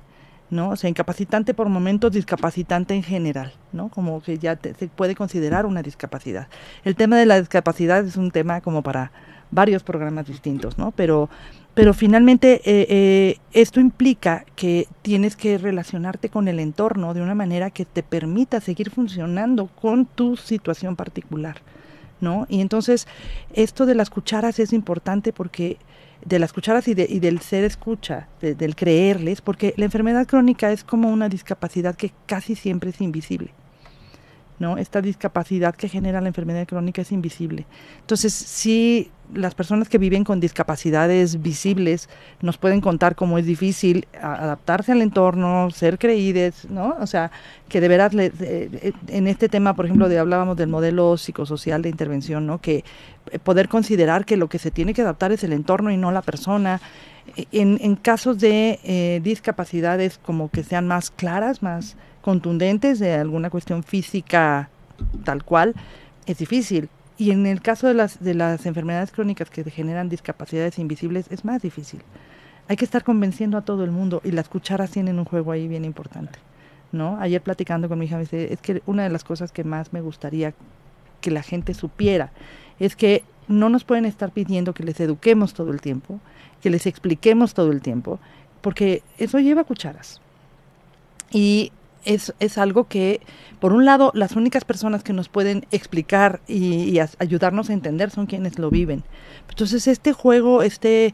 ¿no? 0.51 0.69
O 0.69 0.75
sea, 0.75 0.89
incapacitante 0.89 1.55
por 1.55 1.69
momentos, 1.69 2.11
discapacitante 2.11 2.93
en 2.93 3.01
general, 3.01 3.53
¿no? 3.71 3.89
Como 3.89 4.21
que 4.21 4.37
ya 4.37 4.59
se 4.61 4.87
puede 4.87 5.15
considerar 5.15 5.65
una 5.65 5.81
discapacidad. 5.81 6.47
El 6.83 6.95
tema 6.95 7.17
de 7.17 7.25
la 7.25 7.39
discapacidad 7.39 8.05
es 8.05 8.17
un 8.17 8.29
tema 8.29 8.61
como 8.61 8.83
para 8.83 9.11
varios 9.53 9.83
programas 9.83 10.27
distintos, 10.27 10.77
¿no? 10.77 10.91
Pero 10.91 11.29
pero 11.73 11.93
finalmente 11.93 12.61
eh, 12.65 12.85
eh, 12.89 13.37
esto 13.51 13.79
implica 13.79 14.45
que 14.55 14.87
tienes 15.01 15.35
que 15.35 15.57
relacionarte 15.57 16.29
con 16.29 16.47
el 16.47 16.59
entorno 16.59 17.15
de 17.15 17.21
una 17.21 17.33
manera 17.33 17.71
que 17.71 17.83
te 17.83 18.03
permita 18.03 18.61
seguir 18.61 18.91
funcionando 18.91 19.67
con 19.67 20.05
tu 20.05 20.37
situación 20.37 20.95
particular, 20.95 21.57
¿no? 22.21 22.45
Y 22.47 22.61
entonces 22.61 23.07
esto 23.53 23.87
de 23.87 23.95
las 23.95 24.11
cucharas 24.11 24.59
es 24.59 24.71
importante 24.71 25.33
porque 25.33 25.77
de 26.23 26.39
las 26.39 26.53
cucharas 26.53 26.87
y, 26.87 26.93
del 26.93 27.39
ser 27.41 27.63
escucha, 27.63 28.29
del 28.39 28.75
creerles, 28.75 29.41
porque 29.41 29.73
la 29.75 29.85
enfermedad 29.85 30.27
crónica 30.27 30.71
es 30.71 30.83
como 30.83 31.09
una 31.09 31.27
discapacidad 31.27 31.95
que 31.95 32.11
casi 32.27 32.55
siempre 32.55 32.91
es 32.91 33.01
invisible. 33.01 33.51
¿No? 34.63 34.77
Esta 34.77 35.01
discapacidad 35.01 35.75
que 35.75 35.89
genera 35.89 36.21
la 36.21 36.29
enfermedad 36.29 36.65
crónica 36.65 37.01
es 37.01 37.11
invisible. 37.11 37.65
Entonces, 37.99 38.33
sí, 38.33 39.11
las 39.33 39.55
personas 39.55 39.89
que 39.89 39.97
viven 39.97 40.23
con 40.23 40.39
discapacidades 40.39 41.41
visibles 41.41 42.09
nos 42.41 42.57
pueden 42.57 42.79
contar 42.79 43.15
cómo 43.15 43.37
es 43.37 43.45
difícil 43.45 44.07
adaptarse 44.21 44.93
al 44.93 45.01
entorno, 45.01 45.69
ser 45.71 45.99
creídes, 45.99 46.69
¿no? 46.69 46.95
O 46.99 47.07
sea, 47.07 47.31
que 47.67 47.81
de 47.81 47.87
veras, 47.89 48.13
eh, 48.15 48.93
en 49.09 49.27
este 49.27 49.49
tema, 49.49 49.75
por 49.75 49.85
ejemplo, 49.85 50.07
de 50.07 50.17
hablábamos 50.17 50.55
del 50.55 50.69
modelo 50.69 51.17
psicosocial 51.17 51.81
de 51.81 51.89
intervención, 51.89 52.47
¿no? 52.47 52.59
Que 52.59 52.85
eh, 53.31 53.39
poder 53.39 53.67
considerar 53.67 54.25
que 54.25 54.37
lo 54.37 54.47
que 54.47 54.59
se 54.59 54.71
tiene 54.71 54.93
que 54.93 55.01
adaptar 55.01 55.33
es 55.33 55.43
el 55.43 55.51
entorno 55.51 55.91
y 55.91 55.97
no 55.97 56.11
la 56.11 56.21
persona. 56.21 56.79
En, 57.51 57.79
en 57.81 57.95
casos 57.95 58.39
de 58.39 58.79
eh, 58.83 59.21
discapacidades 59.23 60.17
como 60.17 60.49
que 60.49 60.63
sean 60.63 60.87
más 60.87 61.09
claras, 61.09 61.63
más 61.63 61.95
contundentes 62.23 62.99
de 62.99 63.13
alguna 63.13 63.49
cuestión 63.49 63.83
física 63.83 64.69
tal 65.23 65.43
cual, 65.43 65.75
es 66.25 66.37
difícil. 66.37 66.89
Y 67.17 67.31
en 67.31 67.45
el 67.45 67.61
caso 67.61 67.87
de 67.87 67.93
las, 67.93 68.23
de 68.23 68.33
las 68.33 68.65
enfermedades 68.65 69.11
crónicas 69.11 69.49
que 69.49 69.63
generan 69.69 70.09
discapacidades 70.09 70.79
invisibles 70.79 71.27
es 71.29 71.45
más 71.45 71.61
difícil. 71.61 72.01
Hay 72.67 72.77
que 72.77 72.85
estar 72.85 73.03
convenciendo 73.03 73.57
a 73.57 73.61
todo 73.61 73.83
el 73.83 73.91
mundo 73.91 74.21
y 74.23 74.31
las 74.31 74.49
cucharas 74.49 74.91
tienen 74.91 75.19
un 75.19 75.25
juego 75.25 75.51
ahí 75.51 75.67
bien 75.67 75.85
importante. 75.85 76.39
¿no? 76.91 77.17
Ayer 77.19 77.41
platicando 77.41 77.89
con 77.89 77.99
mi 77.99 78.05
hija 78.05 78.15
me 78.15 78.21
dice, 78.21 78.53
es 78.53 78.61
que 78.61 78.81
una 78.85 79.03
de 79.03 79.09
las 79.09 79.23
cosas 79.23 79.51
que 79.51 79.63
más 79.63 79.93
me 79.93 80.01
gustaría 80.01 80.53
que 81.21 81.31
la 81.31 81.43
gente 81.43 81.73
supiera 81.73 82.31
es 82.79 82.95
que 82.95 83.23
no 83.47 83.69
nos 83.69 83.83
pueden 83.83 84.05
estar 84.05 84.31
pidiendo 84.31 84.73
que 84.73 84.83
les 84.83 84.99
eduquemos 84.99 85.53
todo 85.53 85.71
el 85.71 85.81
tiempo, 85.81 86.19
que 86.61 86.69
les 86.69 86.85
expliquemos 86.87 87.53
todo 87.53 87.71
el 87.71 87.81
tiempo, 87.81 88.19
porque 88.61 89.03
eso 89.17 89.39
lleva 89.39 89.65
cucharas. 89.65 90.21
Y 91.31 91.71
es, 92.05 92.33
es, 92.39 92.57
algo 92.57 92.87
que, 92.87 93.21
por 93.59 93.73
un 93.73 93.85
lado, 93.85 94.11
las 94.13 94.35
únicas 94.35 94.65
personas 94.65 95.03
que 95.03 95.13
nos 95.13 95.29
pueden 95.29 95.65
explicar 95.71 96.41
y, 96.47 96.99
ayudarnos 97.19 97.69
a 97.69 97.73
entender 97.73 98.11
son 98.11 98.25
quienes 98.25 98.59
lo 98.59 98.69
viven. 98.69 99.03
Entonces, 99.49 99.87
este 99.87 100.13
juego, 100.13 100.63
este 100.63 101.13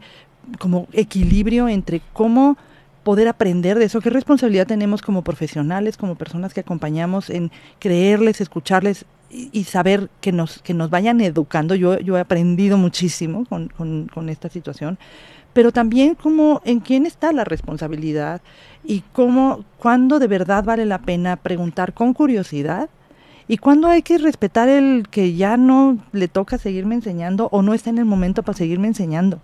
como 0.58 0.88
equilibrio 0.92 1.68
entre 1.68 2.00
cómo 2.12 2.56
poder 3.02 3.28
aprender 3.28 3.78
de 3.78 3.86
eso, 3.86 4.00
qué 4.00 4.10
responsabilidad 4.10 4.66
tenemos 4.66 5.02
como 5.02 5.22
profesionales, 5.22 5.96
como 5.96 6.16
personas 6.16 6.54
que 6.54 6.60
acompañamos 6.60 7.30
en 7.30 7.50
creerles, 7.78 8.40
escucharles 8.40 9.06
y, 9.30 9.64
saber 9.64 10.10
que 10.20 10.32
nos, 10.32 10.60
que 10.60 10.74
nos 10.74 10.90
vayan 10.90 11.20
educando. 11.20 11.74
Yo, 11.74 11.98
yo 12.00 12.16
he 12.16 12.20
aprendido 12.20 12.76
muchísimo 12.76 13.44
con, 13.46 13.68
con, 13.68 14.08
con 14.12 14.28
esta 14.28 14.48
situación, 14.48 14.98
pero 15.52 15.72
también 15.72 16.14
como 16.14 16.60
en 16.64 16.80
quién 16.80 17.06
está 17.06 17.32
la 17.32 17.44
responsabilidad 17.44 18.40
y 18.84 19.02
cómo, 19.12 19.64
cuándo 19.78 20.18
de 20.18 20.26
verdad 20.26 20.64
vale 20.64 20.86
la 20.86 20.98
pena 20.98 21.36
preguntar 21.36 21.92
con 21.92 22.14
curiosidad 22.14 22.88
y 23.48 23.58
cuándo 23.58 23.88
hay 23.88 24.02
que 24.02 24.18
respetar 24.18 24.68
el 24.68 25.08
que 25.10 25.34
ya 25.34 25.56
no 25.56 25.98
le 26.12 26.28
toca 26.28 26.56
seguirme 26.56 26.94
enseñando 26.94 27.48
o 27.50 27.62
no 27.62 27.74
está 27.74 27.90
en 27.90 27.98
el 27.98 28.04
momento 28.04 28.42
para 28.42 28.56
seguirme 28.56 28.86
enseñando, 28.86 29.40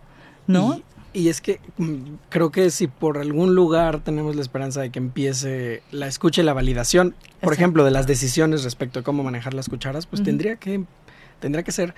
¿no? 0.47 0.81
Y, 1.13 1.29
es 1.29 1.41
que 1.41 1.61
mm, 1.79 1.97
creo 2.29 2.51
que 2.51 2.71
si 2.71 2.87
por 2.89 3.19
algún 3.19 3.55
lugar 3.55 4.01
tenemos 4.01 4.37
la 4.37 4.43
esperanza 4.43 4.83
de 4.83 4.91
que 4.91 4.99
empiece 4.99 5.83
la 5.91 6.07
escucha 6.07 6.43
y 6.43 6.45
la 6.45 6.53
validación, 6.53 7.17
por 7.41 7.53
ejemplo, 7.53 7.85
de 7.85 7.91
las 7.91 8.07
decisiones 8.07 8.65
respecto 8.65 9.01
a 9.01 9.03
cómo 9.03 9.25
manejar 9.25 9.55
las 9.55 9.69
cucharas, 9.69 10.07
pues 10.07 10.23
tendría 10.23 10.57
que 10.57 10.85
tendría 11.41 11.65
que 11.65 11.73
ser 11.73 11.95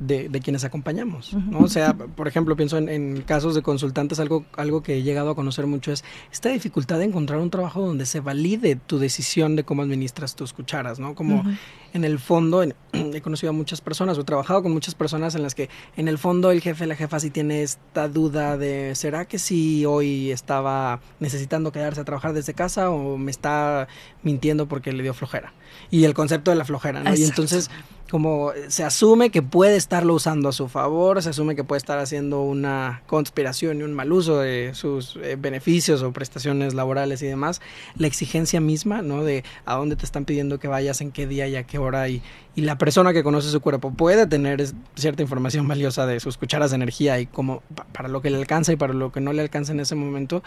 de, 0.00 0.40
quienes 0.42 0.64
acompañamos. 0.64 1.34
¿no? 1.34 1.60
O 1.60 1.68
sea, 1.68 1.94
por 1.94 2.26
ejemplo, 2.26 2.56
pienso 2.56 2.78
en, 2.78 3.22
casos 3.22 3.54
de 3.54 3.62
consultantes, 3.62 4.18
algo, 4.18 4.44
algo 4.56 4.82
que 4.82 4.96
he 4.96 5.02
llegado 5.02 5.30
a 5.30 5.34
conocer 5.34 5.66
mucho 5.66 5.92
es 5.92 6.04
esta 6.32 6.48
dificultad 6.48 6.98
de 6.98 7.04
encontrar 7.04 7.38
un 7.38 7.50
trabajo 7.50 7.86
donde 7.86 8.06
se 8.06 8.20
valide 8.20 8.76
tu 8.76 8.98
decisión 8.98 9.56
de 9.56 9.64
cómo 9.64 9.82
administras 9.82 10.34
tus 10.34 10.52
cucharas, 10.52 10.98
¿no? 10.98 11.14
Como 11.14 11.44
en 11.92 12.04
el 12.04 12.18
fondo, 12.18 12.62
he 12.92 13.20
conocido 13.20 13.50
a 13.50 13.52
muchas 13.52 13.80
personas, 13.80 14.16
o 14.18 14.22
he 14.22 14.24
trabajado 14.24 14.62
con 14.62 14.72
muchas 14.72 14.94
personas 14.94 15.34
en 15.34 15.42
las 15.42 15.54
que 15.54 15.68
en 15.96 16.08
el 16.08 16.18
fondo 16.18 16.50
el 16.50 16.60
jefe, 16.60 16.86
la 16.86 16.96
jefa 16.96 17.20
sí 17.20 17.30
tiene 17.30 17.62
esta 17.62 18.08
duda 18.08 18.56
de, 18.56 18.94
¿será 18.94 19.26
que 19.26 19.38
si 19.38 19.84
hoy 19.84 20.30
estaba 20.32 21.00
necesitando 21.20 21.72
quedarse 21.72 22.00
a 22.00 22.04
trabajar 22.04 22.32
desde 22.32 22.54
casa 22.54 22.90
o 22.90 23.18
me 23.18 23.30
está 23.30 23.86
mintiendo 24.22 24.66
porque 24.66 24.92
le 24.92 25.02
dio 25.02 25.14
flojera? 25.14 25.52
Y 25.90 26.04
el 26.04 26.14
concepto 26.14 26.50
de 26.50 26.56
la 26.56 26.64
flojera, 26.64 27.02
¿no? 27.02 27.14
Y 27.14 27.24
entonces 27.24 27.70
como 28.10 28.50
se 28.66 28.82
asume 28.82 29.30
que 29.30 29.40
puedes 29.40 29.78
estarlo 29.78 30.14
usando 30.14 30.48
a 30.48 30.52
su 30.52 30.68
favor, 30.68 31.22
se 31.22 31.30
asume 31.30 31.54
que 31.54 31.62
puede 31.62 31.78
estar 31.78 32.00
haciendo 32.00 32.42
una 32.42 33.02
conspiración 33.06 33.78
y 33.78 33.82
un 33.84 33.94
mal 33.94 34.12
uso 34.12 34.40
de 34.40 34.72
sus 34.74 35.16
eh, 35.22 35.36
beneficios 35.38 36.02
o 36.02 36.12
prestaciones 36.12 36.74
laborales 36.74 37.22
y 37.22 37.26
demás. 37.26 37.60
La 37.96 38.08
exigencia 38.08 38.60
misma, 38.60 39.00
¿no? 39.00 39.22
De 39.22 39.44
a 39.64 39.76
dónde 39.76 39.94
te 39.94 40.04
están 40.04 40.24
pidiendo 40.24 40.58
que 40.58 40.66
vayas, 40.66 41.00
en 41.00 41.12
qué 41.12 41.28
día 41.28 41.46
y 41.46 41.54
a 41.54 41.62
qué 41.62 41.78
hora 41.78 42.08
y, 42.08 42.20
y 42.56 42.62
la 42.62 42.76
persona 42.76 43.12
que 43.12 43.22
conoce 43.22 43.48
su 43.48 43.60
cuerpo 43.60 43.92
puede 43.92 44.26
tener 44.26 44.66
cierta 44.96 45.22
información 45.22 45.68
valiosa 45.68 46.04
de 46.04 46.18
sus 46.18 46.36
cucharas 46.36 46.72
de 46.72 46.76
energía 46.76 47.20
y 47.20 47.26
cómo 47.26 47.62
para 47.92 48.08
lo 48.08 48.20
que 48.20 48.30
le 48.30 48.38
alcanza 48.38 48.72
y 48.72 48.76
para 48.76 48.92
lo 48.92 49.12
que 49.12 49.20
no 49.20 49.32
le 49.32 49.42
alcanza 49.42 49.70
en 49.70 49.78
ese 49.78 49.94
momento 49.94 50.42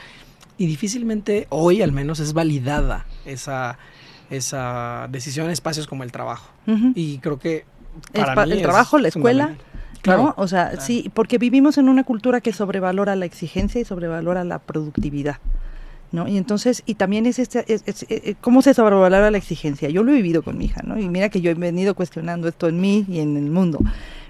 y 0.58 0.67
difícilmente 0.67 1.48
hoy 1.50 1.82
al 1.82 1.91
menos 1.91 2.19
es 2.19 2.34
validada 2.34 3.06
esa 3.26 3.80
esa 4.34 5.08
decisión 5.10 5.46
en 5.48 5.52
espacios 5.52 5.88
como 5.88 6.04
el 6.04 6.12
trabajo. 6.12 6.50
Y 6.96 7.19
creo 7.19 7.39
que 7.39 7.65
para 8.13 8.43
el 8.43 8.62
trabajo, 8.62 8.98
la 8.98 9.08
escuela, 9.08 9.56
Claro, 10.04 10.34
O 10.36 10.50
sea, 10.50 10.82
sí, 10.82 11.10
porque 11.13 11.38
vivimos 11.38 11.78
en 11.78 11.88
una 11.88 12.04
cultura 12.04 12.41
que 12.41 12.52
sobrevalora 12.52 13.15
la 13.15 13.24
exigencia 13.24 13.80
y 13.80 13.86
sobrevalora 13.86 14.43
la 14.43 14.60
productividad. 14.60 15.38
¿No? 16.12 16.28
Y 16.28 16.38
entonces, 16.38 16.84
y 16.86 16.96
también 16.96 17.26
es 17.26 17.39
este, 17.39 17.63
es, 17.74 17.82
eh, 17.88 18.06
eh, 18.10 18.36
¿cómo 18.39 18.62
se 18.62 18.76
sobrevalora 18.76 19.32
la 19.32 19.38
exigencia? 19.38 19.89
Yo 19.89 20.04
lo 20.04 20.12
he 20.12 20.15
vivido 20.15 20.43
con 20.43 20.60
mi 20.60 20.65
hija, 20.65 20.82
¿no? 20.86 21.00
Y 21.00 21.10
mira 21.10 21.30
que 21.30 21.41
yo 21.41 21.50
he 21.50 21.56
venido 21.56 21.96
cuestionando 21.96 22.48
esto 22.48 22.67
en 22.67 22.80
mí 22.80 23.04
y 23.08 23.19
en 23.19 23.36
el 23.36 23.50
mundo. 23.50 23.80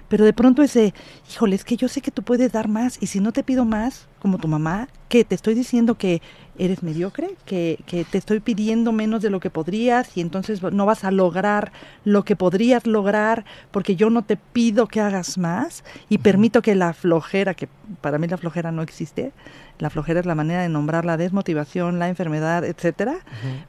Pero 0.08 0.24
de 0.24 0.32
pronto 0.32 0.62
ese, 0.62 0.94
híjole, 1.30 1.56
es 1.56 1.64
que 1.64 1.76
yo 1.76 1.88
sé 1.88 2.00
que 2.00 2.10
tú 2.10 2.22
puedes 2.22 2.52
dar 2.52 2.68
más 2.68 2.96
y 3.02 3.08
si 3.08 3.20
no 3.20 3.32
te 3.32 3.42
pido 3.42 3.66
más, 3.66 4.06
como 4.24 4.38
tu 4.38 4.48
mamá, 4.48 4.88
que 5.10 5.22
te 5.22 5.34
estoy 5.34 5.52
diciendo 5.52 5.96
que 5.96 6.22
eres 6.56 6.82
mediocre, 6.82 7.36
que, 7.44 7.78
que, 7.84 8.04
te 8.04 8.16
estoy 8.16 8.40
pidiendo 8.40 8.90
menos 8.90 9.20
de 9.20 9.28
lo 9.28 9.38
que 9.38 9.50
podrías 9.50 10.16
y 10.16 10.22
entonces 10.22 10.62
no 10.62 10.86
vas 10.86 11.04
a 11.04 11.10
lograr 11.10 11.72
lo 12.04 12.24
que 12.24 12.34
podrías 12.34 12.86
lograr 12.86 13.44
porque 13.70 13.96
yo 13.96 14.08
no 14.08 14.22
te 14.22 14.38
pido 14.38 14.86
que 14.86 15.02
hagas 15.02 15.36
más 15.36 15.84
y 16.08 16.18
permito 16.18 16.62
que 16.62 16.74
la 16.74 16.94
flojera, 16.94 17.52
que 17.52 17.68
para 18.00 18.16
mí 18.16 18.26
la 18.26 18.38
flojera 18.38 18.72
no 18.72 18.80
existe, 18.80 19.32
la 19.78 19.90
flojera 19.90 20.20
es 20.20 20.26
la 20.26 20.34
manera 20.34 20.62
de 20.62 20.68
nombrar 20.68 21.04
la 21.04 21.16
desmotivación, 21.16 21.98
la 21.98 22.08
enfermedad, 22.08 22.64
etcétera, 22.64 23.16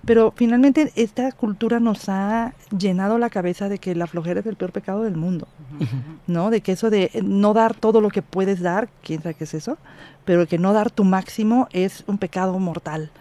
pero 0.06 0.34
finalmente 0.36 0.92
esta 0.96 1.32
cultura 1.32 1.80
nos 1.80 2.08
ha 2.10 2.54
llenado 2.78 3.18
la 3.18 3.30
cabeza 3.30 3.70
de 3.70 3.80
que 3.80 3.96
la 3.96 4.08
flojera 4.08 4.40
es 4.40 4.46
el 4.46 4.56
peor 4.56 4.72
pecado 4.72 5.04
del 5.04 5.16
mundo, 5.16 5.48
¿no? 6.28 6.52
De 6.52 6.62
que 6.62 6.74
eso 6.74 6.90
de 6.90 7.10
no 7.24 7.54
dar 7.54 7.74
todo 7.74 8.02
lo 8.02 8.10
que 8.10 8.22
puedes 8.22 8.62
dar, 8.62 8.88
quién 9.04 9.24
sabe 9.24 9.36
qué 9.36 9.46
es 9.46 9.56
eso, 9.56 9.78
pero 10.26 10.48
que 10.48 10.58
no 10.58 10.74
dar 10.74 10.92
tu 10.92 11.04
máximo 11.04 11.68
es 11.72 12.04
un 12.08 12.18
pecado 12.18 12.58
mortal. 12.60 13.12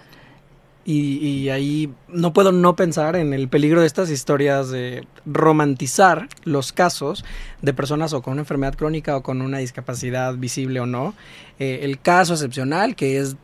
Y, 0.86 1.48
ahí 1.48 1.90
no 2.08 2.34
puedo 2.34 2.52
no 2.52 2.76
pensar 2.76 3.16
en 3.16 3.32
el 3.32 3.48
peligro 3.48 3.80
de 3.80 3.86
estas 3.86 4.10
historias 4.10 4.68
de 4.70 5.06
romantizar 5.24 6.28
los 6.44 6.74
casos 6.74 7.24
de 7.62 7.72
personas 7.72 8.12
o 8.12 8.20
con 8.20 8.32
una 8.32 8.42
enfermedad 8.42 8.74
crónica 8.74 9.16
o 9.16 9.22
con 9.22 9.40
una 9.40 9.58
discapacidad 9.58 10.34
visible 10.34 10.80
o 10.80 10.86
no. 10.86 11.14
Eh, 11.58 11.80
el 11.82 11.98
caso 12.00 12.34
excepcional, 12.34 12.96
que 12.96 13.18
es, 13.18 13.36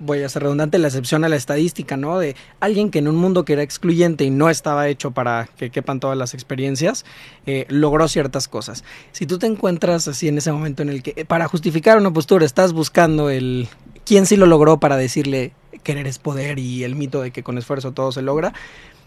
voy 0.00 0.22
a 0.22 0.28
ser 0.28 0.42
redundante, 0.42 0.78
la 0.78 0.88
excepción 0.88 1.24
a 1.24 1.28
la 1.28 1.36
estadística, 1.36 1.96
¿no? 1.96 2.18
De 2.18 2.34
alguien 2.58 2.90
que 2.90 2.98
en 2.98 3.06
un 3.06 3.16
mundo 3.16 3.44
que 3.44 3.52
era 3.52 3.62
excluyente 3.62 4.24
y 4.24 4.30
no 4.30 4.50
estaba 4.50 4.88
hecho 4.88 5.12
para 5.12 5.48
que 5.56 5.70
quepan 5.70 6.00
todas 6.00 6.16
las 6.16 6.34
experiencias, 6.34 7.04
eh, 7.46 7.66
logró 7.68 8.08
ciertas 8.08 8.48
cosas. 8.48 8.82
Si 9.12 9.26
tú 9.26 9.38
te 9.38 9.46
encuentras 9.46 10.08
así 10.08 10.26
en 10.26 10.38
ese 10.38 10.50
momento 10.50 10.82
en 10.82 10.88
el 10.88 11.02
que, 11.02 11.24
para 11.24 11.46
justificar 11.46 11.98
una 11.98 12.12
postura, 12.12 12.44
estás 12.44 12.72
buscando 12.72 13.30
el 13.30 13.68
quién 14.04 14.26
sí 14.26 14.36
lo 14.36 14.46
logró 14.46 14.80
para 14.80 14.96
decirle 14.96 15.52
querer 15.84 16.06
es 16.06 16.18
poder 16.18 16.58
y 16.58 16.84
el 16.84 16.94
mito 16.94 17.20
de 17.20 17.30
que 17.30 17.42
con 17.42 17.58
esfuerzo 17.58 17.92
todo 17.92 18.10
se 18.10 18.22
logra. 18.22 18.52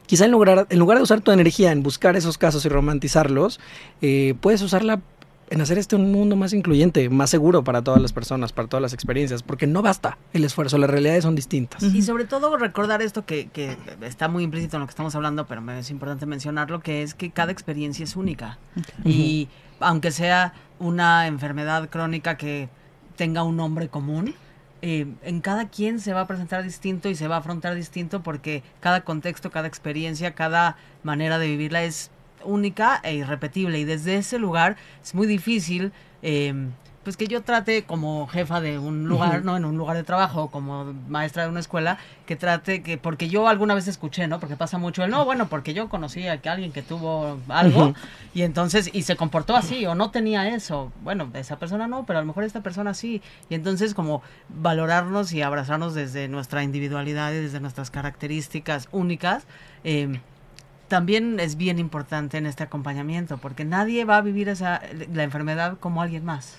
Quizá 0.05 0.25
en 0.25 0.31
lugar, 0.31 0.67
en 0.69 0.79
lugar 0.79 0.97
de 0.97 1.03
usar 1.03 1.21
tu 1.21 1.31
energía 1.31 1.71
en 1.71 1.81
buscar 1.81 2.17
esos 2.17 2.37
casos 2.37 2.65
y 2.65 2.69
romantizarlos, 2.69 3.59
eh, 4.01 4.35
puedes 4.41 4.61
usarla 4.61 5.01
en 5.49 5.61
hacer 5.61 5.77
este 5.77 5.95
un 5.95 6.11
mundo 6.11 6.35
más 6.35 6.53
incluyente, 6.53 7.09
más 7.09 7.29
seguro 7.29 7.63
para 7.63 7.81
todas 7.81 8.01
las 8.01 8.13
personas, 8.13 8.51
para 8.51 8.67
todas 8.67 8.81
las 8.81 8.93
experiencias, 8.93 9.43
porque 9.43 9.67
no 9.67 9.81
basta 9.81 10.17
el 10.33 10.43
esfuerzo, 10.43 10.77
las 10.77 10.89
realidades 10.89 11.23
son 11.23 11.35
distintas. 11.35 11.83
Y 11.83 12.01
sobre 12.01 12.25
todo 12.25 12.57
recordar 12.57 13.01
esto 13.01 13.25
que, 13.25 13.49
que 13.49 13.77
está 14.01 14.27
muy 14.27 14.43
implícito 14.43 14.77
en 14.77 14.81
lo 14.81 14.87
que 14.87 14.91
estamos 14.91 15.15
hablando, 15.15 15.45
pero 15.45 15.61
es 15.71 15.89
importante 15.91 16.25
mencionarlo, 16.25 16.81
que 16.81 17.03
es 17.03 17.13
que 17.13 17.31
cada 17.31 17.51
experiencia 17.51 18.03
es 18.03 18.15
única. 18.15 18.57
Y 19.05 19.49
aunque 19.79 20.11
sea 20.11 20.53
una 20.79 21.27
enfermedad 21.27 21.89
crónica 21.89 22.37
que 22.37 22.69
tenga 23.15 23.43
un 23.43 23.57
nombre 23.57 23.89
común, 23.89 24.33
eh, 24.81 25.07
en 25.23 25.39
cada 25.39 25.69
quien 25.69 26.01
se 26.01 26.11
va 26.11 26.21
a 26.21 26.27
presentar 26.27 26.61
distinto 26.61 27.07
y 27.07 27.15
se 27.15 27.29
va 27.29 27.35
a 27.35 27.39
afrontar 27.39 27.73
distinto 27.73 28.21
porque 28.21 28.63
cada 28.81 29.05
contexto, 29.05 29.49
cada 29.49 29.67
experiencia, 29.67 30.35
cada 30.35 30.75
manera 31.03 31.39
de 31.39 31.47
vivirla 31.47 31.83
es 31.83 32.11
única 32.45 32.99
e 33.03 33.15
irrepetible 33.15 33.79
y 33.79 33.83
desde 33.83 34.17
ese 34.17 34.39
lugar 34.39 34.77
es 35.01 35.13
muy 35.15 35.27
difícil 35.27 35.91
eh, 36.21 36.53
pues 37.03 37.17
que 37.17 37.27
yo 37.27 37.41
trate 37.43 37.83
como 37.83 38.27
jefa 38.27 38.61
de 38.61 38.79
un 38.79 39.07
lugar, 39.07 39.43
¿no? 39.43 39.57
En 39.57 39.65
un 39.65 39.77
lugar 39.77 39.97
de 39.97 40.03
trabajo, 40.03 40.49
como 40.49 40.93
maestra 41.07 41.43
de 41.43 41.49
una 41.49 41.59
escuela, 41.59 41.97
que 42.25 42.35
trate 42.35 42.81
que, 42.81 42.97
porque 42.97 43.27
yo 43.27 43.47
alguna 43.47 43.75
vez 43.75 43.87
escuché, 43.87 44.27
¿no? 44.27 44.39
Porque 44.39 44.55
pasa 44.55 44.77
mucho 44.77 45.03
el, 45.03 45.11
no, 45.11 45.25
bueno, 45.25 45.49
porque 45.49 45.73
yo 45.73 45.89
conocí 45.89 46.27
a 46.27 46.41
que 46.41 46.49
alguien 46.49 46.71
que 46.71 46.81
tuvo 46.81 47.39
algo 47.49 47.93
y 48.33 48.43
entonces, 48.43 48.89
y 48.93 49.03
se 49.03 49.15
comportó 49.15 49.55
así 49.55 49.85
o 49.85 49.95
no 49.95 50.11
tenía 50.11 50.47
eso. 50.55 50.91
Bueno, 51.03 51.29
esa 51.33 51.59
persona 51.59 51.87
no, 51.87 52.05
pero 52.05 52.19
a 52.19 52.21
lo 52.21 52.27
mejor 52.27 52.45
esta 52.45 52.61
persona 52.61 52.93
sí. 52.93 53.21
Y 53.49 53.55
entonces 53.55 53.93
como 53.93 54.21
valorarnos 54.49 55.33
y 55.33 55.41
abrazarnos 55.41 55.93
desde 55.93 56.29
nuestra 56.29 56.63
individualidad 56.63 57.33
y 57.33 57.37
desde 57.37 57.59
nuestras 57.59 57.91
características 57.91 58.87
únicas. 58.91 59.45
Eh, 59.83 60.19
también 60.93 61.39
es 61.39 61.57
bien 61.57 61.79
importante 61.79 62.37
en 62.37 62.45
este 62.45 62.61
acompañamiento, 62.61 63.39
porque 63.39 63.65
nadie 63.65 64.05
va 64.05 64.17
a 64.17 64.21
vivir 64.21 64.47
esa, 64.47 64.79
la 65.11 65.23
enfermedad 65.23 65.79
como 65.79 66.03
alguien 66.03 66.23
más. 66.23 66.55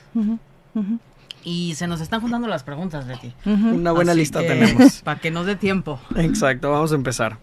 Y 1.44 1.77
se 1.77 1.87
nos 1.87 2.01
están 2.01 2.20
juntando 2.20 2.49
las 2.49 2.64
preguntas, 2.64 3.07
Betty. 3.07 3.33
Una 3.47 3.92
buena 3.92 4.12
lista 4.12 4.40
tenemos. 4.40 5.03
Para 5.05 5.20
que 5.20 5.31
nos 5.31 5.47
dé 5.47 5.55
tiempo. 5.55 6.01
Exacto, 6.16 6.73
vamos 6.73 6.90
a 6.90 6.97
empezar. 6.97 7.38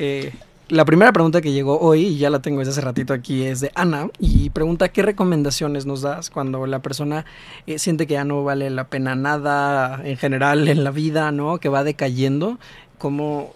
Eh, 0.00 0.32
la 0.66 0.84
primera 0.84 1.12
pregunta 1.12 1.40
que 1.40 1.52
llegó 1.52 1.78
hoy, 1.78 2.06
y 2.06 2.18
ya 2.18 2.28
la 2.28 2.40
tengo 2.42 2.58
desde 2.58 2.72
hace 2.72 2.80
ratito 2.80 3.14
aquí, 3.14 3.44
es 3.44 3.60
de 3.60 3.70
Ana, 3.76 4.08
y 4.18 4.50
pregunta 4.50 4.88
qué 4.88 5.02
recomendaciones 5.02 5.86
nos 5.86 6.02
das 6.02 6.28
cuando 6.28 6.66
la 6.66 6.80
persona 6.80 7.24
eh, 7.68 7.78
siente 7.78 8.08
que 8.08 8.14
ya 8.14 8.24
no 8.24 8.42
vale 8.42 8.68
la 8.68 8.88
pena 8.88 9.14
nada 9.14 10.00
en 10.02 10.16
general 10.16 10.66
en 10.66 10.82
la 10.82 10.90
vida, 10.90 11.30
¿no? 11.30 11.58
Que 11.58 11.68
va 11.68 11.84
decayendo. 11.84 12.58
¿Cómo, 12.98 13.52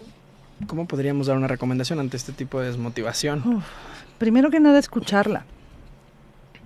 ¿Cómo 0.65 0.87
podríamos 0.87 1.27
dar 1.27 1.37
una 1.37 1.47
recomendación 1.47 1.99
ante 1.99 2.17
este 2.17 2.31
tipo 2.31 2.59
de 2.59 2.67
desmotivación? 2.67 3.63
primero 4.17 4.49
que 4.49 4.59
nada, 4.59 4.79
escucharla. 4.79 5.45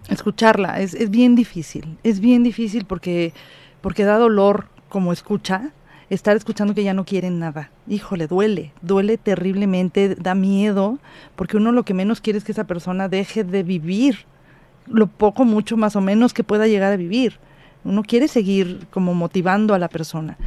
Escucharla 0.08 0.80
es, 0.80 0.94
es, 0.94 1.10
bien 1.10 1.36
difícil. 1.36 1.98
Es 2.04 2.22
bien 2.22 2.44
difícil 2.44 2.86
porque, 2.86 3.34
porque 3.82 4.06
da 4.06 4.18
dolor 4.18 4.70
como 4.88 5.12
escucha 5.12 5.72
estar 6.10 6.36
escuchando 6.36 6.74
que 6.74 6.84
ya 6.84 6.94
no 6.94 7.06
quieren 7.06 7.40
nada. 7.40 7.70
Híjole, 7.88 8.28
duele, 8.28 8.72
duele 8.82 9.18
terriblemente, 9.18 10.16
da 10.16 10.36
miedo, 10.36 10.98
porque 11.36 11.58
uno 11.58 11.72
lo 11.72 11.84
que 11.84 11.94
menos 11.94 12.22
quiere 12.22 12.40
es 12.40 12.46
que 12.46 12.54
esa 12.54 12.66
persona 12.66 13.10
deje 13.10 13.44
de 13.44 13.64
vivir 13.64 14.26
lo 14.88 15.08
poco, 15.08 15.46
mucho 15.46 15.78
más 15.78 15.96
o 15.96 16.02
menos 16.02 16.34
que 16.34 16.44
pueda 16.44 16.68
llegar 16.68 16.92
a 16.94 16.98
vivir. 16.98 17.40
Uno 17.84 18.04
quiere 18.04 18.28
seguir 18.28 18.88
como 18.92 19.14
motivando 19.14 19.74
a 19.74 19.80
la 19.80 19.88
persona 19.88 20.38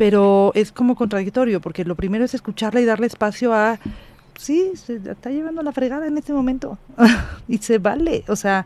pero 0.00 0.50
es 0.54 0.72
como 0.72 0.96
contradictorio, 0.96 1.60
porque 1.60 1.84
lo 1.84 1.94
primero 1.94 2.24
es 2.24 2.32
escucharla 2.32 2.80
y 2.80 2.86
darle 2.86 3.06
espacio 3.06 3.52
a, 3.52 3.78
sí, 4.38 4.72
se 4.74 4.94
está 4.96 5.28
llevando 5.28 5.62
la 5.62 5.72
fregada 5.72 6.06
en 6.06 6.16
este 6.16 6.32
momento, 6.32 6.78
y 7.48 7.58
se 7.58 7.76
vale, 7.76 8.24
o 8.26 8.34
sea, 8.34 8.64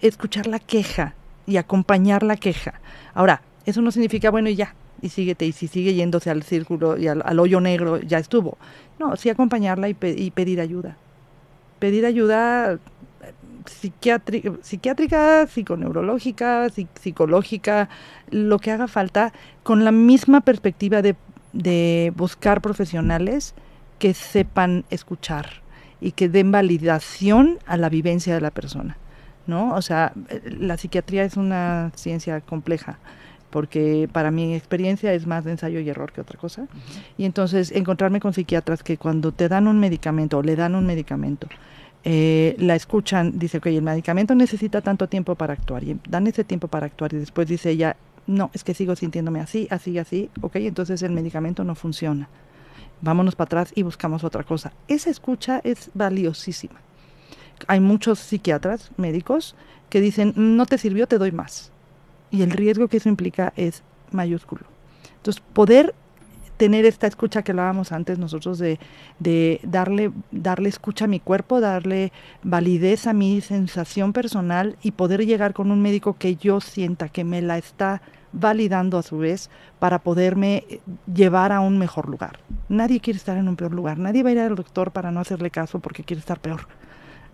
escuchar 0.00 0.46
la 0.46 0.60
queja 0.60 1.14
y 1.48 1.56
acompañar 1.56 2.22
la 2.22 2.36
queja. 2.36 2.74
Ahora, 3.12 3.42
eso 3.66 3.82
no 3.82 3.90
significa, 3.90 4.30
bueno, 4.30 4.50
y 4.50 4.54
ya, 4.54 4.76
y 5.02 5.08
síguete, 5.08 5.46
y 5.46 5.50
si 5.50 5.66
sigue 5.66 5.94
yéndose 5.94 6.30
al 6.30 6.44
círculo 6.44 6.96
y 6.96 7.08
al, 7.08 7.40
hoyo 7.40 7.58
negro, 7.58 8.00
ya 8.00 8.18
estuvo. 8.18 8.56
No, 9.00 9.16
sí 9.16 9.30
acompañarla 9.30 9.88
y, 9.88 9.96
y 10.00 10.30
pedir 10.30 10.60
ayuda. 10.60 10.96
Pedir 11.80 12.06
ayuda 12.06 12.78
psiquiátrica, 13.68 14.52
psiquiátrica 14.62 15.46
psiconeurológica, 15.46 16.68
psicológica, 17.00 17.88
lo 18.30 18.58
que 18.58 18.70
haga 18.70 18.88
falta, 18.88 19.32
con 19.62 19.84
la 19.84 19.92
misma 19.92 20.40
perspectiva 20.40 21.02
de, 21.02 21.16
de 21.52 22.12
buscar 22.16 22.60
profesionales 22.60 23.54
que 23.98 24.14
sepan 24.14 24.84
escuchar 24.90 25.62
y 26.00 26.12
que 26.12 26.28
den 26.28 26.52
validación 26.52 27.58
a 27.66 27.76
la 27.76 27.88
vivencia 27.88 28.34
de 28.34 28.40
la 28.40 28.50
persona. 28.50 28.96
¿no? 29.46 29.74
O 29.74 29.82
sea, 29.82 30.12
la 30.44 30.76
psiquiatría 30.76 31.24
es 31.24 31.36
una 31.36 31.90
ciencia 31.94 32.40
compleja 32.40 32.98
porque 33.50 34.08
para 34.12 34.30
mi 34.30 34.54
experiencia 34.54 35.12
es 35.12 35.26
más 35.26 35.44
de 35.44 35.52
ensayo 35.52 35.80
y 35.80 35.88
error 35.88 36.12
que 36.12 36.20
otra 36.20 36.38
cosa. 36.38 36.66
Y 37.16 37.24
entonces 37.24 37.72
encontrarme 37.72 38.20
con 38.20 38.32
psiquiatras 38.32 38.82
que 38.82 38.98
cuando 38.98 39.32
te 39.32 39.48
dan 39.48 39.66
un 39.68 39.80
medicamento 39.80 40.38
o 40.38 40.42
le 40.42 40.56
dan 40.56 40.74
un 40.74 40.86
medicamento, 40.86 41.48
eh, 42.04 42.54
la 42.58 42.74
escuchan, 42.74 43.38
dice, 43.38 43.60
que 43.60 43.76
el 43.76 43.82
medicamento 43.82 44.34
necesita 44.34 44.80
tanto 44.80 45.08
tiempo 45.08 45.34
para 45.34 45.52
actuar, 45.54 45.84
y 45.84 45.98
dan 46.08 46.26
ese 46.26 46.44
tiempo 46.44 46.68
para 46.68 46.86
actuar, 46.86 47.12
y 47.12 47.18
después 47.18 47.48
dice 47.48 47.70
ella, 47.70 47.96
no, 48.26 48.50
es 48.52 48.62
que 48.62 48.74
sigo 48.74 48.94
sintiéndome 48.94 49.40
así, 49.40 49.66
así, 49.70 49.98
así, 49.98 50.30
ok, 50.42 50.56
entonces 50.56 51.02
el 51.02 51.12
medicamento 51.12 51.64
no 51.64 51.74
funciona. 51.74 52.28
Vámonos 53.00 53.36
para 53.36 53.46
atrás 53.46 53.72
y 53.74 53.82
buscamos 53.82 54.24
otra 54.24 54.42
cosa. 54.42 54.72
Esa 54.88 55.08
escucha 55.08 55.60
es 55.64 55.90
valiosísima. 55.94 56.80
hay 57.66 57.80
muchos 57.80 58.18
psiquiatras, 58.18 58.90
médicos, 58.96 59.56
que 59.88 60.00
dicen, 60.00 60.32
no 60.36 60.66
te 60.66 60.78
sirvió, 60.78 61.06
te 61.06 61.18
doy 61.18 61.32
más. 61.32 61.72
Y 62.30 62.42
el 62.42 62.50
riesgo 62.50 62.88
que 62.88 62.98
eso 62.98 63.08
implica 63.08 63.52
es 63.56 63.82
mayúsculo. 64.12 64.62
Entonces, 65.16 65.42
poder 65.52 65.94
tener 66.58 66.84
esta 66.84 67.06
escucha 67.06 67.42
que 67.42 67.52
hablábamos 67.52 67.92
antes 67.92 68.18
nosotros 68.18 68.58
de, 68.58 68.78
de, 69.20 69.60
darle, 69.62 70.12
darle 70.32 70.68
escucha 70.68 71.06
a 71.06 71.08
mi 71.08 71.20
cuerpo, 71.20 71.60
darle 71.60 72.12
validez 72.42 73.06
a 73.06 73.14
mi 73.14 73.40
sensación 73.40 74.12
personal 74.12 74.76
y 74.82 74.90
poder 74.90 75.24
llegar 75.24 75.54
con 75.54 75.70
un 75.70 75.80
médico 75.80 76.16
que 76.18 76.36
yo 76.36 76.60
sienta 76.60 77.08
que 77.08 77.24
me 77.24 77.40
la 77.40 77.56
está 77.56 78.02
validando 78.32 78.98
a 78.98 79.02
su 79.02 79.18
vez 79.18 79.48
para 79.78 80.00
poderme 80.00 80.64
llevar 81.12 81.52
a 81.52 81.60
un 81.60 81.78
mejor 81.78 82.08
lugar. 82.08 82.40
Nadie 82.68 83.00
quiere 83.00 83.16
estar 83.16 83.38
en 83.38 83.48
un 83.48 83.56
peor 83.56 83.72
lugar, 83.72 83.98
nadie 83.98 84.22
va 84.22 84.30
a 84.30 84.32
ir 84.32 84.38
al 84.40 84.56
doctor 84.56 84.90
para 84.90 85.10
no 85.10 85.20
hacerle 85.20 85.50
caso 85.50 85.78
porque 85.78 86.04
quiere 86.04 86.20
estar 86.20 86.40
peor, 86.40 86.66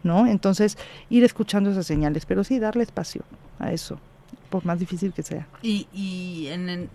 ¿no? 0.03 0.27
Entonces, 0.27 0.79
ir 1.09 1.25
escuchando 1.25 1.71
esas 1.71 1.87
señales, 1.87 2.27
pero 2.27 2.45
sí 2.45 2.59
darle 2.59 2.85
espacio 2.85 3.23
a 3.59 3.73
eso 3.73 3.99
más 4.63 4.79
difícil 4.79 5.13
que 5.13 5.23
sea. 5.23 5.47
Y, 5.63 5.89
y 5.93 6.49
en, 6.49 6.89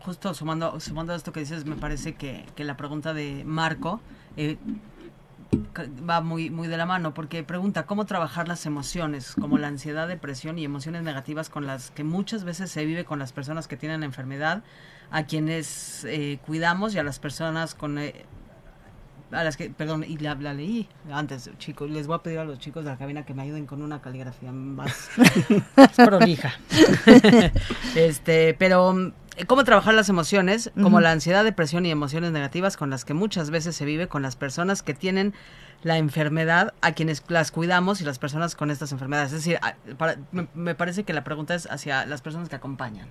justo 0.00 0.34
sumando, 0.34 0.78
sumando 0.80 1.12
a 1.12 1.16
esto 1.16 1.32
que 1.32 1.40
dices, 1.40 1.64
me 1.64 1.76
parece 1.76 2.14
que, 2.14 2.44
que 2.54 2.64
la 2.64 2.76
pregunta 2.76 3.14
de 3.14 3.44
Marco 3.44 4.00
eh, 4.36 4.56
va 6.08 6.20
muy, 6.20 6.50
muy 6.50 6.68
de 6.68 6.76
la 6.76 6.86
mano, 6.86 7.14
porque 7.14 7.42
pregunta 7.42 7.86
cómo 7.86 8.06
trabajar 8.06 8.48
las 8.48 8.66
emociones, 8.66 9.34
como 9.38 9.58
la 9.58 9.68
ansiedad, 9.68 10.08
depresión 10.08 10.58
y 10.58 10.64
emociones 10.64 11.02
negativas 11.02 11.48
con 11.48 11.66
las 11.66 11.90
que 11.90 12.04
muchas 12.04 12.44
veces 12.44 12.70
se 12.70 12.84
vive 12.84 13.04
con 13.04 13.18
las 13.18 13.32
personas 13.32 13.68
que 13.68 13.76
tienen 13.76 14.02
enfermedad, 14.02 14.62
a 15.10 15.24
quienes 15.24 16.04
eh, 16.04 16.38
cuidamos 16.46 16.94
y 16.94 16.98
a 16.98 17.02
las 17.02 17.18
personas 17.18 17.74
con... 17.74 17.98
Eh, 17.98 18.24
a 19.32 19.44
las 19.44 19.56
que, 19.56 19.70
perdón, 19.70 20.04
y 20.06 20.18
la, 20.18 20.34
leí 20.34 20.88
antes, 21.10 21.50
chicos, 21.58 21.90
les 21.90 22.06
voy 22.06 22.16
a 22.16 22.18
pedir 22.18 22.38
a 22.38 22.44
los 22.44 22.58
chicos 22.58 22.84
de 22.84 22.90
la 22.90 22.98
cabina 22.98 23.24
que 23.24 23.34
me 23.34 23.42
ayuden 23.42 23.66
con 23.66 23.82
una 23.82 24.00
caligrafía 24.00 24.52
más, 24.52 25.10
más 25.76 25.92
prolija. 25.96 26.52
este, 27.96 28.54
pero 28.54 29.12
cómo 29.46 29.64
trabajar 29.64 29.94
las 29.94 30.08
emociones, 30.08 30.70
como 30.80 31.00
la 31.00 31.10
ansiedad, 31.10 31.44
depresión 31.44 31.86
y 31.86 31.90
emociones 31.90 32.32
negativas 32.32 32.76
con 32.76 32.90
las 32.90 33.04
que 33.04 33.14
muchas 33.14 33.50
veces 33.50 33.74
se 33.74 33.84
vive 33.84 34.08
con 34.08 34.22
las 34.22 34.36
personas 34.36 34.82
que 34.82 34.94
tienen 34.94 35.34
la 35.82 35.98
enfermedad, 35.98 36.74
a 36.80 36.92
quienes 36.92 37.24
las 37.28 37.50
cuidamos 37.50 38.00
y 38.00 38.04
las 38.04 38.18
personas 38.18 38.54
con 38.54 38.70
estas 38.70 38.92
enfermedades. 38.92 39.32
Es 39.32 39.44
decir, 39.44 39.58
me, 40.54 40.74
parece 40.74 41.02
que 41.02 41.12
la 41.12 41.24
pregunta 41.24 41.54
es 41.54 41.66
hacia 41.70 42.06
las 42.06 42.22
personas 42.22 42.48
que 42.48 42.56
acompañan. 42.56 43.08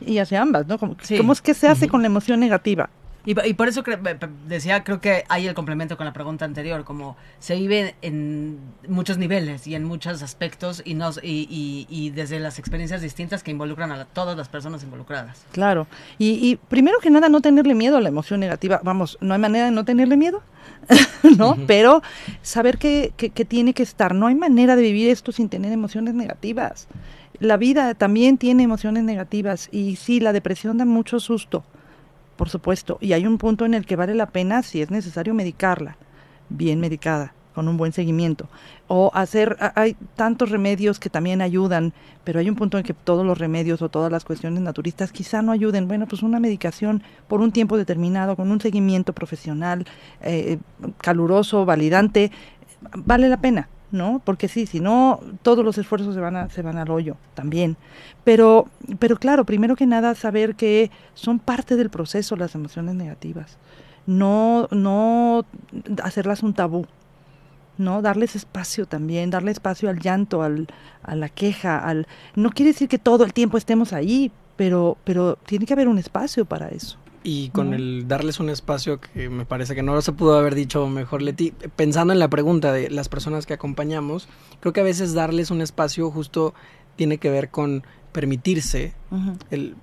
y 0.00 0.18
hacia 0.18 0.40
ambas, 0.40 0.66
¿no? 0.66 0.78
¿Cómo 0.78 1.32
es 1.32 1.42
que 1.42 1.54
se 1.54 1.66
hace 1.66 1.88
con 1.88 2.02
la 2.02 2.06
emoción 2.06 2.38
negativa? 2.38 2.90
Y, 3.26 3.34
por 3.54 3.68
eso 3.68 3.84
decía, 4.46 4.82
creo 4.82 5.00
que 5.00 5.24
hay 5.28 5.46
el 5.46 5.54
complemento 5.54 5.98
con 5.98 6.06
la 6.06 6.12
pregunta 6.12 6.46
anterior, 6.46 6.84
como 6.84 7.16
se 7.38 7.54
vive 7.54 7.94
en 8.00 8.58
muchos 8.88 9.18
niveles 9.18 9.66
y 9.66 9.74
en 9.74 9.84
muchos 9.84 10.22
aspectos 10.22 10.82
y, 10.86 10.94
nos, 10.94 11.20
y, 11.22 11.86
y, 11.90 12.10
desde 12.10 12.40
las 12.40 12.58
experiencias 12.58 13.02
distintas 13.02 13.42
que 13.42 13.50
involucran 13.50 13.92
a 13.92 14.06
todas 14.06 14.38
las 14.38 14.48
personas 14.48 14.82
involucradas. 14.84 15.44
Claro, 15.52 15.86
y, 16.18 16.56
primero 16.68 16.98
que 17.00 17.10
nada 17.10 17.28
no 17.28 17.42
tenerle 17.42 17.74
miedo 17.74 17.98
a 17.98 18.00
la 18.00 18.08
emoción 18.08 18.40
negativa, 18.40 18.80
vamos, 18.82 19.18
no 19.20 19.34
hay 19.34 19.40
manera 19.40 19.66
de 19.66 19.70
no 19.70 19.84
tenerle 19.84 20.16
miedo, 20.16 20.42
¿no? 21.36 21.58
Pero 21.66 22.02
saber 22.40 22.78
que, 22.78 23.12
que, 23.18 23.30
que 23.30 23.44
tiene 23.44 23.74
que 23.74 23.82
estar, 23.82 24.14
no 24.14 24.28
hay 24.28 24.34
manera 24.34 24.76
de 24.76 24.82
vivir 24.82 25.10
esto 25.10 25.30
sin 25.30 25.50
tener 25.50 25.72
emociones 25.72 26.14
negativas. 26.14 26.88
La 27.38 27.58
vida 27.58 27.94
también 27.94 28.38
tiene 28.38 28.62
emociones 28.62 29.04
negativas 29.04 29.68
y 29.72 29.96
sí, 29.96 30.20
la 30.20 30.32
depresión 30.32 30.78
da 30.78 30.84
mucho 30.86 31.20
susto 31.20 31.64
por 32.40 32.48
supuesto, 32.48 32.96
y 33.02 33.12
hay 33.12 33.26
un 33.26 33.36
punto 33.36 33.66
en 33.66 33.74
el 33.74 33.84
que 33.84 33.96
vale 33.96 34.14
la 34.14 34.24
pena, 34.24 34.62
si 34.62 34.80
es 34.80 34.90
necesario, 34.90 35.34
medicarla, 35.34 35.98
bien 36.48 36.80
medicada, 36.80 37.34
con 37.54 37.68
un 37.68 37.76
buen 37.76 37.92
seguimiento. 37.92 38.48
O 38.88 39.10
hacer, 39.12 39.58
hay 39.74 39.94
tantos 40.16 40.48
remedios 40.48 40.98
que 40.98 41.10
también 41.10 41.42
ayudan, 41.42 41.92
pero 42.24 42.40
hay 42.40 42.48
un 42.48 42.56
punto 42.56 42.78
en 42.78 42.84
que 42.84 42.94
todos 42.94 43.26
los 43.26 43.36
remedios 43.36 43.82
o 43.82 43.90
todas 43.90 44.10
las 44.10 44.24
cuestiones 44.24 44.62
naturistas 44.62 45.12
quizá 45.12 45.42
no 45.42 45.52
ayuden. 45.52 45.86
Bueno, 45.86 46.06
pues 46.06 46.22
una 46.22 46.40
medicación 46.40 47.02
por 47.28 47.42
un 47.42 47.52
tiempo 47.52 47.76
determinado, 47.76 48.36
con 48.36 48.50
un 48.50 48.58
seguimiento 48.58 49.12
profesional, 49.12 49.84
eh, 50.22 50.56
caluroso, 50.96 51.66
validante, 51.66 52.32
vale 52.94 53.28
la 53.28 53.42
pena. 53.42 53.68
¿No? 53.92 54.20
Porque 54.24 54.48
sí, 54.48 54.66
si 54.66 54.80
no, 54.80 55.20
todos 55.42 55.64
los 55.64 55.78
esfuerzos 55.78 56.14
se 56.14 56.20
van, 56.20 56.36
a, 56.36 56.48
se 56.50 56.62
van 56.62 56.78
al 56.78 56.90
hoyo 56.90 57.16
también. 57.34 57.76
Pero, 58.24 58.68
pero 58.98 59.16
claro, 59.16 59.44
primero 59.44 59.76
que 59.76 59.86
nada, 59.86 60.14
saber 60.14 60.54
que 60.54 60.90
son 61.14 61.38
parte 61.38 61.76
del 61.76 61.90
proceso 61.90 62.36
las 62.36 62.54
emociones 62.54 62.94
negativas. 62.94 63.58
No, 64.06 64.68
no 64.70 65.44
hacerlas 66.02 66.42
un 66.42 66.54
tabú, 66.54 66.86
¿no? 67.78 68.02
Darles 68.02 68.36
espacio 68.36 68.86
también, 68.86 69.30
darle 69.30 69.50
espacio 69.52 69.90
al 69.90 69.98
llanto, 69.98 70.42
al, 70.42 70.68
a 71.02 71.14
la 71.14 71.28
queja, 71.28 71.78
al... 71.78 72.06
No 72.34 72.50
quiere 72.50 72.72
decir 72.72 72.88
que 72.88 72.98
todo 72.98 73.24
el 73.24 73.32
tiempo 73.32 73.58
estemos 73.58 73.92
ahí, 73.92 74.32
pero, 74.56 74.96
pero 75.04 75.36
tiene 75.46 75.66
que 75.66 75.72
haber 75.72 75.88
un 75.88 75.98
espacio 75.98 76.44
para 76.44 76.68
eso 76.68 76.99
y 77.22 77.50
con 77.50 77.74
el 77.74 78.08
darles 78.08 78.40
un 78.40 78.48
espacio 78.48 79.00
que 79.00 79.28
me 79.28 79.44
parece 79.44 79.74
que 79.74 79.82
no 79.82 80.00
se 80.00 80.12
pudo 80.12 80.38
haber 80.38 80.54
dicho 80.54 80.86
mejor 80.88 81.20
Leti, 81.20 81.52
pensando 81.76 82.12
en 82.12 82.18
la 82.18 82.28
pregunta 82.28 82.72
de 82.72 82.88
las 82.90 83.08
personas 83.08 83.46
que 83.46 83.54
acompañamos, 83.54 84.28
creo 84.60 84.72
que 84.72 84.80
a 84.80 84.84
veces 84.84 85.12
darles 85.12 85.50
un 85.50 85.60
espacio 85.60 86.10
justo 86.10 86.54
tiene 86.96 87.18
que 87.18 87.30
ver 87.30 87.50
con 87.50 87.82
permitirse 88.12 88.94
el, 89.50 89.76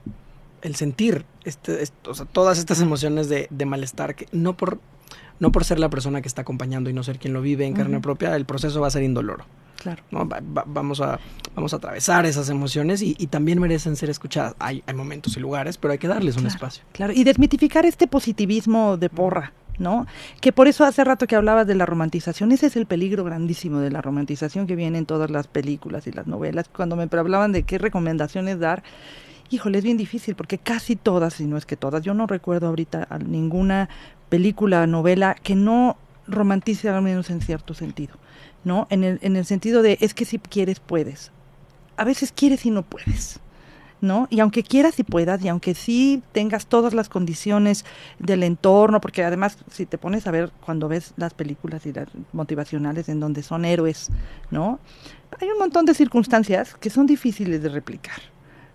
sentir 0.73 1.25
este, 1.43 1.83
todas 2.31 2.57
estas 2.57 2.81
emociones 2.81 3.29
de, 3.29 3.47
de 3.49 3.65
malestar, 3.65 4.15
que 4.15 4.27
no 4.31 4.57
por, 4.57 4.79
no 5.39 5.51
por 5.51 5.63
ser 5.63 5.79
la 5.79 5.89
persona 5.89 6.21
que 6.21 6.27
está 6.27 6.41
acompañando 6.41 6.89
y 6.89 6.93
no 6.93 7.03
ser 7.03 7.19
quien 7.19 7.33
lo 7.33 7.41
vive 7.41 7.65
en 7.65 7.73
carne 7.73 8.01
propia, 8.01 8.35
el 8.35 8.45
proceso 8.45 8.81
va 8.81 8.87
a 8.87 8.91
ser 8.91 9.03
indoloro. 9.03 9.45
Claro. 9.77 10.03
vamos, 10.11 11.01
a, 11.01 11.19
vamos 11.55 11.73
a 11.73 11.77
atravesar 11.77 12.25
esas 12.25 12.49
emociones 12.49 13.01
y, 13.01 13.15
también 13.27 13.59
merecen 13.59 13.95
ser 13.95 14.09
escuchadas. 14.09 14.55
Hay, 14.59 14.83
hay, 14.85 14.93
momentos 14.93 15.37
y 15.37 15.39
lugares, 15.39 15.77
pero 15.77 15.91
hay 15.91 15.97
que 15.97 16.07
darles 16.07 16.37
un 16.37 16.47
espacio. 16.47 16.83
Claro, 16.91 17.13
y 17.13 17.23
desmitificar 17.23 17.85
este 17.85 18.07
positivismo 18.07 18.97
de 18.97 19.09
porra. 19.09 19.53
¿no? 19.79 20.07
Que 20.41 20.51
por 20.51 20.67
eso 20.67 20.85
hace 20.85 21.03
rato 21.03 21.27
que 21.27 21.35
hablabas 21.35 21.67
de 21.67 21.75
la 21.75 21.85
romantización, 21.85 22.51
ese 22.51 22.65
es 22.65 22.75
el 22.75 22.87
peligro 22.87 23.23
grandísimo 23.23 23.79
de 23.79 23.91
la 23.91 24.01
romantización 24.01 24.65
que 24.65 24.75
viene 24.75 24.97
en 24.97 25.05
todas 25.05 25.29
las 25.29 25.47
películas 25.47 26.07
y 26.07 26.11
las 26.11 26.25
novelas. 26.25 26.67
Cuando 26.67 26.95
me 26.95 27.07
hablaban 27.11 27.51
de 27.51 27.63
qué 27.63 27.77
recomendaciones 27.77 28.59
dar, 28.59 28.83
híjole, 29.49 29.77
es 29.77 29.83
bien 29.83 29.97
difícil 29.97 30.35
porque 30.35 30.57
casi 30.57 30.95
todas, 30.95 31.35
si 31.35 31.45
no 31.45 31.57
es 31.57 31.65
que 31.65 31.77
todas, 31.77 32.01
yo 32.01 32.13
no 32.13 32.27
recuerdo 32.27 32.67
ahorita 32.67 33.07
ninguna 33.25 33.89
película, 34.29 34.87
novela 34.87 35.35
que 35.35 35.55
no 35.55 35.97
romantice 36.27 36.89
al 36.89 37.01
menos 37.01 37.29
en 37.29 37.41
cierto 37.41 37.73
sentido. 37.73 38.15
¿No? 38.63 38.87
En 38.89 39.03
el, 39.03 39.19
en 39.21 39.35
el 39.35 39.45
sentido 39.45 39.81
de, 39.81 39.97
es 40.01 40.13
que 40.13 40.25
si 40.25 40.39
quieres, 40.39 40.79
puedes. 40.79 41.31
A 41.95 42.03
veces 42.03 42.31
quieres 42.31 42.65
y 42.65 42.71
no 42.71 42.83
puedes. 42.83 43.39
¿no? 44.01 44.27
Y 44.29 44.39
aunque 44.39 44.63
quieras 44.63 44.99
y 44.99 45.03
puedas, 45.03 45.43
y 45.43 45.47
aunque 45.47 45.73
sí 45.73 46.21
tengas 46.31 46.67
todas 46.67 46.93
las 46.93 47.09
condiciones 47.09 47.85
del 48.19 48.43
entorno, 48.43 49.01
porque 49.01 49.23
además 49.23 49.57
si 49.71 49.85
te 49.85 49.97
pones 49.97 50.27
a 50.27 50.31
ver 50.31 50.51
cuando 50.65 50.87
ves 50.87 51.13
las 51.17 51.33
películas 51.33 51.85
y 51.85 51.93
las 51.93 52.07
motivacionales 52.33 53.09
en 53.09 53.19
donde 53.19 53.43
son 53.43 53.65
héroes, 53.65 54.09
¿no? 54.51 54.79
Hay 55.39 55.49
un 55.49 55.57
montón 55.57 55.85
de 55.85 55.93
circunstancias 55.93 56.75
que 56.75 56.89
son 56.89 57.05
difíciles 57.05 57.61
de 57.61 57.69
replicar. 57.69 58.21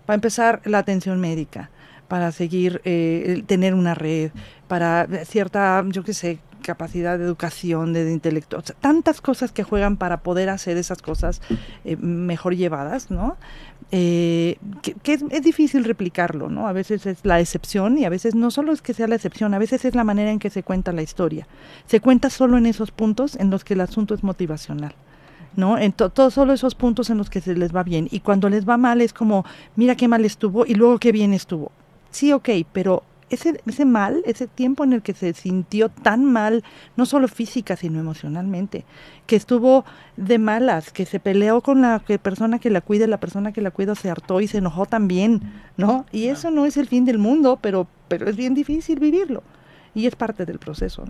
Para 0.06 0.16
empezar, 0.16 0.60
la 0.64 0.78
atención 0.78 1.20
médica, 1.20 1.70
para 2.08 2.32
seguir, 2.32 2.80
eh, 2.84 3.42
tener 3.46 3.74
una 3.74 3.94
red, 3.94 4.32
para 4.68 5.06
cierta, 5.24 5.84
yo 5.88 6.02
qué 6.02 6.12
sé, 6.12 6.40
capacidad 6.62 7.18
de 7.18 7.24
educación, 7.24 7.92
de, 7.92 8.10
intelecto, 8.10 8.62
tantas 8.80 9.20
cosas 9.20 9.52
que 9.52 9.62
juegan 9.62 9.96
para 9.96 10.22
poder 10.22 10.48
hacer 10.48 10.76
esas 10.76 11.02
cosas 11.02 11.42
eh, 11.84 11.96
mejor 11.96 12.56
llevadas, 12.56 13.10
¿no? 13.10 13.36
Eh, 13.90 14.56
que, 14.80 15.12
es, 15.12 15.42
difícil 15.42 15.84
replicarlo, 15.84 16.48
¿no? 16.48 16.66
A 16.66 16.72
veces 16.72 17.04
es 17.04 17.18
la 17.24 17.40
excepción 17.40 17.98
y 17.98 18.06
a 18.06 18.08
veces 18.08 18.34
no 18.34 18.50
solo 18.50 18.72
es 18.72 18.80
que 18.80 18.94
sea 18.94 19.06
la 19.06 19.16
excepción, 19.16 19.52
a 19.52 19.58
veces 19.58 19.84
es 19.84 19.94
la 19.94 20.04
manera 20.04 20.30
en 20.30 20.38
que 20.38 20.48
se 20.48 20.62
cuenta 20.62 20.92
la 20.92 21.02
historia. 21.02 21.46
Se 21.86 22.00
cuenta 22.00 22.30
solo 22.30 22.56
en 22.56 22.66
esos 22.66 22.90
puntos 22.90 23.36
en 23.36 23.50
los 23.50 23.64
que 23.64 23.74
el 23.74 23.82
asunto 23.82 24.14
es 24.14 24.22
motivacional. 24.22 24.94
¿no? 25.56 25.76
En 25.76 25.92
todos 25.92 26.32
solo 26.32 26.54
esos 26.54 26.74
puntos 26.74 27.10
en 27.10 27.18
los 27.18 27.28
que 27.28 27.42
se 27.42 27.54
les 27.54 27.74
va 27.74 27.82
bien. 27.82 28.08
Y 28.10 28.20
cuando 28.20 28.48
les 28.48 28.66
va 28.66 28.78
mal 28.78 29.02
es 29.02 29.12
como, 29.12 29.44
mira 29.76 29.96
qué 29.96 30.08
mal 30.08 30.24
estuvo 30.24 30.64
y 30.64 30.74
luego 30.74 30.98
qué 30.98 31.12
bien 31.12 31.34
estuvo. 31.34 31.70
Sí, 32.10 32.32
ok, 32.32 32.48
pero 32.72 33.02
ese, 33.34 33.60
ese 33.66 33.84
mal, 33.84 34.22
ese 34.26 34.46
tiempo 34.46 34.84
en 34.84 34.92
el 34.92 35.02
que 35.02 35.14
se 35.14 35.32
sintió 35.32 35.88
tan 35.88 36.24
mal, 36.24 36.64
no 36.96 37.06
solo 37.06 37.28
física, 37.28 37.76
sino 37.76 37.98
emocionalmente, 37.98 38.84
que 39.26 39.36
estuvo 39.36 39.84
de 40.16 40.38
malas, 40.38 40.92
que 40.92 41.06
se 41.06 41.20
peleó 41.20 41.60
con 41.60 41.80
la 41.80 42.00
persona 42.00 42.58
que 42.58 42.70
la 42.70 42.80
cuida, 42.80 43.06
la 43.06 43.20
persona 43.20 43.52
que 43.52 43.62
la 43.62 43.70
cuida 43.70 43.94
se 43.94 44.10
hartó 44.10 44.40
y 44.40 44.48
se 44.48 44.58
enojó 44.58 44.86
también, 44.86 45.40
¿no? 45.76 46.06
Y 46.12 46.28
eso 46.28 46.50
no 46.50 46.66
es 46.66 46.76
el 46.76 46.86
fin 46.86 47.04
del 47.04 47.18
mundo, 47.18 47.58
pero, 47.60 47.86
pero 48.08 48.28
es 48.28 48.36
bien 48.36 48.54
difícil 48.54 48.98
vivirlo. 48.98 49.42
Y 49.94 50.06
es 50.06 50.16
parte 50.16 50.46
del 50.46 50.58
proceso. 50.58 51.04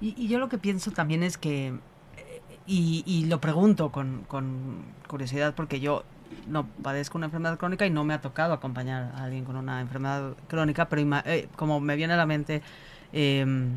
Y, 0.00 0.14
y, 0.16 0.28
yo 0.28 0.38
lo 0.38 0.48
que 0.48 0.58
pienso 0.58 0.90
también 0.90 1.22
es 1.22 1.38
que, 1.38 1.68
eh, 1.68 2.42
y, 2.66 3.02
y 3.06 3.24
lo 3.26 3.40
pregunto 3.40 3.90
con, 3.90 4.24
con 4.28 4.84
curiosidad, 5.08 5.54
porque 5.54 5.80
yo 5.80 6.04
no 6.48 6.66
padezco 6.82 7.18
una 7.18 7.26
enfermedad 7.26 7.58
crónica 7.58 7.86
y 7.86 7.90
no 7.90 8.04
me 8.04 8.14
ha 8.14 8.20
tocado 8.20 8.52
acompañar 8.54 9.12
a 9.16 9.24
alguien 9.24 9.44
con 9.44 9.56
una 9.56 9.80
enfermedad 9.80 10.32
crónica, 10.48 10.88
pero 10.88 11.02
eh, 11.26 11.48
como 11.56 11.80
me 11.80 11.94
viene 11.96 12.14
a 12.14 12.16
la 12.16 12.26
mente, 12.26 12.62
em, 13.12 13.70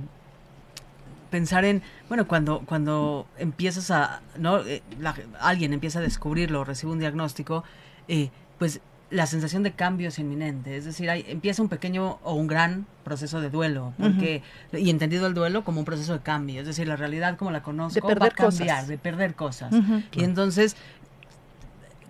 pensar 1.29 1.63
en, 1.65 1.81
bueno, 2.09 2.27
cuando, 2.27 2.61
cuando 2.65 3.25
empiezas 3.37 3.89
a, 3.91 4.21
¿no? 4.37 4.59
Eh, 4.59 4.81
la- 4.99 5.15
alguien 5.39 5.73
empieza 5.73 5.99
a 5.99 6.01
descubrirlo, 6.01 6.63
recibe 6.65 6.91
un 6.91 6.99
diagnóstico, 6.99 7.63
eh, 8.07 8.29
pues 8.59 8.81
la 9.09 9.25
sensación 9.27 9.63
de 9.63 9.73
cambio 9.73 10.07
es 10.09 10.19
inminente. 10.19 10.75
Es 10.77 10.85
decir, 10.85 11.09
hay, 11.09 11.25
empieza 11.27 11.61
un 11.61 11.67
pequeño 11.69 12.19
o 12.23 12.33
un 12.33 12.47
gran 12.47 12.85
proceso 13.03 13.41
de 13.41 13.49
duelo, 13.49 13.93
porque, 13.99 14.41
y 14.71 14.89
entendido 14.89 15.27
el 15.27 15.33
duelo 15.33 15.63
como 15.65 15.79
un 15.79 15.85
proceso 15.85 16.13
de 16.13 16.19
cambio. 16.19 16.61
Es 16.61 16.67
decir, 16.67 16.87
la 16.87 16.95
realidad 16.95 17.37
como 17.37 17.51
la 17.51 17.61
conozco 17.61 17.99
va 18.07 18.13
a 18.13 18.29
cambiar, 18.35 18.75
cosas. 18.77 18.87
de 18.87 18.97
perder 18.97 19.35
cosas. 19.35 19.73
Y 20.13 20.23
entonces, 20.23 20.77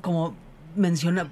como 0.01 0.35
menciona, 0.75 1.29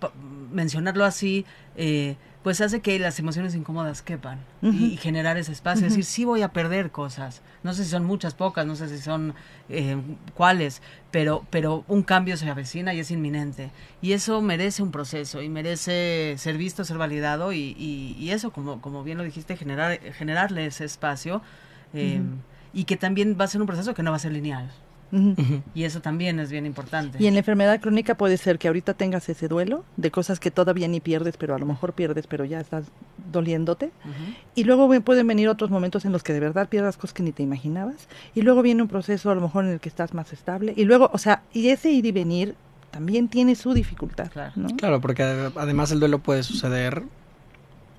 mencionarlo 0.51 1.05
así, 1.05 1.45
eh, 1.75 2.15
pues 2.43 2.61
hace 2.61 2.79
que 2.79 2.97
las 2.99 3.19
emociones 3.19 3.53
incómodas 3.53 4.01
quepan 4.01 4.39
y, 4.61 4.85
y 4.93 4.97
generar 4.97 5.37
ese 5.37 5.51
espacio. 5.51 5.85
Es 5.87 5.93
decir, 5.93 6.05
sí 6.05 6.23
voy 6.25 6.41
a 6.41 6.49
perder 6.53 6.89
cosas. 6.89 7.41
No 7.63 7.73
sé 7.73 7.83
si 7.83 7.89
son 7.89 8.05
muchas, 8.05 8.33
pocas, 8.33 8.65
no 8.65 8.75
sé 8.75 8.87
si 8.87 8.97
son 8.97 9.33
eh, 9.67 9.97
cuáles, 10.35 10.81
pero, 11.11 11.45
pero 11.49 11.83
un 11.89 12.01
cambio 12.03 12.37
se 12.37 12.49
avecina 12.49 12.93
y 12.93 12.99
es 12.99 13.11
inminente. 13.11 13.71
Y 14.01 14.13
eso 14.13 14.41
merece 14.41 14.81
un 14.83 14.91
proceso 14.91 15.41
y 15.41 15.49
merece 15.49 16.35
ser 16.37 16.57
visto, 16.57 16.85
ser 16.85 16.97
validado 16.97 17.51
y, 17.51 17.75
y- 17.77 18.15
y 18.17 18.31
eso, 18.31 18.51
como, 18.51 18.79
como 18.81 19.03
bien 19.03 19.17
lo 19.17 19.23
dijiste, 19.25 19.57
generar, 19.57 19.99
generarle 20.13 20.65
ese 20.65 20.85
espacio. 20.85 21.41
eh, 21.93 22.21
Y 22.71 22.83
que 22.85 22.97
también 22.97 23.35
va 23.39 23.45
a 23.45 23.47
ser 23.47 23.59
un 23.61 23.67
proceso 23.67 23.93
que 23.93 24.03
no 24.03 24.11
va 24.11 24.17
a 24.17 24.19
ser 24.19 24.31
lineal. 24.31 24.69
Y 25.73 25.83
eso 25.83 26.01
también 26.01 26.39
es 26.39 26.51
bien 26.51 26.65
importante. 26.65 27.17
Y 27.21 27.27
en 27.27 27.33
la 27.33 27.39
enfermedad 27.39 27.79
crónica 27.81 28.15
puede 28.15 28.37
ser 28.37 28.59
que 28.59 28.67
ahorita 28.67 28.93
tengas 28.93 29.27
ese 29.29 29.47
duelo 29.47 29.83
de 29.97 30.11
cosas 30.11 30.39
que 30.39 30.51
todavía 30.51 30.87
ni 30.87 30.99
pierdes, 30.99 31.35
pero 31.37 31.55
a 31.55 31.59
lo 31.59 31.65
mejor 31.65 31.93
pierdes, 31.93 32.27
pero 32.27 32.45
ya 32.45 32.59
estás 32.59 32.85
doliéndote. 33.31 33.91
Y 34.55 34.63
luego 34.63 34.87
pueden 35.01 35.27
venir 35.27 35.49
otros 35.49 35.69
momentos 35.69 36.05
en 36.05 36.11
los 36.11 36.23
que 36.23 36.33
de 36.33 36.39
verdad 36.39 36.69
pierdas 36.69 36.97
cosas 36.97 37.13
que 37.13 37.23
ni 37.23 37.31
te 37.31 37.43
imaginabas. 37.43 38.07
Y 38.35 38.41
luego 38.41 38.61
viene 38.61 38.81
un 38.81 38.87
proceso 38.87 39.31
a 39.31 39.35
lo 39.35 39.41
mejor 39.41 39.65
en 39.65 39.71
el 39.71 39.79
que 39.79 39.89
estás 39.89 40.13
más 40.13 40.33
estable. 40.33 40.73
Y 40.75 40.85
luego, 40.85 41.09
o 41.13 41.17
sea, 41.17 41.43
y 41.53 41.69
ese 41.69 41.91
ir 41.91 42.05
y 42.05 42.11
venir 42.11 42.55
también 42.91 43.27
tiene 43.27 43.55
su 43.55 43.73
dificultad. 43.73 44.29
Claro. 44.31 44.51
¿no? 44.55 44.69
Claro, 44.75 44.99
porque 45.01 45.23
ade- 45.23 45.51
además 45.55 45.91
el 45.91 45.99
duelo 45.99 46.19
puede 46.19 46.43
suceder 46.43 47.03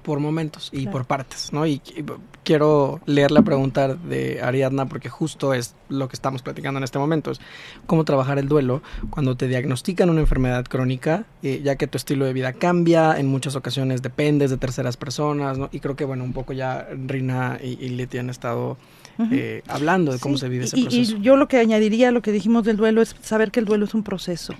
por 0.02 0.18
momentos 0.20 0.70
y 0.72 0.82
Claro. 0.82 0.90
por 0.92 1.04
partes, 1.06 1.52
¿no? 1.52 1.66
Y, 1.66 1.82
y 1.96 2.04
quiero 2.42 3.00
leer 3.06 3.30
la 3.30 3.42
pregunta 3.42 3.88
de 3.94 4.40
Ariadna 4.42 4.86
porque 4.86 5.08
justo 5.08 5.52
es 5.54 5.74
lo 5.88 6.08
que 6.08 6.14
estamos 6.14 6.42
platicando 6.42 6.78
en 6.78 6.84
este 6.84 6.98
momento, 6.98 7.30
es 7.30 7.40
cómo 7.86 8.04
trabajar 8.04 8.38
el 8.38 8.48
duelo 8.48 8.82
cuando 9.10 9.36
te 9.36 9.46
diagnostican 9.48 10.08
una 10.10 10.20
enfermedad 10.20 10.64
crónica, 10.64 11.24
eh, 11.42 11.60
ya 11.62 11.76
que 11.76 11.86
tu 11.86 11.96
estilo 11.98 12.24
de 12.24 12.32
vida 12.32 12.52
cambia, 12.54 13.18
en 13.18 13.26
muchas 13.26 13.56
ocasiones 13.56 14.02
dependes 14.02 14.50
de 14.50 14.56
terceras 14.56 14.96
personas, 14.96 15.58
¿no? 15.58 15.68
Y 15.72 15.80
creo 15.80 15.96
que, 15.96 16.04
bueno, 16.04 16.24
un 16.24 16.32
poco 16.32 16.52
ya 16.52 16.88
Rina 17.06 17.58
y, 17.62 17.78
y 17.84 17.90
Leti 17.90 18.18
han 18.18 18.30
estado 18.30 18.78
eh, 19.30 19.62
hablando 19.68 20.12
de 20.12 20.18
cómo 20.18 20.36
Sí, 20.36 20.40
se 20.40 20.48
vive 20.48 20.64
ese 20.64 20.78
y, 20.78 20.80
y 20.80 20.84
proceso. 20.84 21.16
yo 21.18 21.36
lo 21.36 21.46
que 21.46 21.58
añadiría 21.58 22.08
a 22.08 22.12
lo 22.12 22.22
que 22.22 22.32
dijimos 22.32 22.64
del 22.64 22.78
duelo 22.78 23.02
es 23.02 23.14
saber 23.20 23.50
que 23.50 23.60
el 23.60 23.66
duelo 23.66 23.84
es 23.84 23.92
un 23.94 24.02
proceso. 24.02 24.54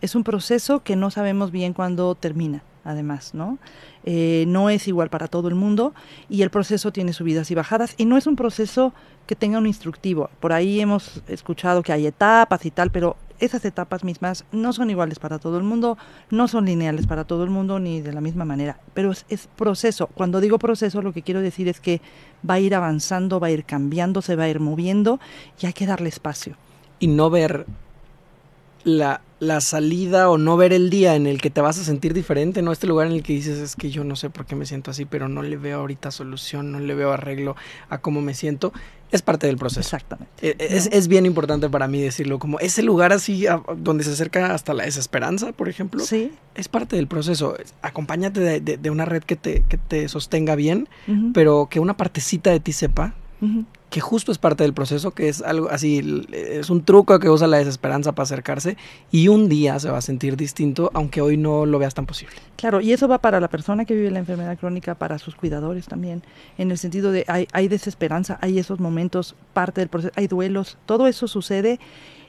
Es 0.00 0.16
un 0.16 0.24
proceso 0.24 0.82
que 0.82 0.96
no 0.96 1.12
sabemos 1.12 1.52
bien 1.52 1.72
cuándo 1.74 2.12
termina, 2.16 2.64
además, 2.84 3.34
¿no? 3.34 3.58
Eh, 4.04 4.44
no 4.48 4.70
es 4.70 4.88
igual 4.88 5.10
para 5.10 5.28
todo 5.28 5.48
el 5.48 5.54
mundo 5.54 5.94
y 6.28 6.42
el 6.42 6.50
proceso 6.50 6.92
tiene 6.92 7.12
subidas 7.12 7.50
y 7.50 7.54
bajadas 7.54 7.94
y 7.96 8.04
no 8.04 8.16
es 8.16 8.26
un 8.26 8.36
proceso 8.36 8.92
que 9.26 9.36
tenga 9.36 9.58
un 9.58 9.66
instructivo. 9.66 10.30
Por 10.40 10.52
ahí 10.52 10.80
hemos 10.80 11.22
escuchado 11.28 11.82
que 11.82 11.92
hay 11.92 12.06
etapas 12.06 12.66
y 12.66 12.70
tal, 12.70 12.90
pero 12.90 13.16
esas 13.38 13.64
etapas 13.64 14.04
mismas 14.04 14.44
no 14.52 14.72
son 14.72 14.90
iguales 14.90 15.18
para 15.18 15.38
todo 15.38 15.58
el 15.58 15.64
mundo, 15.64 15.98
no 16.30 16.48
son 16.48 16.64
lineales 16.64 17.06
para 17.06 17.24
todo 17.24 17.44
el 17.44 17.50
mundo 17.50 17.78
ni 17.78 18.00
de 18.00 18.12
la 18.12 18.20
misma 18.20 18.44
manera, 18.44 18.78
pero 18.94 19.12
es, 19.12 19.24
es 19.28 19.48
proceso. 19.56 20.08
Cuando 20.08 20.40
digo 20.40 20.58
proceso 20.58 21.02
lo 21.02 21.12
que 21.12 21.22
quiero 21.22 21.40
decir 21.40 21.68
es 21.68 21.80
que 21.80 22.00
va 22.48 22.54
a 22.54 22.60
ir 22.60 22.74
avanzando, 22.74 23.40
va 23.40 23.48
a 23.48 23.50
ir 23.50 23.64
cambiando, 23.64 24.22
se 24.22 24.36
va 24.36 24.44
a 24.44 24.48
ir 24.48 24.60
moviendo 24.60 25.20
y 25.60 25.66
hay 25.66 25.72
que 25.72 25.86
darle 25.86 26.08
espacio. 26.08 26.56
y 26.98 27.08
no 27.08 27.30
ver 27.30 27.66
la, 28.84 29.20
la 29.42 29.60
salida 29.60 30.30
o 30.30 30.38
no 30.38 30.56
ver 30.56 30.72
el 30.72 30.88
día 30.88 31.16
en 31.16 31.26
el 31.26 31.40
que 31.40 31.50
te 31.50 31.60
vas 31.60 31.76
a 31.76 31.82
sentir 31.82 32.14
diferente, 32.14 32.62
¿no? 32.62 32.70
Este 32.70 32.86
lugar 32.86 33.08
en 33.08 33.12
el 33.14 33.24
que 33.24 33.32
dices, 33.32 33.58
es 33.58 33.74
que 33.74 33.90
yo 33.90 34.04
no 34.04 34.14
sé 34.14 34.30
por 34.30 34.46
qué 34.46 34.54
me 34.54 34.66
siento 34.66 34.92
así, 34.92 35.04
pero 35.04 35.28
no 35.28 35.42
le 35.42 35.56
veo 35.56 35.80
ahorita 35.80 36.12
solución, 36.12 36.70
no 36.70 36.78
le 36.78 36.94
veo 36.94 37.10
arreglo 37.12 37.56
a 37.88 37.98
cómo 37.98 38.20
me 38.22 38.34
siento, 38.34 38.72
es 39.10 39.20
parte 39.20 39.48
del 39.48 39.56
proceso. 39.56 39.80
Exactamente. 39.80 40.32
Eh, 40.50 40.56
Es, 40.60 40.88
es 40.92 41.08
bien 41.08 41.26
importante 41.26 41.68
para 41.68 41.88
mí 41.88 42.00
decirlo, 42.00 42.38
como 42.38 42.60
ese 42.60 42.84
lugar 42.84 43.12
así 43.12 43.48
a- 43.48 43.60
donde 43.76 44.04
se 44.04 44.12
acerca 44.12 44.54
hasta 44.54 44.74
la 44.74 44.84
desesperanza, 44.84 45.50
por 45.50 45.68
ejemplo, 45.68 46.04
Sí. 46.04 46.30
es 46.54 46.68
parte 46.68 46.94
del 46.94 47.08
proceso. 47.08 47.56
Acompáñate 47.82 48.38
de, 48.38 48.60
de- 48.60 48.76
de 48.76 48.90
una 48.90 49.06
red 49.06 49.24
que 49.24 49.34
te, 49.34 49.64
que 49.68 49.76
te 49.76 50.08
sostenga 50.08 50.54
bien, 50.54 50.88
pero 51.34 51.66
que 51.68 51.80
una 51.80 51.96
partecita 51.96 52.50
de 52.52 52.60
ti 52.60 52.72
sepa. 52.72 53.14
Que 53.92 54.00
justo 54.00 54.32
es 54.32 54.38
parte 54.38 54.64
del 54.64 54.72
proceso, 54.72 55.10
que 55.10 55.28
es 55.28 55.42
algo 55.42 55.68
así, 55.68 56.26
es 56.32 56.70
un 56.70 56.82
truco 56.82 57.18
que 57.18 57.28
usa 57.28 57.46
la 57.46 57.58
desesperanza 57.58 58.12
para 58.12 58.24
acercarse 58.24 58.78
y 59.10 59.28
un 59.28 59.50
día 59.50 59.78
se 59.78 59.90
va 59.90 59.98
a 59.98 60.00
sentir 60.00 60.38
distinto, 60.38 60.90
aunque 60.94 61.20
hoy 61.20 61.36
no 61.36 61.66
lo 61.66 61.78
veas 61.78 61.92
tan 61.92 62.06
posible. 62.06 62.34
Claro, 62.56 62.80
y 62.80 62.94
eso 62.94 63.06
va 63.06 63.18
para 63.18 63.38
la 63.38 63.48
persona 63.48 63.84
que 63.84 63.94
vive 63.94 64.10
la 64.10 64.20
enfermedad 64.20 64.58
crónica, 64.58 64.94
para 64.94 65.18
sus 65.18 65.34
cuidadores 65.34 65.88
también, 65.88 66.22
en 66.56 66.70
el 66.70 66.78
sentido 66.78 67.12
de 67.12 67.26
hay, 67.28 67.46
hay 67.52 67.68
desesperanza, 67.68 68.38
hay 68.40 68.58
esos 68.58 68.80
momentos, 68.80 69.34
parte 69.52 69.82
del 69.82 69.90
proceso, 69.90 70.14
hay 70.16 70.26
duelos, 70.26 70.78
todo 70.86 71.06
eso 71.06 71.28
sucede 71.28 71.78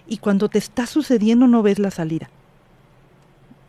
y 0.06 0.18
cuando 0.18 0.50
te 0.50 0.58
está 0.58 0.86
sucediendo 0.86 1.48
no 1.48 1.64
ves 1.64 1.80
la 1.80 1.92
salida. 1.92 2.30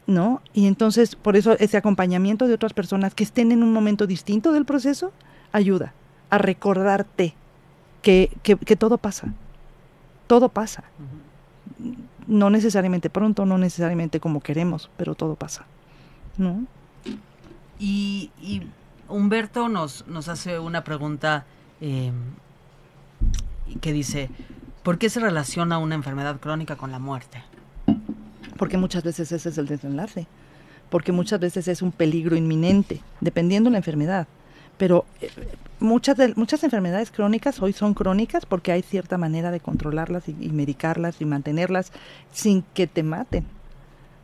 ¿No? 0.09 0.42
Y 0.53 0.66
entonces, 0.66 1.14
por 1.14 1.36
eso 1.36 1.53
ese 1.61 1.76
acompañamiento 1.76 2.49
de 2.49 2.55
otras 2.55 2.72
personas 2.72 3.14
que 3.14 3.22
estén 3.22 3.53
en 3.53 3.62
un 3.62 3.72
momento 3.72 4.09
distinto 4.09 4.53
del 4.53 4.64
proceso 4.64 5.12
ayuda 5.53 5.95
a 6.28 6.38
recordarte 6.38 7.34
que, 8.05 8.31
que, 8.43 8.57
que 8.57 8.77
todo 8.77 8.99
pasa. 8.99 9.33
Todo 10.27 10.51
pasa. 10.51 10.85
No 12.27 12.51
necesariamente 12.51 13.09
pronto, 13.09 13.47
no 13.47 13.57
necesariamente 13.57 14.21
como 14.21 14.41
queremos, 14.41 14.91
pero 14.99 15.15
todo 15.15 15.35
pasa. 15.35 15.65
¿No? 16.37 16.67
Y, 17.79 18.31
y 18.41 18.63
Humberto 19.09 19.69
nos, 19.69 20.07
nos 20.07 20.29
hace 20.29 20.59
una 20.59 20.85
pregunta 20.85 21.47
eh, 21.81 22.13
que 23.81 23.93
dice, 23.93 24.29
¿por 24.83 24.99
qué 24.99 25.09
se 25.09 25.21
relaciona 25.21 25.79
una 25.79 25.95
enfermedad 25.95 26.39
crónica 26.41 26.77
con 26.77 26.93
la 26.93 26.99
muerte? 26.99 27.43
Porque 28.59 28.77
muchas 28.77 29.03
veces 29.03 29.33
ese 29.33 29.49
es 29.49 29.59
el 29.59 29.67
desenlace. 29.67 30.27
Porque 30.91 31.11
muchas 31.11 31.41
veces 31.41 31.69
es 31.69 31.81
un 31.81 31.91
peligro 31.91 32.37
inminente, 32.37 33.01
dependiendo 33.21 33.69
de 33.71 33.73
la 33.73 33.79
enfermedad. 33.79 34.29
Pero 34.79 35.05
eh, 35.20 35.31
muchas, 35.81 36.16
muchas 36.37 36.64
enfermedades 36.64 37.11
crónicas 37.11 37.61
hoy 37.62 37.72
son 37.72 37.95
crónicas 37.95 38.47
porque 38.47 38.72
hay 38.72 38.83
cierta 38.83 39.18
manera 39.18 39.51
de 39.51 39.61
controlarlas 39.61 40.29
y, 40.29 40.37
y 40.41 40.51
medicarlas 40.51 41.20
y 41.20 41.25
mantenerlas 41.25 41.93
sin 42.33 42.62
que 42.75 42.87
te 42.87 43.03
maten. 43.03 43.45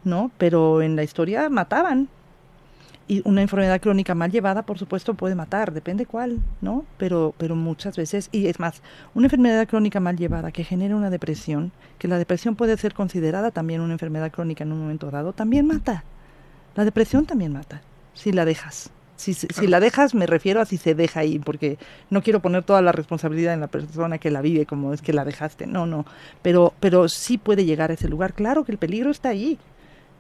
¿No? 0.03 0.31
Pero 0.39 0.83
en 0.83 0.97
la 0.97 1.03
historia 1.03 1.49
mataban. 1.49 2.09
Y 3.11 3.23
una 3.25 3.43
enfermedad 3.43 3.81
crónica 3.81 4.15
mal 4.15 4.31
llevada, 4.31 4.63
por 4.63 4.79
supuesto, 4.79 5.15
puede 5.15 5.35
matar, 5.35 5.73
depende 5.73 6.07
cuál, 6.07 6.39
¿no? 6.61 6.85
Pero, 6.97 7.35
pero 7.39 7.57
muchas 7.57 7.97
veces, 7.97 8.29
y 8.31 8.47
es 8.47 8.61
más, 8.61 8.83
una 9.15 9.27
enfermedad 9.27 9.67
crónica 9.67 9.99
mal 9.99 10.17
llevada 10.17 10.53
que 10.53 10.63
genera 10.63 10.95
una 10.95 11.11
depresión, 11.11 11.73
que 11.99 12.07
la 12.07 12.19
depresión 12.19 12.55
puede 12.55 12.77
ser 12.77 12.95
considerada 12.95 13.51
también 13.51 13.81
una 13.81 13.95
enfermedad 13.95 14.31
crónica 14.31 14.63
en 14.63 14.71
un 14.71 14.83
momento 14.83 15.11
dado, 15.11 15.33
también 15.33 15.67
mata. 15.67 16.05
La 16.77 16.85
depresión 16.85 17.27
también 17.27 17.53
mata, 17.53 17.83
si 18.15 18.31
la 18.31 18.45
dejas. 18.45 18.93
Si, 19.21 19.35
si, 19.35 19.67
la 19.67 19.81
dejas, 19.81 20.15
me 20.15 20.27
refiero 20.27 20.63
a 20.63 20.65
si 20.65 20.79
se 20.79 20.95
deja 20.95 21.21
ahí, 21.21 21.39
porque 21.39 21.77
no 22.09 22.23
quiero 22.23 22.41
poner 22.41 22.63
toda 22.63 22.81
la 22.81 22.91
responsabilidad 22.91 23.53
en 23.53 23.61
la 23.61 23.67
persona 23.67 24.17
que 24.17 24.31
la 24.31 24.41
vive, 24.41 24.65
como 24.65 24.95
es 24.95 25.03
que 25.03 25.13
la 25.13 25.27
dejaste. 25.27 25.67
No, 25.67 25.85
no. 25.85 26.07
Pero, 26.41 26.73
pero 26.81 27.07
sí 27.07 27.37
puede 27.37 27.67
llegar 27.67 27.91
a 27.91 27.95
ese 27.95 28.09
lugar. 28.09 28.33
Claro 28.33 28.65
que 28.65 28.73
el 28.73 28.79
peligro 28.79 29.11
está 29.11 29.29
ahí, 29.29 29.59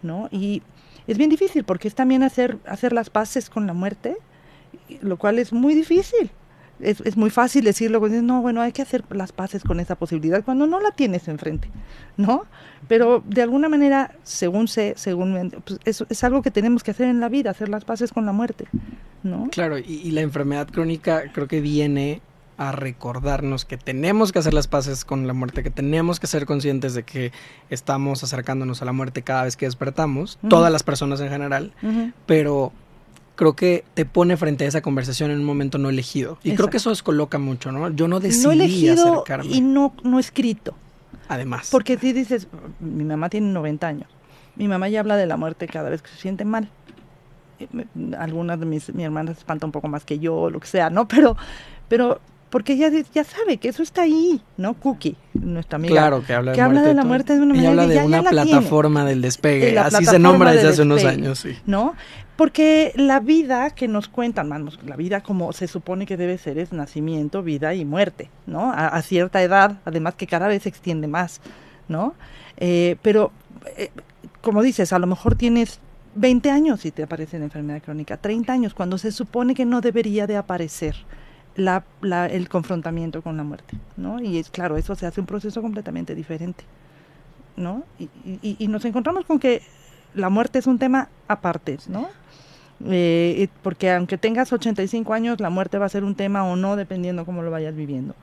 ¿no? 0.02 0.28
Y 0.30 0.62
es 1.06 1.16
bien 1.16 1.30
difícil 1.30 1.64
porque 1.64 1.88
es 1.88 1.94
también 1.94 2.22
hacer, 2.22 2.58
hacer 2.66 2.92
las 2.92 3.08
paces 3.08 3.48
con 3.48 3.66
la 3.66 3.72
muerte, 3.72 4.18
lo 5.00 5.16
cual 5.16 5.38
es 5.38 5.50
muy 5.50 5.74
difícil. 5.74 6.30
Es, 6.82 7.00
es 7.02 7.16
muy 7.16 7.30
fácil 7.30 7.64
decirlo, 7.64 8.00
pues, 8.00 8.12
no, 8.22 8.42
bueno, 8.42 8.60
hay 8.60 8.72
que 8.72 8.82
hacer 8.82 9.04
las 9.10 9.32
paces 9.32 9.62
con 9.62 9.80
esa 9.80 9.96
posibilidad 9.96 10.44
cuando 10.44 10.66
no 10.66 10.80
la 10.80 10.90
tienes 10.90 11.28
enfrente, 11.28 11.68
¿no? 12.16 12.44
Pero 12.88 13.22
de 13.26 13.42
alguna 13.42 13.68
manera, 13.68 14.12
según 14.22 14.68
sé, 14.68 14.94
según 14.96 15.52
pues, 15.64 15.80
es, 15.84 16.04
es 16.08 16.24
algo 16.24 16.42
que 16.42 16.50
tenemos 16.50 16.82
que 16.82 16.90
hacer 16.90 17.08
en 17.08 17.20
la 17.20 17.28
vida, 17.28 17.50
hacer 17.50 17.68
las 17.68 17.84
paces 17.84 18.12
con 18.12 18.26
la 18.26 18.32
muerte, 18.32 18.66
¿no? 19.22 19.48
Claro, 19.50 19.78
y, 19.78 19.82
y 19.82 20.10
la 20.12 20.22
enfermedad 20.22 20.68
crónica 20.68 21.24
creo 21.32 21.48
que 21.48 21.60
viene 21.60 22.22
a 22.60 22.72
recordarnos 22.72 23.64
que 23.64 23.78
tenemos 23.78 24.32
que 24.32 24.38
hacer 24.38 24.52
las 24.52 24.68
paces 24.68 25.06
con 25.06 25.26
la 25.26 25.32
muerte, 25.32 25.62
que 25.62 25.70
tenemos 25.70 26.20
que 26.20 26.26
ser 26.26 26.44
conscientes 26.44 26.92
de 26.92 27.04
que 27.04 27.32
estamos 27.70 28.22
acercándonos 28.22 28.82
a 28.82 28.84
la 28.84 28.92
muerte 28.92 29.22
cada 29.22 29.44
vez 29.44 29.56
que 29.56 29.64
despertamos, 29.64 30.38
todas 30.46 30.70
las 30.70 30.82
personas 30.82 31.22
en 31.22 31.30
general, 31.30 31.72
pero 32.26 32.70
creo 33.40 33.54
que 33.56 33.84
te 33.94 34.04
pone 34.04 34.36
frente 34.36 34.64
a 34.64 34.68
esa 34.68 34.82
conversación 34.82 35.30
en 35.30 35.38
un 35.38 35.44
momento 35.44 35.78
no 35.78 35.88
elegido. 35.88 36.38
Y 36.44 36.54
creo 36.54 36.68
que 36.68 36.76
eso 36.76 36.90
descoloca 36.90 37.38
mucho, 37.38 37.72
¿no? 37.72 37.88
Yo 37.90 38.06
no 38.06 38.20
decidí 38.20 38.44
No 38.44 38.52
elegido 38.52 39.12
acercarme. 39.14 39.50
y 39.50 39.60
no, 39.62 39.94
no 40.04 40.18
escrito. 40.18 40.74
Además. 41.28 41.68
Porque 41.72 41.96
si 41.96 42.12
dices, 42.12 42.46
mi 42.80 43.02
mamá 43.04 43.30
tiene 43.30 43.48
90 43.52 43.86
años, 43.88 44.08
mi 44.56 44.68
mamá 44.68 44.88
ya 44.90 45.00
habla 45.00 45.16
de 45.16 45.26
la 45.26 45.36
muerte 45.38 45.66
cada 45.68 45.88
vez 45.88 46.02
que 46.02 46.10
se 46.10 46.16
siente 46.18 46.44
mal. 46.44 46.68
Eh, 47.58 47.66
Algunas 48.18 48.60
de 48.60 48.66
mis 48.66 48.92
mi 48.94 49.04
hermanas 49.04 49.36
se 49.36 49.40
espanta 49.40 49.64
un 49.66 49.72
poco 49.72 49.88
más 49.88 50.04
que 50.04 50.18
yo, 50.18 50.50
lo 50.50 50.60
que 50.60 50.66
sea, 50.66 50.90
¿no? 50.90 51.08
Pero, 51.08 51.36
pero 51.88 52.20
porque 52.50 52.72
ella 52.72 52.90
ya 53.14 53.22
sabe 53.24 53.58
que 53.58 53.68
eso 53.68 53.82
está 53.82 54.02
ahí, 54.02 54.42
¿no? 54.56 54.74
Cookie, 54.74 55.16
nuestra 55.34 55.76
amiga. 55.76 55.94
Claro, 55.94 56.24
que 56.26 56.34
habla 56.34 56.50
de, 56.50 56.56
que 56.56 56.62
muerte, 56.62 56.78
habla 56.78 56.88
de 56.88 56.94
la 56.94 57.04
muerte 57.04 57.34
de 57.36 57.40
una 57.40 57.54
Ella 57.54 57.62
manera 57.70 57.70
habla 57.70 57.82
que 57.84 57.88
de 57.88 57.94
ya- 57.94 58.04
una 58.20 58.30
plataforma 58.30 59.04
del 59.04 59.22
despegue, 59.22 59.72
La 59.72 59.86
así 59.86 60.04
se 60.04 60.18
nombra 60.18 60.50
desde 60.52 60.68
hace 60.68 60.82
unos 60.82 61.04
años, 61.04 61.38
sí. 61.38 61.56
¿no? 61.66 61.94
Porque 62.40 62.92
la 62.96 63.20
vida 63.20 63.68
que 63.68 63.86
nos 63.86 64.08
cuentan, 64.08 64.48
vamos, 64.48 64.78
la 64.86 64.96
vida 64.96 65.20
como 65.20 65.52
se 65.52 65.68
supone 65.68 66.06
que 66.06 66.16
debe 66.16 66.38
ser 66.38 66.56
es 66.56 66.72
nacimiento, 66.72 67.42
vida 67.42 67.74
y 67.74 67.84
muerte, 67.84 68.30
¿no? 68.46 68.72
A, 68.72 69.02
cierta 69.02 69.42
edad, 69.42 69.76
además 69.84 70.14
que 70.14 70.26
cada 70.26 70.48
vez 70.48 70.62
se 70.62 70.70
extiende 70.70 71.06
más, 71.06 71.42
¿no? 71.86 72.14
Eh, 72.56 72.96
pero, 73.02 73.30
eh, 73.76 73.90
como 74.40 74.62
dices, 74.62 74.94
a 74.94 74.98
lo 74.98 75.06
mejor 75.06 75.34
tienes 75.34 75.80
20 76.14 76.50
años 76.50 76.86
y 76.86 76.92
te 76.92 77.02
aparece 77.02 77.38
la 77.38 77.44
enfermedad 77.44 77.82
crónica, 77.82 78.16
30 78.16 78.54
años, 78.54 78.72
cuando 78.72 78.96
se 78.96 79.12
supone 79.12 79.54
que 79.54 79.66
no 79.66 79.82
debería 79.82 80.26
de 80.26 80.38
aparecer 80.38 80.96
la, 81.56 81.84
la- 82.00 82.24
el 82.24 82.48
confrontamiento 82.48 83.20
con 83.20 83.36
la 83.36 83.44
muerte, 83.44 83.76
¿no? 83.98 84.18
Y 84.18 84.38
es 84.38 84.48
claro, 84.48 84.78
eso 84.78 84.94
se 84.94 85.04
hace 85.04 85.20
un 85.20 85.26
proceso 85.26 85.60
completamente 85.60 86.14
diferente, 86.14 86.64
¿no? 87.58 87.82
Y, 87.98 88.04
y- 88.42 88.56
y 88.58 88.68
nos 88.68 88.82
encontramos 88.86 89.26
con 89.26 89.38
que 89.38 89.60
la 90.14 90.28
muerte 90.28 90.58
es 90.58 90.66
un 90.66 90.78
tema 90.78 91.08
aparte, 91.28 91.78
¿no? 91.88 92.08
Eh, 92.86 93.48
porque 93.62 93.90
aunque 93.92 94.16
tengas 94.18 94.52
85 94.52 95.12
años, 95.12 95.40
la 95.40 95.50
muerte 95.50 95.78
va 95.78 95.86
a 95.86 95.90
ser 95.90 96.02
un 96.04 96.14
tema 96.14 96.44
o 96.44 96.56
no, 96.56 96.76
dependiendo 96.76 97.24
cómo 97.26 97.42
lo 97.42 97.50
vayas 97.50 97.74
viviendo. 97.74 98.14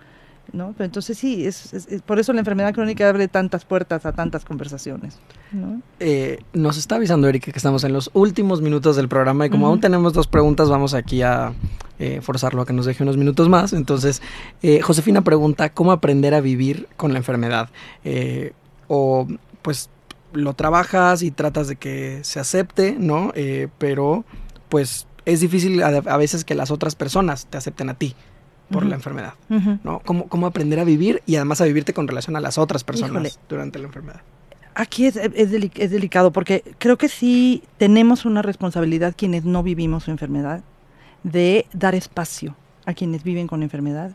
¿no? 0.53 0.73
Pero 0.77 0.85
entonces 0.85 1.17
sí, 1.17 1.45
es, 1.45 1.73
es- 1.73 1.87
es- 1.89 2.01
por 2.01 2.19
eso 2.19 2.31
la 2.31 2.39
enfermedad 2.39 2.73
crónica 2.73 3.09
abre 3.09 3.27
tantas 3.27 3.65
puertas 3.65 4.05
a 4.05 4.13
tantas 4.13 4.45
conversaciones. 4.45 5.19
¿no? 5.51 5.81
Eh, 5.99 6.39
nos 6.53 6.77
está 6.77 6.95
avisando 6.95 7.27
Erika 7.27 7.51
que 7.51 7.57
estamos 7.59 7.83
en 7.83 7.91
los 7.91 8.09
últimos 8.13 8.61
minutos 8.61 8.95
del 8.95 9.09
programa 9.09 9.45
y 9.45 9.49
como 9.49 9.67
aún 9.67 9.81
tenemos 9.81 10.13
dos 10.13 10.25
preguntas, 10.27 10.69
vamos 10.69 10.93
aquí 10.93 11.21
a 11.21 11.51
eh, 11.99 12.21
forzarlo 12.21 12.61
a 12.61 12.65
que 12.65 12.71
nos 12.71 12.85
deje 12.85 13.03
unos 13.03 13.17
minutos 13.17 13.49
más. 13.49 13.73
Entonces, 13.73 14.21
eh, 14.63 14.79
Josefina 14.79 15.21
pregunta, 15.21 15.69
¿cómo 15.73 15.91
aprender 15.91 16.33
a 16.33 16.39
vivir 16.39 16.87
con 16.95 17.11
la 17.11 17.17
enfermedad? 17.19 17.69
Eh, 18.05 18.53
o 18.87 19.27
pues 19.61 19.89
lo 20.37 20.53
trabajas 20.53 21.23
y 21.23 21.31
tratas 21.31 21.67
de 21.67 21.75
que 21.75 22.19
se 22.23 22.39
acepte, 22.39 22.95
¿no? 22.97 23.31
Eh, 23.35 23.67
pero 23.77 24.25
pues 24.69 25.07
es 25.25 25.41
difícil 25.41 25.83
a, 25.83 25.87
a 25.87 26.17
veces 26.17 26.45
que 26.45 26.55
las 26.55 26.71
otras 26.71 26.95
personas 26.95 27.47
te 27.47 27.57
acepten 27.57 27.89
a 27.89 27.95
ti 27.95 28.15
por 28.69 28.85
la 28.85 28.95
enfermedad. 28.95 29.33
¿no? 29.83 30.01
¿Cómo, 30.05 30.27
¿Cómo 30.27 30.45
aprender 30.45 30.79
a 30.79 30.83
vivir 30.83 31.21
y 31.25 31.35
además 31.35 31.61
a 31.61 31.65
vivirte 31.65 31.93
con 31.93 32.07
relación 32.07 32.35
a 32.35 32.39
las 32.39 32.57
otras 32.57 32.83
personas 32.83 33.11
Híjole. 33.11 33.31
durante 33.49 33.79
la 33.79 33.85
enfermedad? 33.85 34.21
Aquí 34.75 35.05
es, 35.05 35.15
es 35.15 35.91
delicado 35.91 36.31
porque 36.31 36.63
creo 36.77 36.97
que 36.97 37.09
sí 37.09 37.63
tenemos 37.77 38.25
una 38.25 38.41
responsabilidad 38.41 39.15
quienes 39.17 39.43
no 39.43 39.63
vivimos 39.63 40.03
su 40.03 40.11
enfermedad 40.11 40.61
de 41.23 41.65
dar 41.73 41.95
espacio 41.95 42.55
a 42.85 42.93
quienes 42.93 43.23
viven 43.23 43.47
con 43.47 43.63
enfermedad. 43.63 44.11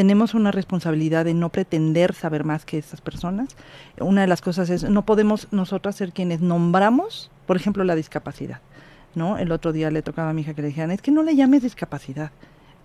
Tenemos 0.00 0.32
una 0.32 0.50
responsabilidad 0.50 1.26
de 1.26 1.34
no 1.34 1.50
pretender 1.50 2.14
saber 2.14 2.42
más 2.42 2.64
que 2.64 2.78
esas 2.78 3.02
personas. 3.02 3.54
Una 3.98 4.22
de 4.22 4.28
las 4.28 4.40
cosas 4.40 4.70
es, 4.70 4.84
no 4.84 5.04
podemos 5.04 5.46
nosotras 5.50 5.94
ser 5.94 6.14
quienes 6.14 6.40
nombramos, 6.40 7.30
por 7.44 7.58
ejemplo, 7.58 7.84
la 7.84 7.94
discapacidad. 7.94 8.62
¿no? 9.14 9.36
El 9.36 9.52
otro 9.52 9.74
día 9.74 9.90
le 9.90 10.00
tocaba 10.00 10.30
a 10.30 10.32
mi 10.32 10.40
hija 10.40 10.54
que 10.54 10.62
le 10.62 10.68
dijeran, 10.68 10.90
es 10.90 11.02
que 11.02 11.10
no 11.10 11.22
le 11.22 11.36
llames 11.36 11.62
discapacidad. 11.64 12.30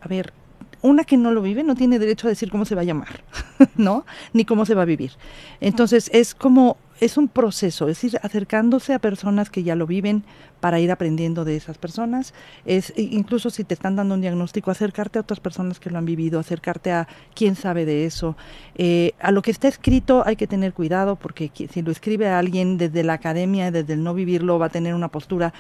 A 0.01 0.09
ver, 0.09 0.33
una 0.81 1.05
que 1.05 1.15
no 1.15 1.31
lo 1.31 1.41
vive 1.41 1.63
no 1.63 1.75
tiene 1.75 1.99
derecho 1.99 2.27
a 2.27 2.31
decir 2.31 2.51
cómo 2.51 2.65
se 2.65 2.75
va 2.75 2.81
a 2.81 2.83
llamar, 2.83 3.23
¿no? 3.77 4.05
Ni 4.33 4.43
cómo 4.43 4.65
se 4.65 4.75
va 4.75 4.81
a 4.81 4.85
vivir. 4.85 5.13
Entonces 5.61 6.09
es 6.11 6.35
como, 6.35 6.75
es 6.99 7.17
un 7.17 7.27
proceso, 7.27 7.89
es 7.89 8.03
ir 8.03 8.17
acercándose 8.21 8.93
a 8.93 8.99
personas 8.99 9.49
que 9.49 9.63
ya 9.63 9.75
lo 9.75 9.85
viven 9.85 10.23
para 10.59 10.79
ir 10.79 10.91
aprendiendo 10.91 11.43
de 11.43 11.57
esas 11.57 11.77
personas. 11.77 12.33
Es 12.65 12.93
incluso 12.95 13.49
si 13.49 13.63
te 13.63 13.73
están 13.73 13.95
dando 13.95 14.15
un 14.15 14.21
diagnóstico, 14.21 14.71
acercarte 14.71 15.19
a 15.19 15.21
otras 15.21 15.39
personas 15.39 15.79
que 15.79 15.89
lo 15.89 15.97
han 15.97 16.05
vivido, 16.05 16.39
acercarte 16.39 16.91
a 16.91 17.07
quién 17.33 17.55
sabe 17.55 17.85
de 17.85 18.05
eso. 18.05 18.37
Eh, 18.75 19.13
a 19.19 19.31
lo 19.31 19.41
que 19.41 19.51
está 19.51 19.67
escrito 19.67 20.23
hay 20.25 20.35
que 20.35 20.47
tener 20.47 20.73
cuidado 20.73 21.17
porque 21.17 21.51
si 21.71 21.81
lo 21.81 21.91
escribe 21.91 22.27
a 22.27 22.39
alguien 22.39 22.77
desde 22.77 23.03
la 23.03 23.13
academia, 23.13 23.71
desde 23.71 23.93
el 23.93 24.03
no 24.03 24.13
vivirlo, 24.13 24.57
va 24.57 24.67
a 24.67 24.69
tener 24.69 24.93
una 24.93 25.09
postura. 25.09 25.53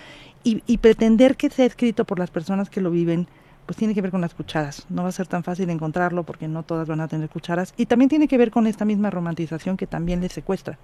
Y, 0.43 0.63
y 0.67 0.77
pretender 0.77 1.35
que 1.35 1.49
sea 1.49 1.65
escrito 1.65 2.05
por 2.05 2.19
las 2.19 2.29
personas 2.29 2.69
que 2.69 2.79
lo 2.79 2.91
viven, 2.91 3.27
pues 3.65 3.77
tiene 3.77 3.93
que 3.93 4.01
ver 4.01 4.11
con 4.11 4.21
las 4.21 4.33
cucharas. 4.33 4.85
No 4.89 5.03
va 5.03 5.09
a 5.09 5.11
ser 5.11 5.27
tan 5.27 5.43
fácil 5.43 5.69
encontrarlo 5.69 6.23
porque 6.23 6.47
no 6.47 6.63
todas 6.63 6.87
van 6.87 7.01
a 7.01 7.07
tener 7.07 7.29
cucharas. 7.29 7.73
Y 7.77 7.87
también 7.87 8.09
tiene 8.09 8.27
que 8.27 8.37
ver 8.37 8.51
con 8.51 8.67
esta 8.67 8.85
misma 8.85 9.09
romantización 9.09 9.77
que 9.77 9.87
también 9.87 10.21
les 10.21 10.33
secuestra. 10.33 10.77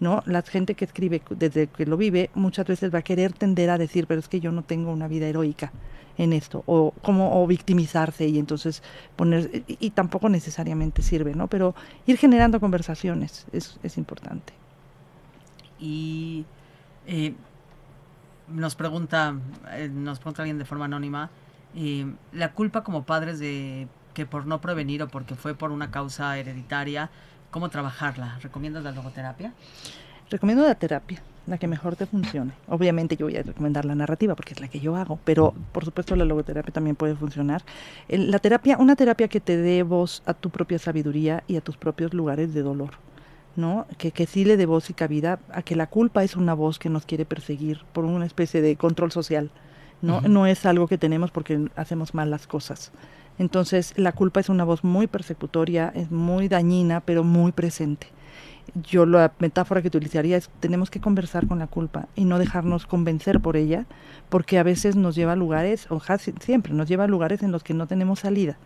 ¿no? 0.00 0.22
La 0.26 0.42
gente 0.42 0.74
que 0.74 0.84
escribe 0.84 1.22
desde 1.30 1.68
que 1.68 1.86
lo 1.86 1.96
vive 1.96 2.30
muchas 2.34 2.66
veces 2.66 2.92
va 2.92 2.98
a 2.98 3.02
querer 3.02 3.32
tender 3.32 3.70
a 3.70 3.78
decir, 3.78 4.06
pero 4.06 4.20
es 4.20 4.28
que 4.28 4.40
yo 4.40 4.52
no 4.52 4.62
tengo 4.62 4.92
una 4.92 5.08
vida 5.08 5.26
heroica 5.26 5.72
en 6.16 6.32
esto, 6.32 6.62
o 6.66 6.92
como 7.02 7.42
o 7.42 7.46
victimizarse 7.46 8.28
y 8.28 8.38
entonces 8.38 8.84
poner, 9.16 9.64
y, 9.66 9.78
y 9.80 9.90
tampoco 9.90 10.28
necesariamente 10.28 11.02
sirve, 11.02 11.34
¿no? 11.34 11.48
Pero 11.48 11.74
ir 12.06 12.18
generando 12.18 12.60
conversaciones 12.60 13.46
es, 13.52 13.80
es 13.82 13.98
importante. 13.98 14.52
Y 15.80 16.44
eh, 17.06 17.34
nos 18.48 18.74
pregunta, 18.74 19.34
eh, 19.72 19.88
nos 19.92 20.18
pregunta 20.18 20.42
alguien 20.42 20.58
de 20.58 20.64
forma 20.64 20.84
anónima, 20.84 21.30
la 22.32 22.52
culpa 22.52 22.84
como 22.84 23.04
padres 23.04 23.38
de 23.38 23.88
que 24.14 24.26
por 24.26 24.46
no 24.46 24.60
prevenir 24.60 25.02
o 25.02 25.08
porque 25.08 25.34
fue 25.34 25.54
por 25.54 25.72
una 25.72 25.90
causa 25.90 26.38
hereditaria, 26.38 27.10
¿cómo 27.50 27.68
trabajarla? 27.68 28.38
¿Recomiendas 28.40 28.84
la 28.84 28.92
logoterapia? 28.92 29.52
Recomiendo 30.30 30.62
la 30.64 30.74
terapia, 30.74 31.22
la 31.46 31.58
que 31.58 31.66
mejor 31.66 31.96
te 31.96 32.06
funcione. 32.06 32.52
Obviamente 32.68 33.16
yo 33.16 33.26
voy 33.26 33.36
a 33.36 33.42
recomendar 33.42 33.84
la 33.84 33.94
narrativa 33.94 34.34
porque 34.34 34.54
es 34.54 34.60
la 34.60 34.68
que 34.68 34.80
yo 34.80 34.96
hago, 34.96 35.18
pero 35.24 35.52
por 35.72 35.84
supuesto 35.84 36.16
la 36.16 36.24
logoterapia 36.24 36.72
también 36.72 36.96
puede 36.96 37.14
funcionar. 37.14 37.62
La 38.08 38.38
terapia, 38.38 38.78
una 38.78 38.96
terapia 38.96 39.28
que 39.28 39.40
te 39.40 39.56
dé 39.56 39.82
voz 39.82 40.22
a 40.26 40.32
tu 40.32 40.50
propia 40.50 40.78
sabiduría 40.78 41.42
y 41.46 41.56
a 41.56 41.60
tus 41.60 41.76
propios 41.76 42.14
lugares 42.14 42.54
de 42.54 42.62
dolor. 42.62 42.92
¿no? 43.56 43.86
Que, 43.98 44.10
que 44.10 44.26
sí 44.26 44.44
le 44.44 44.56
dé 44.56 44.66
voz 44.66 44.90
y 44.90 44.94
cabida 44.94 45.38
a 45.52 45.62
que 45.62 45.76
la 45.76 45.86
culpa 45.86 46.24
es 46.24 46.34
una 46.34 46.54
voz 46.54 46.78
que 46.78 46.88
nos 46.88 47.06
quiere 47.06 47.24
perseguir 47.24 47.82
por 47.92 48.04
una 48.04 48.26
especie 48.26 48.60
de 48.62 48.74
control 48.76 49.12
social. 49.12 49.50
No, 50.04 50.20
no 50.20 50.46
es 50.46 50.66
algo 50.66 50.86
que 50.86 50.98
tenemos 50.98 51.30
porque 51.30 51.68
hacemos 51.76 52.14
mal 52.14 52.30
las 52.30 52.46
cosas. 52.46 52.92
Entonces, 53.38 53.94
la 53.96 54.12
culpa 54.12 54.40
es 54.40 54.48
una 54.48 54.64
voz 54.64 54.84
muy 54.84 55.06
persecutoria, 55.06 55.92
es 55.94 56.10
muy 56.10 56.48
dañina, 56.48 57.00
pero 57.00 57.24
muy 57.24 57.52
presente. 57.52 58.06
Yo 58.74 59.06
la 59.06 59.32
metáfora 59.38 59.82
que 59.82 59.88
utilizaría 59.88 60.36
es 60.36 60.50
tenemos 60.60 60.90
que 60.90 61.00
conversar 61.00 61.46
con 61.46 61.58
la 61.58 61.66
culpa 61.66 62.08
y 62.14 62.24
no 62.24 62.38
dejarnos 62.38 62.86
convencer 62.86 63.40
por 63.40 63.56
ella, 63.56 63.86
porque 64.28 64.58
a 64.58 64.62
veces 64.62 64.96
nos 64.96 65.14
lleva 65.14 65.32
a 65.32 65.36
lugares, 65.36 65.86
o 65.90 66.00
siempre 66.40 66.72
nos 66.72 66.88
lleva 66.88 67.04
a 67.04 67.08
lugares 67.08 67.42
en 67.42 67.52
los 67.52 67.62
que 67.62 67.74
no 67.74 67.86
tenemos 67.86 68.20
salida. 68.20 68.56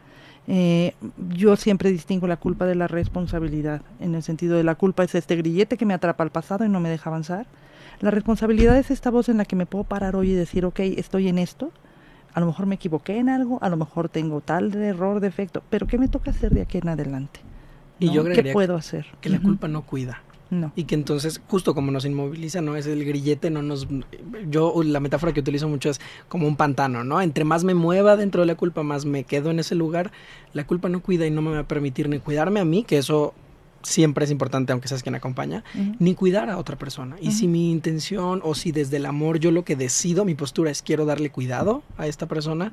Eh, 0.47 0.95
yo 1.35 1.57
siempre 1.57 1.91
distingo 1.91 2.27
la 2.27 2.39
culpa 2.39 2.65
de 2.65 2.75
la 2.75 2.89
responsabilidad, 2.89 3.83
en 4.01 4.15
el 4.15 4.23
sentido 4.23 4.57
de 4.57 4.65
la 4.65 4.77
culpa 4.77 5.05
es 5.05 5.15
este 5.15 5.37
grillete 5.37 5.77
que 5.77 5.85
me 5.85 5.95
atrapa 5.95 6.23
al 6.23 6.31
pasado 6.31 6.65
y 6.65 6.69
no 6.69 6.81
me 6.81 6.89
deja 6.89 7.11
avanzar. 7.11 7.47
La 8.01 8.11
responsabilidad 8.11 8.79
es 8.79 8.91
esta 8.91 9.11
voz 9.11 9.29
en 9.29 9.39
la 9.39 9.45
que 9.45 9.57
me 9.57 9.67
puedo 9.67 9.85
parar 9.85 10.15
hoy 10.15 10.31
y 10.31 10.35
decir, 10.35 10.65
ok, 10.65 10.81
estoy 10.81 11.29
en 11.29 11.39
esto, 11.39 11.73
a 12.33 12.41
lo 12.41 12.47
mejor 12.47 12.67
me 12.67 12.77
equivoqué 12.77 13.19
en 13.19 13.29
algo, 13.29 13.59
a 13.63 13.69
lo 13.69 13.77
mejor 13.77 14.09
tengo 14.09 14.41
tal 14.41 14.75
error, 14.75 15.21
defecto, 15.21 15.63
pero 15.71 15.87
¿qué 15.87 15.99
me 15.99 16.09
toca 16.09 16.31
hacer 16.31 16.53
de 16.53 16.63
aquí 16.63 16.79
en 16.79 16.89
adelante? 16.89 17.41
Y 17.99 18.13
yo 18.13 18.23
¿Qué 18.25 18.53
puedo 18.53 18.77
hacer? 18.77 19.07
Que 19.21 19.29
la 19.29 19.41
culpa 19.41 19.67
no 19.67 19.83
cuida. 19.83 20.23
No. 20.51 20.73
Y 20.77 20.85
que 20.85 20.95
entonces, 20.95 21.43
justo 21.47 21.75
como 21.75 21.91
nos 21.91 22.07
inmoviliza, 22.07 22.63
¿no? 22.63 22.77
Es 22.77 22.87
el 22.87 23.05
grillete, 23.05 23.51
no 23.51 23.61
nos... 23.61 23.87
Yo, 24.49 24.73
la 24.83 25.01
metáfora 25.01 25.35
que 25.35 25.41
utilizo 25.41 25.69
mucho 25.69 25.91
es 25.91 26.01
como 26.29 26.47
un 26.47 26.57
pantano, 26.57 27.05
¿no? 27.05 27.21
Entre 27.21 27.45
más 27.45 27.65
me 27.65 27.75
mueva 27.75 28.17
dentro 28.17 28.41
de 28.41 28.47
la 28.47 28.55
culpa, 28.55 28.83
más 28.83 29.05
me 29.05 29.25
quedo 29.25 29.51
en 29.51 29.59
ese 29.59 29.75
lugar. 29.75 30.11
La 30.55 30.67
culpa 30.67 30.89
no 30.89 31.01
cuida 31.01 31.27
y 31.27 31.31
no 31.31 31.43
me 31.43 31.51
va 31.51 31.59
a 31.59 31.69
permitir 31.69 32.09
ni 32.09 32.19
cuidarme 32.19 32.61
a 32.61 32.65
mí, 32.65 32.85
que 32.85 32.97
eso 32.97 33.35
siempre 33.83 34.25
es 34.25 34.31
importante, 34.31 34.73
aunque 34.73 34.89
seas 34.89 35.03
quien 35.03 35.15
acompaña, 35.15 35.65
ni 35.99 36.15
cuidar 36.15 36.51
a 36.51 36.59
otra 36.59 36.77
persona. 36.77 37.17
Y 37.21 37.33
si 37.33 37.49
mi 37.49 37.71
intención 37.71 38.41
o 38.45 38.55
si 38.55 38.73
desde 38.73 38.97
el 38.97 39.07
amor 39.07 39.39
yo 39.39 39.51
lo 39.51 39.65
que 39.65 39.77
decido, 39.77 40.25
mi 40.25 40.35
postura 40.35 40.71
es 40.71 40.83
quiero 40.83 41.05
darle 41.05 41.31
cuidado 41.31 41.83
a 41.97 42.07
esta 42.07 42.27
persona, 42.27 42.73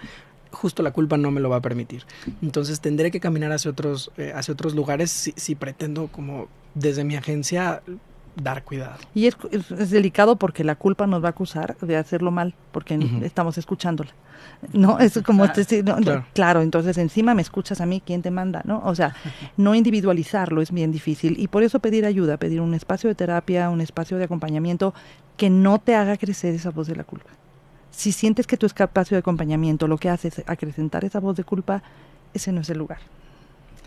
justo 0.52 0.84
la 0.84 0.92
culpa 0.92 1.18
no 1.18 1.32
me 1.32 1.42
lo 1.42 1.50
va 1.50 1.58
a 1.58 1.62
permitir. 1.62 2.06
Entonces 2.42 2.80
tendré 2.80 3.12
que 3.12 3.20
caminar 3.20 3.52
hacia 3.52 3.72
otros, 3.72 4.12
eh, 4.18 4.32
hacia 4.36 4.54
otros 4.54 4.74
lugares 4.74 5.12
si, 5.12 5.34
si 5.36 5.56
pretendo 5.56 6.08
como 6.08 6.48
desde 6.74 7.04
mi 7.04 7.16
agencia 7.16 7.82
dar 8.36 8.64
cuidado. 8.64 8.96
Y 9.14 9.28
es, 9.28 9.38
es- 9.52 9.72
es 9.72 9.90
delicado 9.92 10.36
porque 10.36 10.64
la 10.64 10.76
culpa 10.76 11.08
nos 11.08 11.24
va 11.24 11.28
a 11.28 11.32
acusar 11.32 11.78
de 11.78 11.96
hacerlo 11.98 12.32
mal, 12.32 12.54
porque 12.72 13.00
estamos 13.24 13.58
escuchándola. 13.58 14.12
No, 14.74 15.00
es 15.00 15.20
como 15.26 15.46
este, 15.46 15.84
no, 15.84 15.98
Claro. 15.98 16.26
claro. 16.34 16.62
entonces 16.62 16.98
encima 16.98 17.34
me 17.34 17.42
escuchas 17.42 17.82
a 17.82 17.86
mí, 17.86 18.02
¿quién 18.06 18.22
te 18.22 18.32
manda? 18.32 18.62
¿No? 18.66 18.82
O 18.86 18.96
sea, 18.96 19.16
no 19.58 19.76
individualizarlo 19.76 20.62
es 20.62 20.72
bien 20.72 20.92
difícil 20.92 21.38
y 21.40 21.48
por 21.48 21.64
eso 21.64 21.80
pedir 21.80 22.06
ayuda, 22.06 22.38
pedir 22.38 22.62
un 22.62 22.74
espacio 22.74 23.08
de 23.10 23.16
terapia, 23.16 23.70
un 23.70 23.82
espacio 23.82 24.18
de 24.18 24.24
acompañamiento 24.26 24.94
que 25.38 25.50
no 25.50 25.80
te 25.80 25.96
haga 25.96 26.18
crecer 26.18 26.54
esa 26.56 26.72
voz 26.72 26.88
de 26.88 26.96
la 26.96 27.04
culpa. 27.04 27.30
Si 27.92 28.12
sientes 28.12 28.48
que 28.48 28.58
tu 28.58 28.66
espacio 28.66 29.16
de 29.16 29.20
acompañamiento 29.20 29.88
lo 29.88 29.98
que 29.98 30.10
hace 30.10 30.28
es 30.30 30.44
acrecentar 30.48 31.04
esa 31.06 31.20
voz 31.20 31.36
de 31.38 31.44
culpa, 31.44 31.82
ese 32.34 32.52
no 32.52 32.62
es 32.62 32.70
el 32.70 32.78
lugar. 32.78 33.00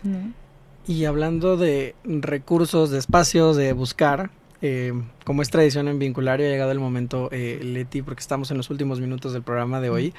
¿no? 0.03 0.31
Y 0.87 1.05
hablando 1.05 1.57
de 1.57 1.95
recursos, 2.03 2.89
de 2.89 2.97
espacios, 2.99 3.55
de 3.57 3.73
buscar, 3.73 4.29
eh, 4.61 4.93
como 5.25 5.41
es 5.41 5.49
tradición 5.49 5.87
en 5.87 5.99
Vinculario, 5.99 6.45
ha 6.45 6.49
llegado 6.49 6.71
el 6.71 6.79
momento, 6.79 7.29
eh, 7.31 7.59
Leti, 7.63 8.01
porque 8.01 8.21
estamos 8.21 8.51
en 8.51 8.57
los 8.57 8.69
últimos 8.69 8.99
minutos 8.99 9.33
del 9.33 9.41
programa 9.41 9.79
de 9.79 9.89
hoy, 9.89 10.13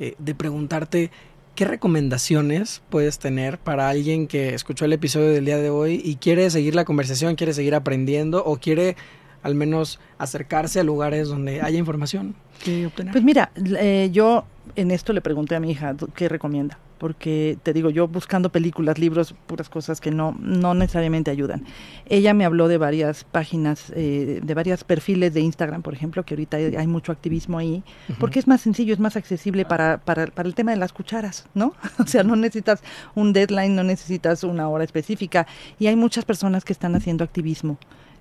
eh, 0.00 0.14
de 0.18 0.34
preguntarte 0.34 1.10
¿qué 1.54 1.64
recomendaciones 1.64 2.82
puedes 2.90 3.18
tener 3.18 3.58
para 3.58 3.88
alguien 3.88 4.26
que 4.26 4.54
escuchó 4.54 4.86
el 4.86 4.92
episodio 4.92 5.28
del 5.28 5.44
día 5.44 5.58
de 5.58 5.70
hoy 5.70 6.00
y 6.04 6.16
quiere 6.16 6.50
seguir 6.50 6.74
la 6.74 6.84
conversación, 6.84 7.36
quiere 7.36 7.52
seguir 7.52 7.74
aprendiendo 7.74 8.44
o 8.44 8.56
quiere 8.56 8.96
al 9.44 9.54
menos 9.54 10.00
acercarse 10.18 10.80
a 10.80 10.84
lugares 10.84 11.28
donde 11.28 11.62
haya 11.62 11.78
información 11.78 12.34
que 12.64 12.86
obtener? 12.86 13.12
Pues 13.12 13.22
mira, 13.22 13.52
eh, 13.78 14.10
yo 14.12 14.44
en 14.74 14.90
esto 14.90 15.12
le 15.12 15.20
pregunté 15.20 15.54
a 15.54 15.60
mi 15.60 15.70
hija 15.70 15.94
qué 16.16 16.28
recomienda 16.28 16.78
porque 17.04 17.58
te 17.62 17.74
digo, 17.74 17.90
yo 17.90 18.08
buscando 18.08 18.50
películas, 18.50 18.98
libros, 18.98 19.34
puras 19.46 19.68
cosas 19.68 20.00
que 20.00 20.10
no, 20.10 20.34
no 20.40 20.72
necesariamente 20.72 21.30
ayudan. 21.30 21.64
Ella 22.06 22.32
me 22.32 22.46
habló 22.46 22.66
de 22.66 22.78
varias 22.78 23.24
páginas, 23.24 23.92
eh, 23.94 24.40
de 24.42 24.54
varios 24.54 24.84
perfiles 24.84 25.34
de 25.34 25.40
Instagram, 25.40 25.82
por 25.82 25.92
ejemplo, 25.92 26.22
que 26.22 26.32
ahorita 26.32 26.56
hay 26.56 26.86
mucho 26.86 27.12
activismo 27.12 27.58
ahí, 27.58 27.82
porque 28.18 28.38
es 28.38 28.46
más 28.46 28.62
sencillo, 28.62 28.94
es 28.94 29.00
más 29.00 29.16
accesible 29.16 29.66
para, 29.66 29.98
para, 29.98 30.28
para 30.28 30.48
el 30.48 30.54
tema 30.54 30.70
de 30.70 30.78
las 30.78 30.94
cucharas, 30.94 31.46
¿no? 31.52 31.74
o 31.98 32.06
sea, 32.06 32.22
no 32.22 32.36
necesitas 32.36 32.82
un 33.14 33.34
deadline, 33.34 33.76
no 33.76 33.84
necesitas 33.84 34.42
una 34.42 34.68
hora 34.70 34.84
específica, 34.84 35.46
y 35.78 35.88
hay 35.88 35.96
muchas 35.96 36.24
personas 36.24 36.64
que 36.64 36.72
están 36.72 36.94
haciendo 36.94 37.22
activismo. 37.22 37.76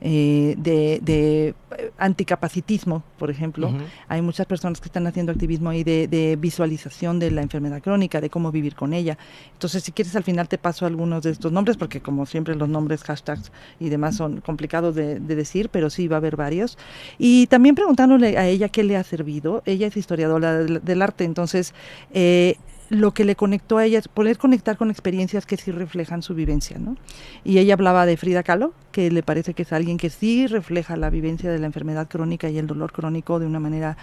Eh, 0.05 0.55
de, 0.57 0.99
de, 1.01 1.55
anticapacitismo, 1.97 3.03
por 3.17 3.31
ejemplo. 3.31 3.73
Hay 4.09 4.21
muchas 4.21 4.45
personas 4.45 4.81
que 4.81 4.89
están 4.89 5.07
haciendo 5.07 5.31
activismo 5.31 5.69
ahí 5.69 5.85
de, 5.85 6.09
de, 6.09 6.35
visualización 6.35 7.19
de 7.19 7.31
la 7.31 7.41
enfermedad 7.41 7.81
crónica, 7.81 8.19
de 8.19 8.29
cómo 8.29 8.51
vivir 8.51 8.75
con 8.75 8.93
ella. 8.93 9.17
Entonces, 9.53 9.81
si 9.81 9.93
quieres, 9.93 10.13
al 10.17 10.23
final 10.23 10.49
te 10.49 10.57
paso 10.57 10.85
algunos 10.85 11.23
de 11.23 11.31
estos 11.31 11.53
nombres, 11.53 11.77
porque 11.77 12.01
como 12.01 12.25
siempre 12.25 12.53
los 12.55 12.67
nombres, 12.67 13.01
hashtags 13.03 13.53
y 13.79 13.87
demás 13.87 14.17
son 14.17 14.41
complicados 14.41 14.93
de, 14.93 15.21
de 15.21 15.35
decir, 15.37 15.69
pero 15.69 15.89
sí 15.89 16.09
va 16.09 16.17
a 16.17 16.19
haber 16.19 16.35
varios. 16.35 16.77
Y 17.17 17.47
también 17.47 17.73
preguntándole 17.73 18.37
a 18.37 18.45
ella 18.45 18.67
qué 18.67 18.83
le 18.83 18.97
ha 18.97 19.03
servido. 19.03 19.63
Ella 19.65 19.87
es 19.87 19.95
historiadora 19.95 20.57
del, 20.57 20.83
del 20.83 21.01
arte, 21.01 21.23
entonces... 21.23 21.73
Eh, 22.13 22.57
lo 22.93 23.13
que 23.13 23.25
le 23.25 23.35
conectó 23.35 23.77
a 23.77 23.85
ella 23.85 23.99
es 23.99 24.07
poder 24.07 24.37
conectar 24.37 24.77
con 24.77 24.89
experiencias 24.89 25.45
que 25.45 25.57
sí 25.57 25.71
reflejan 25.71 26.21
su 26.21 26.35
vivencia, 26.35 26.77
¿no? 26.79 26.95
Y 27.43 27.57
ella 27.57 27.73
hablaba 27.73 28.05
de 28.05 28.17
Frida 28.17 28.43
Kahlo, 28.43 28.73
que 28.91 29.11
le 29.11 29.23
parece 29.23 29.53
que 29.53 29.63
es 29.63 29.73
alguien 29.73 29.97
que 29.97 30.09
sí 30.09 30.47
refleja 30.47 30.95
la 30.95 31.09
vivencia 31.09 31.51
de 31.51 31.59
la 31.59 31.65
enfermedad 31.65 32.07
crónica 32.07 32.49
y 32.49 32.57
el 32.57 32.67
dolor 32.67 32.91
crónico 32.91 33.39
de 33.39 33.47
una 33.47 33.59
manera 33.59 33.97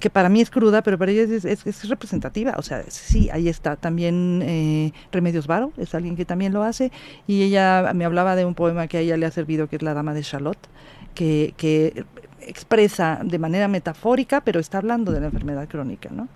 que 0.00 0.10
para 0.10 0.28
mí 0.28 0.40
es 0.40 0.50
cruda, 0.50 0.82
pero 0.82 0.98
para 0.98 1.12
ella 1.12 1.22
es, 1.22 1.44
es, 1.44 1.66
es 1.66 1.88
representativa. 1.88 2.54
O 2.56 2.62
sea, 2.62 2.82
sí, 2.88 3.30
ahí 3.30 3.48
está. 3.48 3.76
También 3.76 4.42
eh, 4.42 4.92
Remedios 5.12 5.46
Varo 5.46 5.72
es 5.76 5.94
alguien 5.94 6.16
que 6.16 6.24
también 6.24 6.52
lo 6.52 6.64
hace. 6.64 6.90
Y 7.28 7.42
ella 7.42 7.92
me 7.94 8.04
hablaba 8.04 8.34
de 8.34 8.44
un 8.44 8.54
poema 8.54 8.88
que 8.88 8.98
a 8.98 9.00
ella 9.00 9.16
le 9.16 9.26
ha 9.26 9.30
servido, 9.30 9.68
que 9.68 9.76
es 9.76 9.82
La 9.82 9.94
Dama 9.94 10.12
de 10.12 10.22
Charlotte, 10.22 10.66
que, 11.14 11.54
que 11.56 12.04
expresa 12.40 13.20
de 13.24 13.38
manera 13.38 13.68
metafórica, 13.68 14.40
pero 14.40 14.58
está 14.58 14.78
hablando 14.78 15.12
de 15.12 15.20
la 15.20 15.26
enfermedad 15.26 15.68
crónica, 15.68 16.08
¿no? 16.10 16.28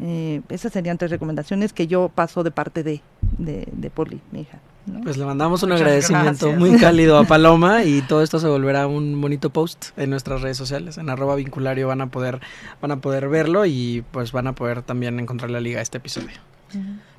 Eh, 0.00 0.42
esas 0.48 0.72
serían 0.72 0.98
tres 0.98 1.10
recomendaciones 1.10 1.72
que 1.72 1.86
yo 1.86 2.08
paso 2.08 2.42
de 2.42 2.50
parte 2.50 2.82
de, 2.82 3.00
de, 3.38 3.68
de 3.70 3.90
Poli, 3.90 4.20
mi 4.32 4.40
hija. 4.40 4.58
¿no? 4.86 5.00
Pues 5.02 5.16
le 5.16 5.24
mandamos 5.24 5.62
un 5.62 5.70
Muchas 5.70 5.82
agradecimiento 5.82 6.48
gracias. 6.48 6.58
muy 6.58 6.78
cálido 6.80 7.16
a 7.16 7.24
Paloma 7.24 7.84
y 7.84 8.02
todo 8.02 8.22
esto 8.22 8.38
se 8.38 8.48
volverá 8.48 8.86
un 8.86 9.20
bonito 9.20 9.50
post 9.50 9.96
en 9.96 10.10
nuestras 10.10 10.42
redes 10.42 10.56
sociales. 10.56 10.98
En 10.98 11.08
arroba 11.10 11.36
vinculario 11.36 11.88
van 11.88 12.00
a 12.00 12.08
poder, 12.08 12.40
van 12.82 12.90
a 12.90 12.96
poder 12.96 13.28
verlo 13.28 13.66
y 13.66 14.04
pues 14.10 14.32
van 14.32 14.46
a 14.46 14.54
poder 14.54 14.82
también 14.82 15.18
encontrar 15.20 15.50
la 15.50 15.60
liga 15.60 15.78
a 15.78 15.82
este 15.82 15.98
episodio. 15.98 16.36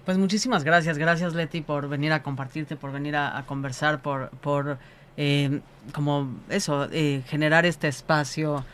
Pues 0.03 0.17
muchísimas 0.17 0.63
gracias, 0.63 0.97
gracias 0.97 1.34
Leti 1.34 1.61
por 1.61 1.88
venir 1.88 2.11
a 2.11 2.21
compartirte, 2.21 2.76
por 2.76 2.91
venir 2.91 3.15
a, 3.15 3.38
a 3.38 3.45
conversar, 3.45 4.01
por, 4.01 4.30
por 4.30 4.78
eh, 5.17 5.61
como 5.93 6.30
eso, 6.49 6.88
eh, 6.91 7.23
generar 7.28 7.65
este 7.65 7.88
espacio 7.88 8.65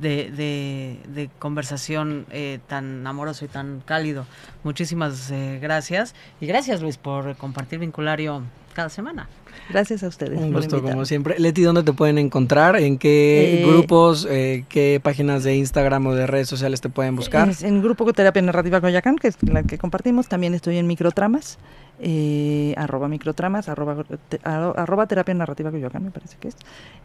de, 0.00 0.30
de, 0.30 0.98
de 1.08 1.30
conversación 1.38 2.26
eh, 2.30 2.58
tan 2.66 3.06
amoroso 3.06 3.44
y 3.44 3.48
tan 3.48 3.80
cálido. 3.80 4.26
Muchísimas 4.64 5.30
eh, 5.30 5.58
gracias. 5.60 6.14
Y 6.40 6.46
gracias, 6.46 6.80
Luis, 6.80 6.96
por 6.96 7.36
compartir 7.36 7.78
Vinculario 7.78 8.42
cada 8.74 8.88
semana. 8.88 9.28
Gracias 9.68 10.02
a 10.02 10.08
ustedes. 10.08 10.38
Un 10.38 10.52
gusto, 10.52 10.82
como 10.82 11.04
siempre. 11.04 11.38
Leti, 11.38 11.62
¿dónde 11.62 11.82
te 11.82 11.92
pueden 11.92 12.18
encontrar? 12.18 12.76
¿En 12.76 12.98
qué 12.98 13.62
eh, 13.62 13.66
grupos, 13.66 14.26
eh, 14.28 14.64
qué 14.68 15.00
páginas 15.02 15.44
de 15.44 15.56
Instagram 15.56 16.06
o 16.06 16.14
de 16.14 16.26
redes 16.26 16.48
sociales 16.48 16.80
te 16.80 16.88
pueden 16.88 17.16
buscar? 17.16 17.50
En, 17.62 17.82
Grupo 17.82 18.12
Terapia 18.12 18.42
Narrativa 18.42 18.80
Coyacán, 18.80 19.16
que 19.16 19.28
es 19.28 19.36
la 19.42 19.62
que 19.62 19.78
compartimos. 19.78 20.28
También 20.28 20.54
estoy 20.54 20.78
en 20.78 20.86
Microtramas. 20.86 21.58
Eh, 22.02 22.72
arroba 22.78 23.08
microtramas, 23.08 23.68
arroba, 23.68 24.04
te, 24.30 24.40
arroba 24.42 25.06
terapia 25.06 25.34
narrativa 25.34 25.70
Coyoacán, 25.70 26.02
me 26.02 26.10
parece 26.10 26.38
que 26.38 26.48
es. 26.48 26.56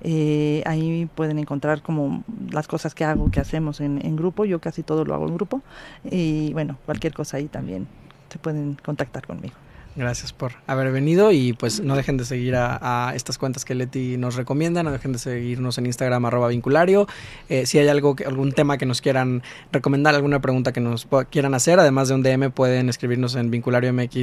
Eh, 0.02 0.64
ahí 0.66 1.10
pueden 1.14 1.38
encontrar 1.38 1.82
como 1.82 2.24
las 2.50 2.70
cosas 2.70 2.96
que 2.96 3.04
hago, 3.04 3.30
que 3.30 3.42
hacemos 3.42 3.82
en, 3.82 4.04
en, 4.06 4.16
grupo. 4.16 4.46
Yo 4.46 4.60
casi 4.60 4.84
todo 4.84 5.04
lo 5.04 5.14
hago 5.14 5.28
en 5.28 5.36
grupo. 5.36 5.62
Y 6.10 6.54
bueno, 6.54 6.78
cualquier 6.86 7.14
cosa 7.14 7.38
ahí 7.38 7.48
también 7.48 7.88
se 8.30 8.40
pueden 8.40 8.78
contactar 8.86 9.28
conmigo. 9.28 9.56
Gracias 9.96 10.34
por 10.34 10.52
haber 10.68 10.92
venido 10.92 11.32
y 11.32 11.54
pues 11.54 11.80
no 11.80 11.96
dejen 11.96 12.18
de 12.18 12.26
seguir 12.26 12.56
a, 12.58 13.14
estas 13.16 13.38
cuentas 13.38 13.64
que 13.64 13.76
Leti 13.76 14.18
nos 14.18 14.36
recomienda, 14.36 14.84
no 14.84 14.92
dejen 14.92 15.14
de 15.14 15.20
seguirnos 15.20 15.78
en 15.78 15.86
Instagram 15.86 16.26
arroba 16.26 16.50
vinculario. 16.50 17.08
Eh, 17.48 17.66
si 17.66 17.80
hay 17.80 17.88
algo 17.88 18.16
algún 18.26 18.52
tema 18.52 18.78
que 18.78 18.86
nos 18.86 19.02
quieran 19.02 19.42
recomendar, 19.72 20.14
alguna 20.14 20.42
pregunta 20.42 20.74
que 20.74 20.82
nos 20.82 21.08
quieran 21.30 21.54
hacer, 21.54 21.80
además 21.80 22.10
de 22.10 22.16
un 22.16 22.24
DM 22.24 22.52
pueden 22.52 22.90
escribirnos 22.90 23.36
en 23.36 23.52
vinculariomx 23.52 24.16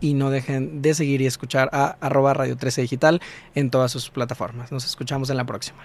y 0.00 0.14
no 0.14 0.30
dejen 0.30 0.82
de 0.82 0.94
seguir 0.94 1.20
y 1.20 1.26
escuchar 1.26 1.70
a 1.72 1.96
arroba 2.00 2.34
radio 2.34 2.56
13 2.56 2.82
digital 2.82 3.20
en 3.54 3.70
todas 3.70 3.92
sus 3.92 4.10
plataformas. 4.10 4.72
Nos 4.72 4.84
escuchamos 4.84 5.30
en 5.30 5.36
la 5.36 5.44
próxima. 5.44 5.84